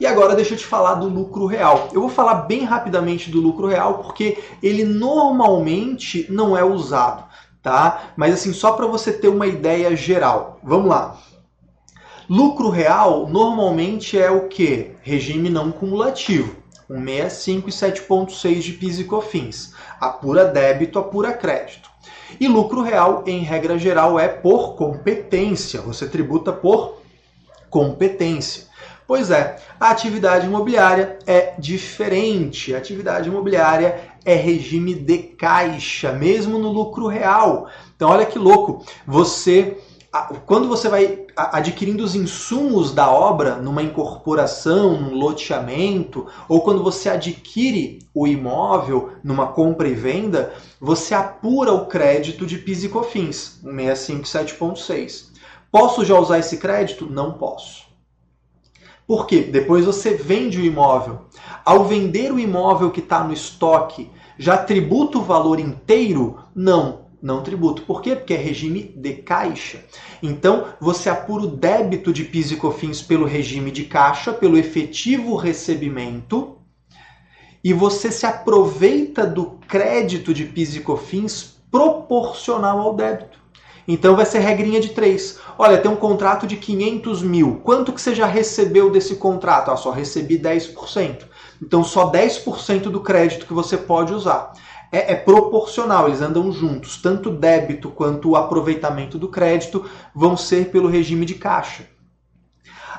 E 0.00 0.06
agora 0.06 0.36
deixa 0.36 0.54
eu 0.54 0.58
te 0.58 0.64
falar 0.64 0.94
do 0.94 1.08
lucro 1.08 1.46
real. 1.46 1.88
Eu 1.92 2.00
vou 2.00 2.10
falar 2.10 2.42
bem 2.42 2.64
rapidamente 2.64 3.30
do 3.30 3.40
lucro 3.40 3.66
real 3.66 3.98
porque 3.98 4.38
ele 4.62 4.84
normalmente 4.84 6.26
não 6.30 6.56
é 6.56 6.62
usado, 6.62 7.24
tá? 7.62 8.12
Mas 8.16 8.34
assim, 8.34 8.52
só 8.52 8.72
para 8.72 8.86
você 8.86 9.12
ter 9.12 9.28
uma 9.28 9.46
ideia 9.46 9.96
geral. 9.96 10.60
Vamos 10.62 10.88
lá. 10.88 11.16
Lucro 12.30 12.68
real 12.68 13.26
normalmente 13.26 14.18
é 14.18 14.30
o 14.30 14.48
que? 14.48 14.92
Regime 15.02 15.50
não 15.50 15.72
cumulativo. 15.72 16.56
165 16.88 17.68
e 17.68 17.72
7.6 17.72 18.60
de 18.60 18.72
PIS 18.74 18.98
e 19.00 19.04
COFINS. 19.04 19.74
Apura 20.00 20.44
débito, 20.44 20.98
apura 20.98 21.32
crédito. 21.32 21.90
E 22.38 22.46
lucro 22.46 22.82
real, 22.82 23.24
em 23.26 23.40
regra 23.40 23.78
geral, 23.78 24.18
é 24.18 24.28
por 24.28 24.74
competência. 24.74 25.80
Você 25.82 26.06
tributa 26.06 26.52
por 26.52 26.98
competência. 27.68 28.67
Pois 29.08 29.30
é, 29.30 29.56
a 29.80 29.88
atividade 29.88 30.46
imobiliária 30.46 31.18
é 31.26 31.54
diferente. 31.58 32.74
A 32.74 32.78
atividade 32.78 33.26
imobiliária 33.26 33.98
é 34.22 34.34
regime 34.34 34.94
de 34.94 35.16
caixa, 35.16 36.12
mesmo 36.12 36.58
no 36.58 36.70
lucro 36.70 37.06
real. 37.06 37.70
Então, 37.96 38.10
olha 38.10 38.26
que 38.26 38.38
louco. 38.38 38.84
Você, 39.06 39.78
quando 40.44 40.68
você 40.68 40.90
vai 40.90 41.24
adquirindo 41.34 42.04
os 42.04 42.14
insumos 42.14 42.92
da 42.92 43.10
obra 43.10 43.56
numa 43.56 43.82
incorporação, 43.82 45.00
num 45.00 45.14
loteamento, 45.14 46.26
ou 46.46 46.60
quando 46.60 46.84
você 46.84 47.08
adquire 47.08 48.00
o 48.12 48.26
imóvel 48.26 49.12
numa 49.24 49.46
compra 49.46 49.88
e 49.88 49.94
venda, 49.94 50.52
você 50.78 51.14
apura 51.14 51.72
o 51.72 51.86
crédito 51.86 52.44
de 52.44 52.58
PIS 52.58 52.84
e 52.84 52.90
COFINS, 52.90 53.62
165.7.6. 53.64 55.28
Posso 55.72 56.04
já 56.04 56.18
usar 56.18 56.40
esse 56.40 56.58
crédito? 56.58 57.06
Não 57.06 57.32
posso. 57.32 57.87
Por 59.08 59.26
quê? 59.26 59.40
Depois 59.40 59.86
você 59.86 60.12
vende 60.12 60.60
o 60.60 60.64
imóvel. 60.64 61.20
Ao 61.64 61.86
vender 61.86 62.30
o 62.30 62.38
imóvel 62.38 62.90
que 62.90 63.00
está 63.00 63.24
no 63.24 63.32
estoque, 63.32 64.10
já 64.36 64.58
tributa 64.58 65.16
o 65.16 65.22
valor 65.22 65.58
inteiro? 65.58 66.38
Não, 66.54 67.06
não 67.22 67.42
tributo. 67.42 67.80
Por 67.84 68.02
quê? 68.02 68.14
Porque 68.14 68.34
é 68.34 68.36
regime 68.36 68.92
de 68.94 69.14
caixa. 69.14 69.82
Então, 70.22 70.66
você 70.78 71.08
apura 71.08 71.44
o 71.44 71.56
débito 71.56 72.12
de 72.12 72.22
PIS 72.22 72.50
e 72.50 72.56
COFINS 72.56 73.00
pelo 73.00 73.24
regime 73.24 73.70
de 73.70 73.86
caixa, 73.86 74.30
pelo 74.30 74.58
efetivo 74.58 75.36
recebimento, 75.36 76.58
e 77.64 77.72
você 77.72 78.12
se 78.12 78.26
aproveita 78.26 79.26
do 79.26 79.52
crédito 79.66 80.34
de 80.34 80.44
PIS 80.44 80.76
e 80.76 80.80
COFINS 80.80 81.56
proporcional 81.70 82.78
ao 82.80 82.94
débito. 82.94 83.37
Então 83.88 84.14
vai 84.14 84.26
ser 84.26 84.40
regrinha 84.40 84.80
de 84.80 84.90
três. 84.90 85.40
Olha, 85.56 85.78
tem 85.78 85.90
um 85.90 85.96
contrato 85.96 86.46
de 86.46 86.58
500 86.58 87.22
mil. 87.22 87.62
Quanto 87.64 87.90
que 87.90 88.00
você 88.00 88.14
já 88.14 88.26
recebeu 88.26 88.90
desse 88.90 89.16
contrato? 89.16 89.70
Ah, 89.70 89.76
só 89.78 89.90
recebi 89.90 90.38
10%. 90.38 91.24
Então 91.62 91.82
só 91.82 92.12
10% 92.12 92.90
do 92.90 93.00
crédito 93.00 93.46
que 93.46 93.54
você 93.54 93.78
pode 93.78 94.12
usar. 94.12 94.52
É, 94.92 95.12
é, 95.12 95.16
proporcional, 95.16 96.06
eles 96.06 96.20
andam 96.20 96.52
juntos. 96.52 97.00
Tanto 97.00 97.30
o 97.30 97.34
débito 97.34 97.88
quanto 97.88 98.30
o 98.30 98.36
aproveitamento 98.36 99.18
do 99.18 99.28
crédito 99.28 99.86
vão 100.14 100.36
ser 100.36 100.70
pelo 100.70 100.88
regime 100.88 101.24
de 101.24 101.36
caixa. 101.36 101.84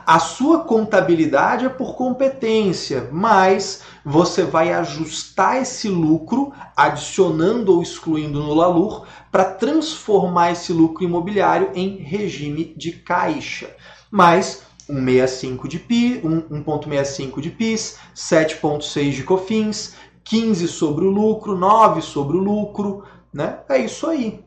A 0.06 0.18
sua 0.18 0.62
contabilidade 0.62 1.66
é 1.66 1.70
por 1.70 1.96
competência, 1.96 3.10
mas 3.12 3.84
você 4.06 4.44
vai 4.44 4.74
ajustar 4.74 5.62
esse 5.62 5.90
lucro, 5.90 6.54
adicionando 6.76 7.76
ou 7.76 7.82
excluindo 7.82 8.42
no 8.42 8.54
LALUR, 8.54 9.06
para 9.32 9.46
transformar 9.46 10.52
esse 10.52 10.74
lucro 10.74 11.04
imobiliário 11.04 11.72
em 11.74 11.98
regime 11.98 12.74
de 12.76 12.92
caixa. 12.92 13.76
Mas 14.10 14.64
1,65 14.90 15.68
de 15.68 15.80
PI, 15.80 16.22
1,65 16.24 17.42
de 17.42 17.52
PIS, 17.52 17.98
7,6 18.16 19.12
de 19.12 19.24
COFINS, 19.24 19.96
15 20.24 20.68
sobre 20.68 21.06
o 21.06 21.10
lucro, 21.10 21.58
9 21.58 22.02
sobre 22.02 22.38
o 22.38 22.40
lucro, 22.40 23.04
né? 23.34 23.60
É 23.70 23.78
isso 23.78 24.08
aí. 24.08 24.44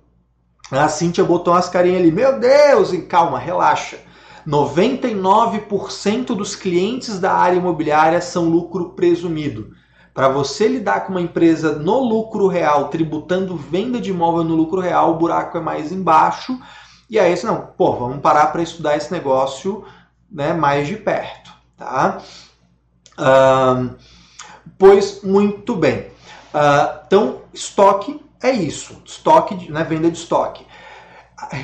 A 0.71 0.89
Cíntia 0.89 1.23
botou 1.23 1.53
umas 1.53 1.69
carinhas 1.69 2.01
ali, 2.01 2.11
meu 2.11 2.39
Deus, 2.39 2.93
e 2.93 3.03
calma, 3.03 3.39
relaxa. 3.39 3.99
99% 4.47 6.35
dos 6.35 6.57
clientes 6.57 7.19
da 7.19 7.33
área 7.33 7.57
imobiliária 7.57 8.21
são 8.21 8.49
lucro 8.49 8.91
presumido. 8.91 9.73
Para 10.15 10.29
você 10.29 10.69
lidar 10.69 11.07
com 11.07 11.13
uma 11.13 11.21
empresa 11.21 11.79
no 11.79 12.01
lucro 12.01 12.47
real, 12.47 12.89
tributando 12.89 13.57
venda 13.57 14.01
de 14.01 14.11
imóvel 14.11 14.45
no 14.45 14.55
lucro 14.55 14.81
real, 14.81 15.13
o 15.13 15.17
buraco 15.17 15.57
é 15.57 15.61
mais 15.61 15.91
embaixo. 15.91 16.59
E 17.09 17.19
aí, 17.19 17.35
não, 17.45 17.69
pô, 17.77 17.95
vamos 17.97 18.21
parar 18.21 18.47
para 18.47 18.63
estudar 18.63 18.97
esse 18.97 19.11
negócio 19.11 19.85
né, 20.31 20.53
mais 20.53 20.87
de 20.87 20.97
perto, 20.97 21.53
tá? 21.77 22.21
Pois 24.79 25.23
muito 25.23 25.77
bem. 25.77 26.11
Uh, 26.53 27.01
então, 27.07 27.43
estoque 27.55 28.21
é 28.43 28.51
isso, 28.51 29.01
estoque, 29.05 29.71
né, 29.71 29.85
venda 29.85 30.11
de 30.11 30.19
estoque. 30.19 30.67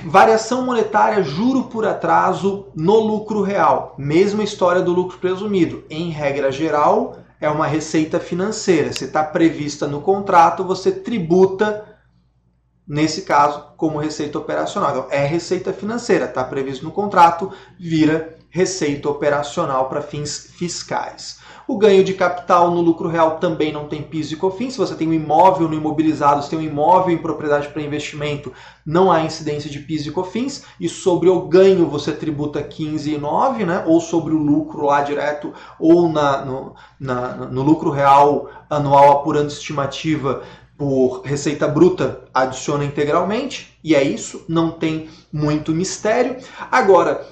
Variação 0.05 0.64
monetária, 0.64 1.22
juro 1.22 1.64
por 1.64 1.87
atraso 1.87 2.66
no 2.74 2.99
lucro 2.99 3.43
real. 3.43 3.95
Mesma 3.99 4.43
história 4.43 4.83
do 4.83 4.93
lucro 4.93 5.18
presumido. 5.18 5.85
Em 5.89 6.11
regra 6.11 6.51
geral, 6.51 7.18
é 7.41 7.49
uma 7.49 7.66
receita 7.66 8.18
financeira. 8.18 8.93
Se 8.93 9.05
está 9.05 9.22
prevista 9.22 9.87
no 9.87 10.01
contrato, 10.01 10.64
você 10.64 10.91
tributa, 10.91 11.85
nesse 12.87 13.22
caso, 13.22 13.72
como 13.76 13.99
receita 13.99 14.39
operacional. 14.39 14.91
Então, 14.91 15.07
é 15.11 15.24
receita 15.24 15.72
financeira, 15.72 16.24
está 16.24 16.43
previsto 16.43 16.85
no 16.85 16.91
contrato, 16.91 17.53
vira 17.79 18.37
receita 18.51 19.09
operacional 19.09 19.89
para 19.89 20.03
fins 20.03 20.51
fiscais. 20.57 21.39
O 21.69 21.77
ganho 21.77 22.03
de 22.03 22.14
capital 22.14 22.71
no 22.71 22.81
lucro 22.81 23.11
real 23.11 23.37
também 23.37 23.71
não 23.71 23.87
tem 23.87 24.03
PIS 24.03 24.33
e 24.33 24.37
COFINS. 24.37 24.73
Se 24.73 24.79
você 24.79 24.95
tem 24.95 25.07
um 25.07 25.12
imóvel 25.12 25.69
no 25.69 25.75
imobilizado, 25.75 26.43
se 26.43 26.49
tem 26.49 26.59
um 26.59 26.62
imóvel 26.62 27.14
em 27.14 27.19
propriedade 27.19 27.69
para 27.69 27.83
investimento, 27.83 28.51
não 28.87 29.12
há 29.12 29.23
incidência 29.23 29.69
de 29.69 29.79
PIS 29.81 30.07
e 30.07 30.11
COFINS. 30.11 30.64
E 30.81 30.89
sobre 30.89 31.29
o 31.29 31.43
ganho 31.43 31.87
você 31.87 32.11
tributa 32.11 32.62
15,9, 32.62 33.66
né? 33.66 33.85
Ou 33.87 34.01
sobre 34.01 34.33
o 34.33 34.39
lucro 34.39 34.87
lá 34.87 35.03
direto, 35.03 35.53
ou 35.79 36.09
na, 36.09 36.43
no, 36.43 36.75
na, 36.99 37.35
no 37.35 37.62
lucro 37.62 37.91
real 37.91 38.49
anual 38.71 39.12
apurando 39.12 39.51
estimativa 39.51 40.43
por 40.79 41.21
receita 41.23 41.69
bruta 41.69 42.23
adiciona 42.33 42.85
integralmente, 42.85 43.79
e 43.85 43.95
é 43.95 44.03
isso, 44.03 44.45
não 44.49 44.71
tem 44.71 45.11
muito 45.31 45.73
mistério. 45.73 46.37
Agora, 46.71 47.27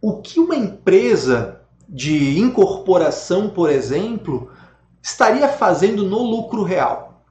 o 0.00 0.20
que 0.20 0.38
uma 0.38 0.54
empresa 0.54 1.62
de 1.88 2.38
incorporação, 2.38 3.48
por 3.48 3.70
exemplo, 3.70 4.50
estaria 5.02 5.48
fazendo 5.48 6.04
no 6.04 6.22
lucro 6.22 6.62
real? 6.62 7.22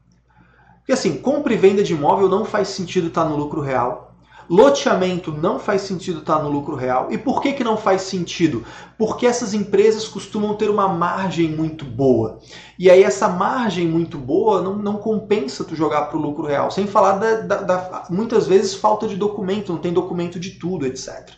Porque 0.78 0.94
assim, 0.94 1.18
compra 1.18 1.54
e 1.54 1.58
venda 1.58 1.84
de 1.84 1.94
imóvel 1.94 2.30
não 2.30 2.46
faz 2.46 2.68
sentido 2.68 3.08
estar 3.08 3.26
no 3.26 3.36
lucro 3.36 3.60
real. 3.60 4.06
Loteamento 4.48 5.32
não 5.32 5.58
faz 5.58 5.82
sentido 5.82 6.20
estar 6.20 6.38
no 6.44 6.50
lucro 6.50 6.76
real. 6.76 7.12
E 7.12 7.18
por 7.18 7.42
que, 7.42 7.54
que 7.54 7.64
não 7.64 7.76
faz 7.76 8.04
sentido? 8.04 8.64
Porque 8.98 9.26
essas 9.26 9.56
empresas 9.56 10.08
costumam 10.08 10.54
ter 10.54 10.70
uma 10.70 10.88
margem 10.88 11.50
muito 11.50 11.84
boa. 11.84 12.38
E 12.78 12.90
aí 12.90 13.04
essa 13.04 13.28
margem 13.28 13.88
muito 13.88 14.20
boa 14.20 14.62
não, 14.62 14.76
não 14.76 14.98
compensa 14.98 15.64
tu 15.64 15.76
jogar 15.76 16.04
para 16.04 16.18
o 16.18 16.22
lucro 16.22 16.46
real. 16.46 16.70
Sem 16.70 16.86
falar 16.86 17.14
da, 17.14 17.42
da, 17.42 17.62
da, 17.62 18.04
muitas 18.12 18.46
vezes 18.46 18.76
falta 18.76 19.08
de 19.08 19.16
documento, 19.16 19.74
não 19.74 19.80
tem 19.80 19.92
documento 19.92 20.40
de 20.40 20.52
tudo, 20.52 20.86
etc. 20.86 21.32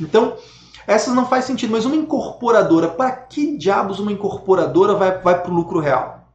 Então, 0.00 0.36
essas 0.86 1.14
não 1.14 1.26
faz 1.26 1.44
sentido, 1.44 1.72
mas 1.72 1.84
uma 1.84 1.96
incorporadora, 1.96 2.88
para 2.88 3.10
que 3.10 3.56
diabos 3.56 3.98
uma 3.98 4.12
incorporadora 4.12 4.94
vai, 4.94 5.18
vai 5.18 5.42
para 5.42 5.50
o 5.50 5.54
lucro 5.54 5.80
real? 5.80 6.30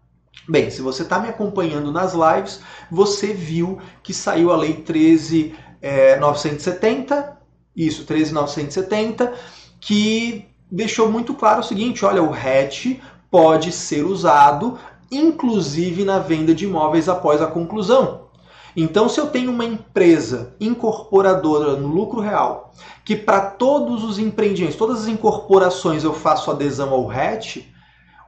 Bem, 0.47 0.69
se 0.69 0.81
você 0.81 1.03
está 1.03 1.19
me 1.19 1.29
acompanhando 1.29 1.91
nas 1.91 2.13
lives, 2.13 2.61
você 2.89 3.33
viu 3.33 3.79
que 4.01 4.13
saiu 4.13 4.51
a 4.51 4.57
Lei 4.57 4.83
13.970, 4.83 7.11
é, 7.11 7.33
isso, 7.75 8.05
13.970, 8.05 9.33
que 9.79 10.45
deixou 10.69 11.11
muito 11.11 11.33
claro 11.33 11.61
o 11.61 11.63
seguinte, 11.63 12.03
olha, 12.03 12.21
o 12.21 12.31
RET 12.31 12.99
pode 13.29 13.71
ser 13.71 14.03
usado 14.03 14.77
inclusive 15.11 16.05
na 16.05 16.19
venda 16.19 16.55
de 16.55 16.65
imóveis 16.65 17.09
após 17.09 17.41
a 17.41 17.47
conclusão. 17.47 18.20
Então, 18.75 19.09
se 19.09 19.19
eu 19.19 19.27
tenho 19.27 19.51
uma 19.51 19.65
empresa 19.65 20.55
incorporadora 20.59 21.75
no 21.75 21.87
lucro 21.87 22.21
real, 22.21 22.73
que 23.03 23.15
para 23.15 23.41
todos 23.41 24.03
os 24.03 24.17
empreendimentos, 24.17 24.77
todas 24.77 25.01
as 25.01 25.07
incorporações 25.07 26.03
eu 26.03 26.13
faço 26.13 26.49
adesão 26.49 26.91
ao 26.91 27.05
RET, 27.05 27.65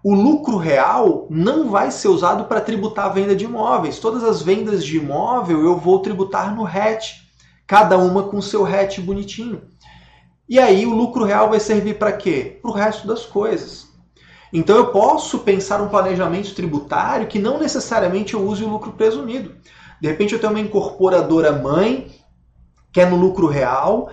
o 0.03 0.13
lucro 0.13 0.57
real 0.57 1.27
não 1.29 1.69
vai 1.69 1.89
ser 1.89 2.09
usado 2.09 2.43
para 2.43 2.59
tributar 2.59 3.05
a 3.05 3.09
venda 3.09 3.33
de 3.33 3.45
imóveis. 3.45 3.99
Todas 3.99 4.23
as 4.23 4.41
vendas 4.41 4.83
de 4.83 4.97
imóvel 4.97 5.63
eu 5.63 5.77
vou 5.77 5.99
tributar 5.99 6.53
no 6.53 6.63
RET, 6.63 7.21
cada 7.65 7.97
uma 7.97 8.23
com 8.23 8.41
seu 8.41 8.63
RET 8.63 8.99
bonitinho. 8.99 9.61
E 10.49 10.59
aí 10.59 10.85
o 10.85 10.93
lucro 10.93 11.23
real 11.23 11.49
vai 11.49 11.59
servir 11.59 11.97
para 11.97 12.11
quê? 12.11 12.59
Para 12.61 12.69
o 12.69 12.73
resto 12.73 13.07
das 13.07 13.25
coisas. 13.25 13.87
Então 14.51 14.75
eu 14.75 14.87
posso 14.87 15.39
pensar 15.39 15.81
um 15.81 15.87
planejamento 15.87 16.53
tributário 16.53 17.27
que 17.27 17.39
não 17.39 17.57
necessariamente 17.57 18.33
eu 18.33 18.45
use 18.45 18.63
o 18.63 18.69
lucro 18.69 18.91
presumido. 18.91 19.55
De 20.03 20.09
repente 20.09 20.33
eu 20.33 20.39
tenho 20.39 20.51
uma 20.51 20.59
incorporadora 20.59 21.53
mãe, 21.53 22.07
que 22.91 22.99
é 22.99 23.05
no 23.05 23.15
lucro 23.15 23.47
real, 23.47 24.11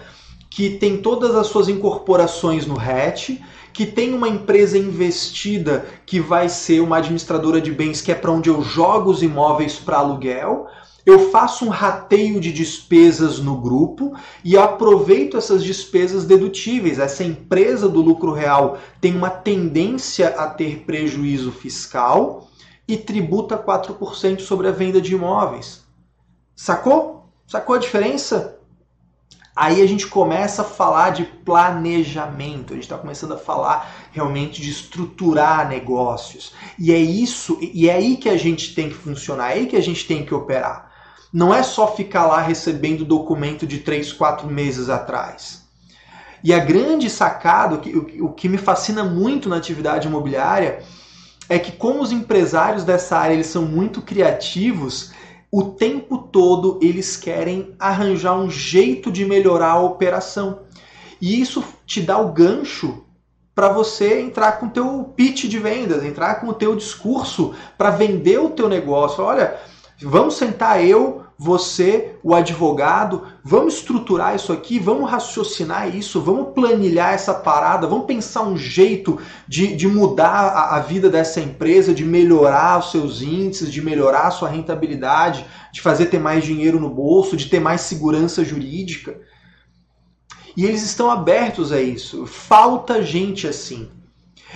que 0.49 0.71
tem 0.71 0.99
todas 0.99 1.35
as 1.35 1.49
suas 1.49 1.69
incorporações 1.69 2.65
no 2.65 2.77
RET, 2.77 3.41
que 3.73 3.85
tem 3.85 4.15
uma 4.15 4.29
empresa 4.29 4.79
investida 4.79 5.85
que 6.07 6.21
vai 6.21 6.49
ser 6.49 6.81
uma 6.81 6.99
administradora 6.99 7.61
de 7.61 7.73
bens, 7.73 8.01
que 8.01 8.13
é 8.13 8.15
para 8.15 8.31
onde 8.31 8.49
eu 8.49 8.63
jogo 8.63 9.11
os 9.11 9.21
imóveis 9.21 9.81
para 9.81 9.99
aluguel. 9.99 10.69
Eu 11.05 11.29
faço 11.33 11.65
um 11.65 11.71
rateio 11.71 12.39
de 12.39 12.53
despesas 12.53 13.41
no 13.41 13.57
grupo 13.57 14.15
e 14.45 14.57
aproveito 14.57 15.37
essas 15.37 15.61
despesas 15.65 16.25
dedutíveis. 16.25 17.01
Essa 17.01 17.25
empresa 17.25 17.89
do 17.89 18.01
lucro 18.01 18.31
real 18.31 18.79
tem 19.01 19.17
uma 19.17 19.31
tendência 19.31 20.29
a 20.29 20.47
ter 20.47 20.85
prejuízo 20.87 21.51
fiscal 21.51 22.47
e 22.91 22.97
tributa 22.97 23.57
4% 23.57 24.41
sobre 24.41 24.67
a 24.67 24.73
venda 24.73 25.01
de 25.01 25.15
imóveis. 25.15 25.80
Sacou? 26.63 27.25
Sacou 27.47 27.75
a 27.75 27.79
diferença? 27.79 28.59
Aí 29.57 29.81
a 29.81 29.89
gente 29.89 30.07
começa 30.07 30.61
a 30.61 30.65
falar 30.65 31.09
de 31.09 31.25
planejamento, 31.25 32.75
a 32.75 32.77
gente 32.77 32.83
está 32.83 32.99
começando 32.99 33.33
a 33.33 33.39
falar 33.39 33.91
realmente 34.13 34.61
de 34.61 34.69
estruturar 34.69 35.67
negócios. 35.67 36.53
E 36.79 36.93
é 36.93 36.99
isso, 36.99 37.59
e 37.63 37.89
é 37.89 37.95
aí 37.95 38.19
que 38.19 38.29
a 38.29 38.37
gente 38.37 38.75
tem 38.75 38.91
que 38.91 38.95
funcionar, 38.95 39.53
é 39.53 39.55
aí 39.55 39.67
que 39.69 39.77
a 39.77 39.81
gente 39.81 40.07
tem 40.07 40.23
que 40.23 40.35
operar. 40.35 40.93
Não 41.33 41.53
é 41.55 41.63
só 41.63 41.97
ficar 41.97 42.27
lá 42.27 42.43
recebendo 42.43 43.07
documento 43.07 43.67
de 43.67 43.79
3, 43.79 44.13
4 44.13 44.47
meses 44.47 44.91
atrás. 44.91 45.65
E 46.45 46.53
a 46.53 46.59
grande 46.59 47.09
sacada, 47.09 47.77
o 47.77 47.81
que, 47.81 48.21
o 48.21 48.33
que 48.35 48.51
me 48.51 48.59
fascina 48.59 49.03
muito 49.03 49.49
na 49.49 49.57
atividade 49.57 50.07
imobiliária, 50.07 50.83
é 51.49 51.59
que 51.59 51.73
como 51.73 52.03
os 52.03 52.13
empresários 52.13 52.85
dessa 52.85 53.17
área 53.17 53.33
eles 53.33 53.47
são 53.47 53.63
muito 53.63 54.03
criativos, 54.03 55.11
o 55.51 55.65
tempo 55.65 56.19
todo 56.19 56.79
eles 56.81 57.17
querem 57.17 57.75
arranjar 57.79 58.39
um 58.39 58.51
jeito 58.51 59.11
de 59.11 59.25
melhorar 59.25 59.73
a 59.73 59.83
operação. 59.83 60.61
E 61.21 61.41
isso 61.41 61.63
te 61.85 62.01
dá 62.01 62.19
o 62.19 62.33
gancho 62.33 63.05
para 63.55 63.69
você 63.69 64.21
entrar 64.21 64.53
com 64.53 64.67
o 64.67 64.71
teu 64.71 65.13
pitch 65.17 65.45
de 65.45 65.59
vendas, 65.59 66.05
entrar 66.05 66.37
com 66.37 66.49
o 66.49 66.55
teu 66.55 66.77
discurso 66.77 67.55
para 67.77 67.91
vender 67.91 68.39
o 68.39 68.51
teu 68.51 68.69
negócio. 68.69 69.23
Olha, 69.25 69.59
vamos 70.01 70.35
sentar 70.35 70.83
eu, 70.85 71.20
você, 71.43 72.17
o 72.23 72.35
advogado, 72.35 73.27
vamos 73.43 73.77
estruturar 73.77 74.37
isso 74.37 74.53
aqui, 74.53 74.79
vamos 74.79 75.11
raciocinar 75.11 75.97
isso, 75.97 76.21
vamos 76.21 76.53
planilhar 76.53 77.15
essa 77.15 77.33
parada, 77.33 77.87
vamos 77.87 78.05
pensar 78.05 78.43
um 78.43 78.59
jeito 78.59 79.19
de, 79.49 79.75
de 79.75 79.89
mudar 79.89 80.49
a, 80.49 80.77
a 80.77 80.81
vida 80.81 81.09
dessa 81.09 81.41
empresa, 81.41 81.95
de 81.95 82.05
melhorar 82.05 82.79
os 82.79 82.91
seus 82.91 83.23
índices, 83.23 83.73
de 83.73 83.81
melhorar 83.81 84.27
a 84.27 84.31
sua 84.31 84.51
rentabilidade, 84.51 85.47
de 85.73 85.81
fazer 85.81 86.07
ter 86.07 86.19
mais 86.19 86.45
dinheiro 86.45 86.79
no 86.79 86.91
bolso, 86.91 87.39
de 87.39 87.47
ter 87.47 87.59
mais 87.59 87.81
segurança 87.81 88.45
jurídica. 88.45 89.19
E 90.55 90.67
eles 90.67 90.83
estão 90.83 91.11
abertos 91.11 91.73
a 91.73 91.81
isso. 91.81 92.27
Falta 92.27 93.03
gente 93.03 93.47
assim. 93.47 93.89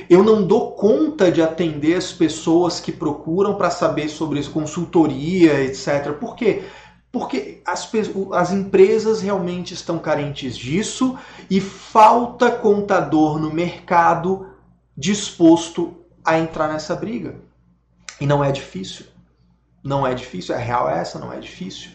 Eu 0.08 0.22
não 0.22 0.46
dou 0.46 0.72
conta 0.72 1.30
de 1.30 1.40
atender 1.40 1.96
as 1.96 2.12
pessoas 2.12 2.80
que 2.80 2.90
procuram 2.90 3.54
para 3.54 3.70
saber 3.70 4.08
sobre 4.08 4.42
consultoria, 4.48 5.62
etc. 5.62 6.12
Por 6.18 6.34
quê? 6.34 6.64
Porque 7.12 7.62
as, 7.64 7.88
as 8.32 8.52
empresas 8.52 9.22
realmente 9.22 9.72
estão 9.72 9.98
carentes 9.98 10.56
disso 10.56 11.16
e 11.48 11.60
falta 11.60 12.50
contador 12.50 13.38
no 13.38 13.52
mercado 13.52 14.48
disposto 14.96 16.04
a 16.24 16.38
entrar 16.38 16.68
nessa 16.68 16.96
briga. 16.96 17.36
E 18.20 18.26
não 18.26 18.42
é 18.42 18.50
difícil. 18.50 19.06
Não 19.82 20.06
é 20.06 20.14
difícil, 20.14 20.54
a 20.54 20.58
real 20.58 20.88
é 20.88 20.98
essa, 20.98 21.18
não 21.18 21.32
é 21.32 21.38
difícil. 21.38 21.90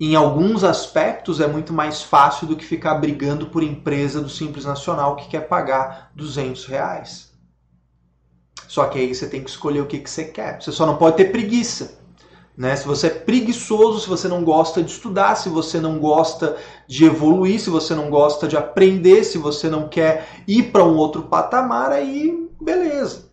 Em 0.00 0.14
alguns 0.14 0.62
aspectos 0.62 1.40
é 1.40 1.48
muito 1.48 1.72
mais 1.72 2.02
fácil 2.02 2.46
do 2.46 2.56
que 2.56 2.64
ficar 2.64 2.94
brigando 2.94 3.46
por 3.46 3.64
empresa 3.64 4.20
do 4.20 4.28
Simples 4.28 4.64
Nacional 4.64 5.16
que 5.16 5.28
quer 5.28 5.48
pagar 5.48 6.12
200 6.14 6.66
reais. 6.66 7.32
Só 8.68 8.84
que 8.84 8.98
aí 8.98 9.12
você 9.12 9.26
tem 9.26 9.42
que 9.42 9.50
escolher 9.50 9.80
o 9.80 9.86
que, 9.86 9.98
que 9.98 10.08
você 10.08 10.24
quer. 10.24 10.62
Você 10.62 10.70
só 10.70 10.86
não 10.86 10.96
pode 10.96 11.16
ter 11.16 11.32
preguiça. 11.32 11.98
Né? 12.56 12.76
Se 12.76 12.86
você 12.86 13.08
é 13.08 13.10
preguiçoso, 13.10 14.00
se 14.00 14.08
você 14.08 14.28
não 14.28 14.44
gosta 14.44 14.82
de 14.82 14.90
estudar, 14.90 15.34
se 15.36 15.48
você 15.48 15.80
não 15.80 15.98
gosta 15.98 16.56
de 16.86 17.04
evoluir, 17.04 17.60
se 17.60 17.70
você 17.70 17.94
não 17.94 18.10
gosta 18.10 18.46
de 18.46 18.56
aprender, 18.56 19.24
se 19.24 19.38
você 19.38 19.68
não 19.68 19.88
quer 19.88 20.28
ir 20.46 20.64
para 20.64 20.84
um 20.84 20.96
outro 20.96 21.22
patamar, 21.22 21.90
aí 21.90 22.48
beleza. 22.60 23.30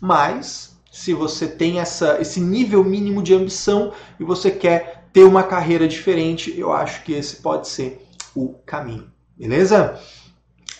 Mas 0.00 0.76
se 0.90 1.14
você 1.14 1.46
tem 1.46 1.78
essa, 1.78 2.20
esse 2.20 2.40
nível 2.40 2.82
mínimo 2.82 3.22
de 3.22 3.32
ambição 3.32 3.92
e 4.18 4.24
você 4.24 4.50
quer 4.50 4.97
ter 5.18 5.24
uma 5.24 5.42
carreira 5.42 5.88
diferente, 5.88 6.54
eu 6.56 6.72
acho 6.72 7.02
que 7.02 7.12
esse 7.12 7.42
pode 7.42 7.66
ser 7.66 8.06
o 8.36 8.54
caminho. 8.64 9.10
Beleza? 9.36 9.98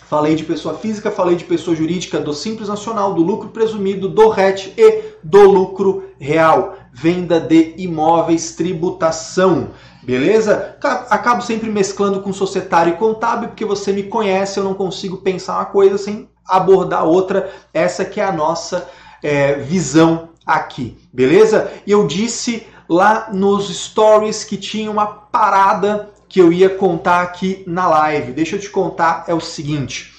Falei 0.07 0.33
de 0.33 0.45
pessoa 0.45 0.75
física, 0.77 1.11
falei 1.11 1.35
de 1.35 1.43
pessoa 1.43 1.75
jurídica, 1.75 2.21
do 2.21 2.33
Simples 2.33 2.69
Nacional, 2.69 3.13
do 3.13 3.21
lucro 3.21 3.49
presumido, 3.49 4.07
do 4.07 4.29
RET 4.29 4.73
e 4.77 5.03
do 5.21 5.41
lucro 5.41 6.05
real. 6.17 6.77
Venda 6.93 7.37
de 7.37 7.75
imóveis, 7.77 8.55
tributação. 8.55 9.71
Beleza? 10.03 10.77
Acabo 11.09 11.41
sempre 11.41 11.69
mesclando 11.69 12.21
com 12.21 12.31
societário 12.31 12.93
e 12.93 12.97
contábil, 12.97 13.49
porque 13.49 13.65
você 13.65 13.91
me 13.91 14.03
conhece, 14.03 14.57
eu 14.57 14.63
não 14.63 14.73
consigo 14.73 15.17
pensar 15.17 15.57
uma 15.57 15.65
coisa 15.65 15.97
sem 15.97 16.29
abordar 16.47 17.03
outra. 17.03 17.51
Essa 17.73 18.05
que 18.05 18.21
é 18.21 18.23
a 18.23 18.31
nossa 18.31 18.87
é, 19.21 19.55
visão 19.55 20.29
aqui, 20.45 20.97
beleza? 21.11 21.69
E 21.85 21.91
eu 21.91 22.07
disse 22.07 22.65
lá 22.89 23.29
nos 23.31 23.69
stories 23.69 24.43
que 24.43 24.57
tinha 24.57 24.89
uma 24.89 25.05
parada 25.05 26.09
que 26.27 26.41
eu 26.41 26.51
ia 26.51 26.69
contar 26.69 27.21
aqui 27.21 27.63
na 27.67 27.87
live. 27.87 28.33
Deixa 28.33 28.55
eu 28.55 28.59
te 28.59 28.69
contar, 28.69 29.25
é 29.27 29.33
o 29.33 29.39
seguinte. 29.39 30.17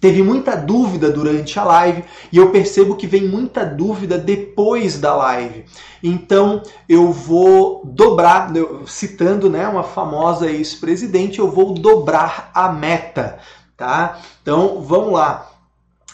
Teve 0.00 0.22
muita 0.22 0.56
dúvida 0.56 1.10
durante 1.10 1.58
a 1.58 1.64
live 1.64 2.04
e 2.30 2.36
eu 2.36 2.52
percebo 2.52 2.94
que 2.94 3.06
vem 3.06 3.26
muita 3.26 3.64
dúvida 3.66 4.16
depois 4.16 5.00
da 5.00 5.14
live. 5.16 5.64
Então 6.00 6.62
eu 6.88 7.10
vou 7.10 7.82
dobrar, 7.84 8.48
citando 8.86 9.50
né, 9.50 9.66
uma 9.66 9.82
famosa 9.82 10.48
ex-presidente, 10.48 11.40
eu 11.40 11.50
vou 11.50 11.74
dobrar 11.74 12.52
a 12.54 12.70
meta, 12.70 13.38
tá? 13.76 14.20
Então 14.40 14.80
vamos 14.82 15.14
lá. 15.14 15.50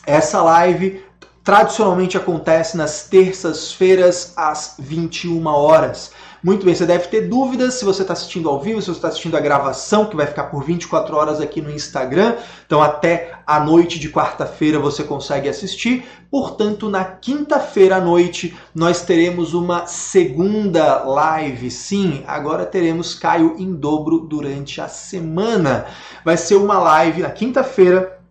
Essa 0.07 0.43
live 0.43 1.04
tradicionalmente 1.45 2.17
acontece 2.17 2.75
nas 2.75 3.05
terças-feiras 3.05 4.33
às 4.35 4.77
21 4.79 5.47
horas. 5.47 6.11
Muito 6.43 6.65
bem, 6.65 6.75
você 6.75 6.85
deve 6.85 7.09
ter 7.09 7.23
dúvidas 7.23 7.75
se 7.75 7.85
você 7.85 8.03
está 8.03 8.13
assistindo 8.13 8.51
ao 8.51 8.61
vivo, 8.61 8.81
se 8.81 8.89
você 8.89 8.99
está 8.99 9.09
assistindo 9.09 9.37
a 9.37 9.41
gravação, 9.41 10.07
que 10.07 10.17
vai 10.17 10.27
ficar 10.27 10.45
por 10.45 10.63
24 10.63 11.17
horas 11.17 11.41
aqui 11.41 11.61
no 11.61 11.71
Instagram. 11.71 12.37
Então, 12.67 12.83
até 12.83 13.33
a 13.47 13.61
noite 13.61 13.99
de 13.99 14.11
quarta-feira 14.11 14.79
você 14.79 15.03
consegue 15.05 15.49
assistir. 15.49 16.07
Portanto, 16.31 16.91
na 16.91 17.05
quinta-feira 17.05 17.97
à 17.97 18.01
noite, 18.01 18.55
nós 18.75 19.03
teremos 19.03 19.55
uma 19.55 19.87
segunda 19.87 21.03
live. 21.05 21.71
Sim, 21.71 22.25
agora 22.27 22.67
teremos 22.67 23.15
Caio 23.15 23.55
em 23.59 23.75
dobro 23.75 24.19
durante 24.19 24.81
a 24.81 24.89
semana. 24.89 25.87
Vai 26.25 26.37
ser 26.37 26.57
uma 26.57 26.79
live 26.79 27.23
na 27.23 27.31
quinta-feira 27.31 28.24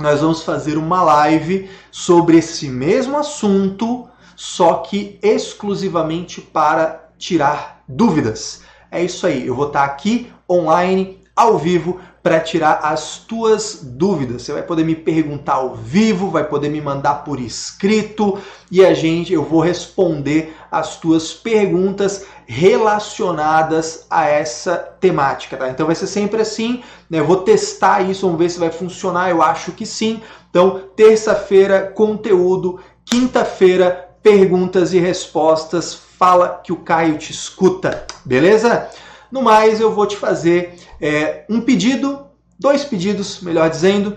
nós 0.00 0.20
vamos 0.20 0.42
fazer 0.42 0.76
uma 0.76 1.02
live 1.02 1.70
sobre 1.90 2.38
esse 2.38 2.68
mesmo 2.68 3.16
assunto, 3.16 4.08
só 4.34 4.74
que 4.74 5.18
exclusivamente 5.22 6.40
para 6.40 7.10
tirar 7.16 7.82
dúvidas. 7.86 8.62
É 8.90 9.02
isso 9.02 9.26
aí, 9.26 9.46
eu 9.46 9.54
vou 9.54 9.68
estar 9.68 9.84
aqui 9.84 10.32
online, 10.50 11.20
ao 11.34 11.58
vivo, 11.58 12.00
para 12.22 12.40
tirar 12.40 12.80
as 12.82 13.18
tuas 13.18 13.80
dúvidas. 13.82 14.42
Você 14.42 14.52
vai 14.52 14.62
poder 14.62 14.84
me 14.84 14.94
perguntar 14.94 15.54
ao 15.54 15.74
vivo, 15.74 16.30
vai 16.30 16.44
poder 16.44 16.70
me 16.70 16.80
mandar 16.80 17.24
por 17.24 17.38
escrito 17.38 18.38
e 18.70 18.84
a 18.84 18.94
gente 18.94 19.32
eu 19.32 19.44
vou 19.44 19.60
responder 19.60 20.56
as 20.70 20.96
tuas 20.96 21.34
perguntas 21.34 22.26
relacionadas 22.46 24.06
a 24.10 24.26
essa 24.26 24.76
temática, 24.76 25.56
tá? 25.56 25.68
Então 25.68 25.86
vai 25.86 25.94
ser 25.94 26.06
sempre 26.06 26.42
assim, 26.42 26.82
né? 27.08 27.20
Eu 27.20 27.26
vou 27.26 27.38
testar 27.38 28.02
isso, 28.02 28.26
vamos 28.26 28.38
ver 28.38 28.50
se 28.50 28.58
vai 28.58 28.70
funcionar. 28.70 29.30
Eu 29.30 29.42
acho 29.42 29.72
que 29.72 29.86
sim. 29.86 30.22
Então, 30.50 30.82
terça-feira, 30.94 31.92
conteúdo, 31.94 32.80
quinta-feira, 33.04 34.10
perguntas 34.22 34.92
e 34.92 34.98
respostas. 34.98 35.94
Fala 35.94 36.60
que 36.62 36.72
o 36.72 36.76
Caio 36.76 37.18
te 37.18 37.32
escuta, 37.32 38.06
beleza? 38.24 38.88
No 39.30 39.42
mais, 39.42 39.80
eu 39.80 39.92
vou 39.92 40.06
te 40.06 40.16
fazer 40.16 40.74
é, 41.00 41.44
um 41.50 41.60
pedido, 41.60 42.26
dois 42.58 42.84
pedidos, 42.84 43.40
melhor 43.40 43.68
dizendo. 43.68 44.16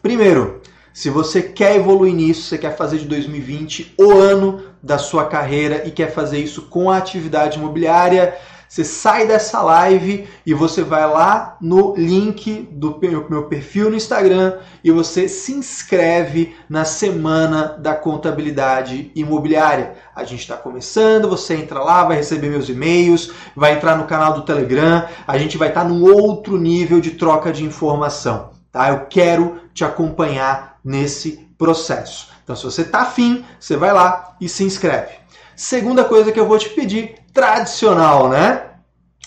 Primeiro, 0.00 0.62
se 0.98 1.10
você 1.10 1.40
quer 1.40 1.76
evoluir 1.76 2.12
nisso, 2.12 2.42
você 2.42 2.58
quer 2.58 2.76
fazer 2.76 2.98
de 2.98 3.06
2020 3.06 3.94
o 3.96 4.10
ano 4.10 4.64
da 4.82 4.98
sua 4.98 5.26
carreira 5.26 5.86
e 5.86 5.92
quer 5.92 6.12
fazer 6.12 6.40
isso 6.40 6.62
com 6.62 6.90
a 6.90 6.96
atividade 6.96 7.56
imobiliária, 7.56 8.36
você 8.68 8.82
sai 8.82 9.24
dessa 9.24 9.62
live 9.62 10.26
e 10.44 10.52
você 10.52 10.82
vai 10.82 11.06
lá 11.06 11.56
no 11.60 11.94
link 11.96 12.68
do 12.72 12.98
meu 13.30 13.44
perfil 13.44 13.90
no 13.90 13.94
Instagram 13.94 14.58
e 14.82 14.90
você 14.90 15.28
se 15.28 15.52
inscreve 15.52 16.56
na 16.68 16.84
semana 16.84 17.76
da 17.78 17.94
contabilidade 17.94 19.12
imobiliária. 19.14 19.94
A 20.16 20.24
gente 20.24 20.40
está 20.40 20.56
começando, 20.56 21.28
você 21.28 21.54
entra 21.54 21.78
lá, 21.78 22.02
vai 22.02 22.16
receber 22.16 22.50
meus 22.50 22.68
e-mails, 22.68 23.30
vai 23.54 23.74
entrar 23.74 23.96
no 23.96 24.08
canal 24.08 24.32
do 24.32 24.42
Telegram, 24.42 25.06
a 25.28 25.38
gente 25.38 25.56
vai 25.56 25.68
estar 25.68 25.82
tá 25.82 25.88
num 25.88 26.02
outro 26.02 26.58
nível 26.58 27.00
de 27.00 27.12
troca 27.12 27.52
de 27.52 27.62
informação. 27.62 28.57
Tá? 28.78 28.90
Eu 28.90 29.06
quero 29.06 29.60
te 29.74 29.84
acompanhar 29.84 30.78
nesse 30.84 31.48
processo. 31.58 32.28
Então, 32.44 32.54
se 32.54 32.62
você 32.62 32.82
está 32.82 33.00
afim, 33.00 33.44
você 33.58 33.76
vai 33.76 33.92
lá 33.92 34.36
e 34.40 34.48
se 34.48 34.62
inscreve. 34.62 35.14
Segunda 35.56 36.04
coisa 36.04 36.30
que 36.30 36.38
eu 36.38 36.46
vou 36.46 36.56
te 36.56 36.68
pedir, 36.68 37.16
tradicional, 37.34 38.28
né? 38.28 38.66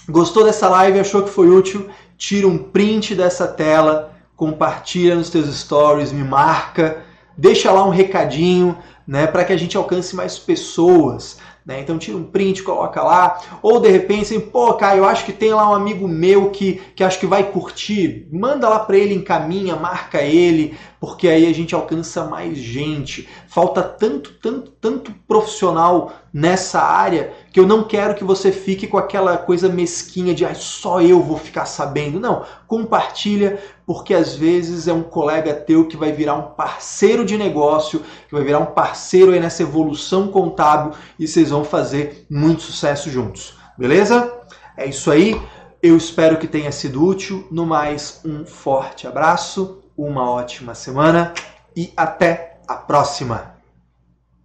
Gostou 0.08 0.46
dessa 0.46 0.70
live, 0.70 1.02
achou 1.02 1.24
que 1.24 1.30
foi 1.30 1.50
útil? 1.50 1.90
Tira 2.18 2.48
um 2.48 2.58
print 2.58 3.14
dessa 3.14 3.46
tela, 3.46 4.14
compartilha 4.38 5.16
nos 5.16 5.30
teus 5.30 5.54
stories, 5.54 6.14
me 6.14 6.24
marca, 6.24 7.04
deixa 7.38 7.74
lá 7.74 7.86
um 7.86 7.90
recadinho, 7.90 8.78
né, 9.06 9.28
para 9.28 9.44
que 9.44 9.52
a 9.52 9.58
gente 9.58 9.76
alcance 9.76 10.16
mais 10.16 10.40
pessoas. 10.40 11.40
Né? 11.66 11.80
Então 11.80 11.98
tira 11.98 12.18
um 12.18 12.24
print, 12.24 12.64
coloca 12.64 13.02
lá. 13.04 13.40
Ou 13.62 13.80
de 13.80 13.90
repente, 13.90 14.22
assim, 14.22 14.40
pô, 14.40 14.74
cara, 14.74 14.98
eu 14.98 15.06
acho 15.06 15.26
que 15.26 15.34
tem 15.34 15.54
lá 15.54 15.70
um 15.70 15.76
amigo 15.76 16.08
meu 16.08 16.50
que, 16.50 16.82
que 16.96 17.04
acho 17.04 17.20
que 17.20 17.28
vai 17.28 17.52
curtir. 17.52 18.28
Manda 18.32 18.68
lá 18.68 18.80
para 18.80 18.98
ele, 18.98 19.14
encaminha, 19.14 19.76
marca 19.76 20.22
ele, 20.22 20.76
porque 21.00 21.28
aí 21.28 21.46
a 21.46 21.54
gente 21.54 21.76
alcança 21.76 22.26
mais 22.26 22.58
gente. 22.58 23.30
Falta 23.48 23.84
tanto, 23.84 24.34
tanto, 24.42 24.72
tanto 24.82 25.14
profissional 25.28 26.12
nessa 26.34 26.82
área 26.82 27.32
que 27.54 27.60
eu 27.60 27.68
não 27.68 27.84
quero 27.84 28.16
que 28.16 28.24
você 28.24 28.52
fique 28.52 28.88
com 28.88 28.98
aquela 28.98 29.38
coisa 29.38 29.70
mesquinha 29.70 30.34
de 30.34 30.44
ah, 30.44 30.56
só 30.56 31.00
eu 31.02 31.22
vou 31.22 31.38
ficar 31.38 31.66
sabendo. 31.66 32.20
Não, 32.20 32.44
compartilha, 32.68 33.62
porque 33.86 34.14
às 34.14 34.34
vezes 34.34 34.88
é 34.88 34.94
um 34.94 35.04
colega 35.04 35.54
teu 35.54 35.88
que 35.88 35.96
vai 35.96 36.12
virar 36.12 36.34
um 36.34 36.54
parceiro 36.54 37.24
de 37.24 37.38
negócio, 37.38 38.02
que 38.28 38.34
vai 38.34 38.44
virar 38.44 38.60
um 38.60 38.66
parceiro 38.66 39.32
aí 39.32 39.40
nessa 39.40 39.62
evolução 39.62 40.30
contábil 40.30 40.94
e 41.20 41.28
vocês 41.28 41.52
vão 41.52 41.64
fazer 41.64 42.26
muito 42.30 42.64
sucesso 42.64 43.10
juntos. 43.10 43.54
Beleza? 43.78 44.34
É 44.76 44.88
isso 44.88 45.12
aí. 45.12 45.40
Eu 45.84 45.96
espero 45.96 46.38
que 46.38 46.48
tenha 46.48 46.72
sido 46.72 47.04
útil. 47.04 47.48
No 47.52 47.66
mais, 47.66 48.22
um 48.26 48.46
forte 48.46 49.08
abraço, 49.08 49.84
uma 49.96 50.30
ótima 50.30 50.74
semana 50.74 51.34
e 51.76 51.92
até 51.96 52.60
a 52.68 52.76
próxima! 52.76 53.61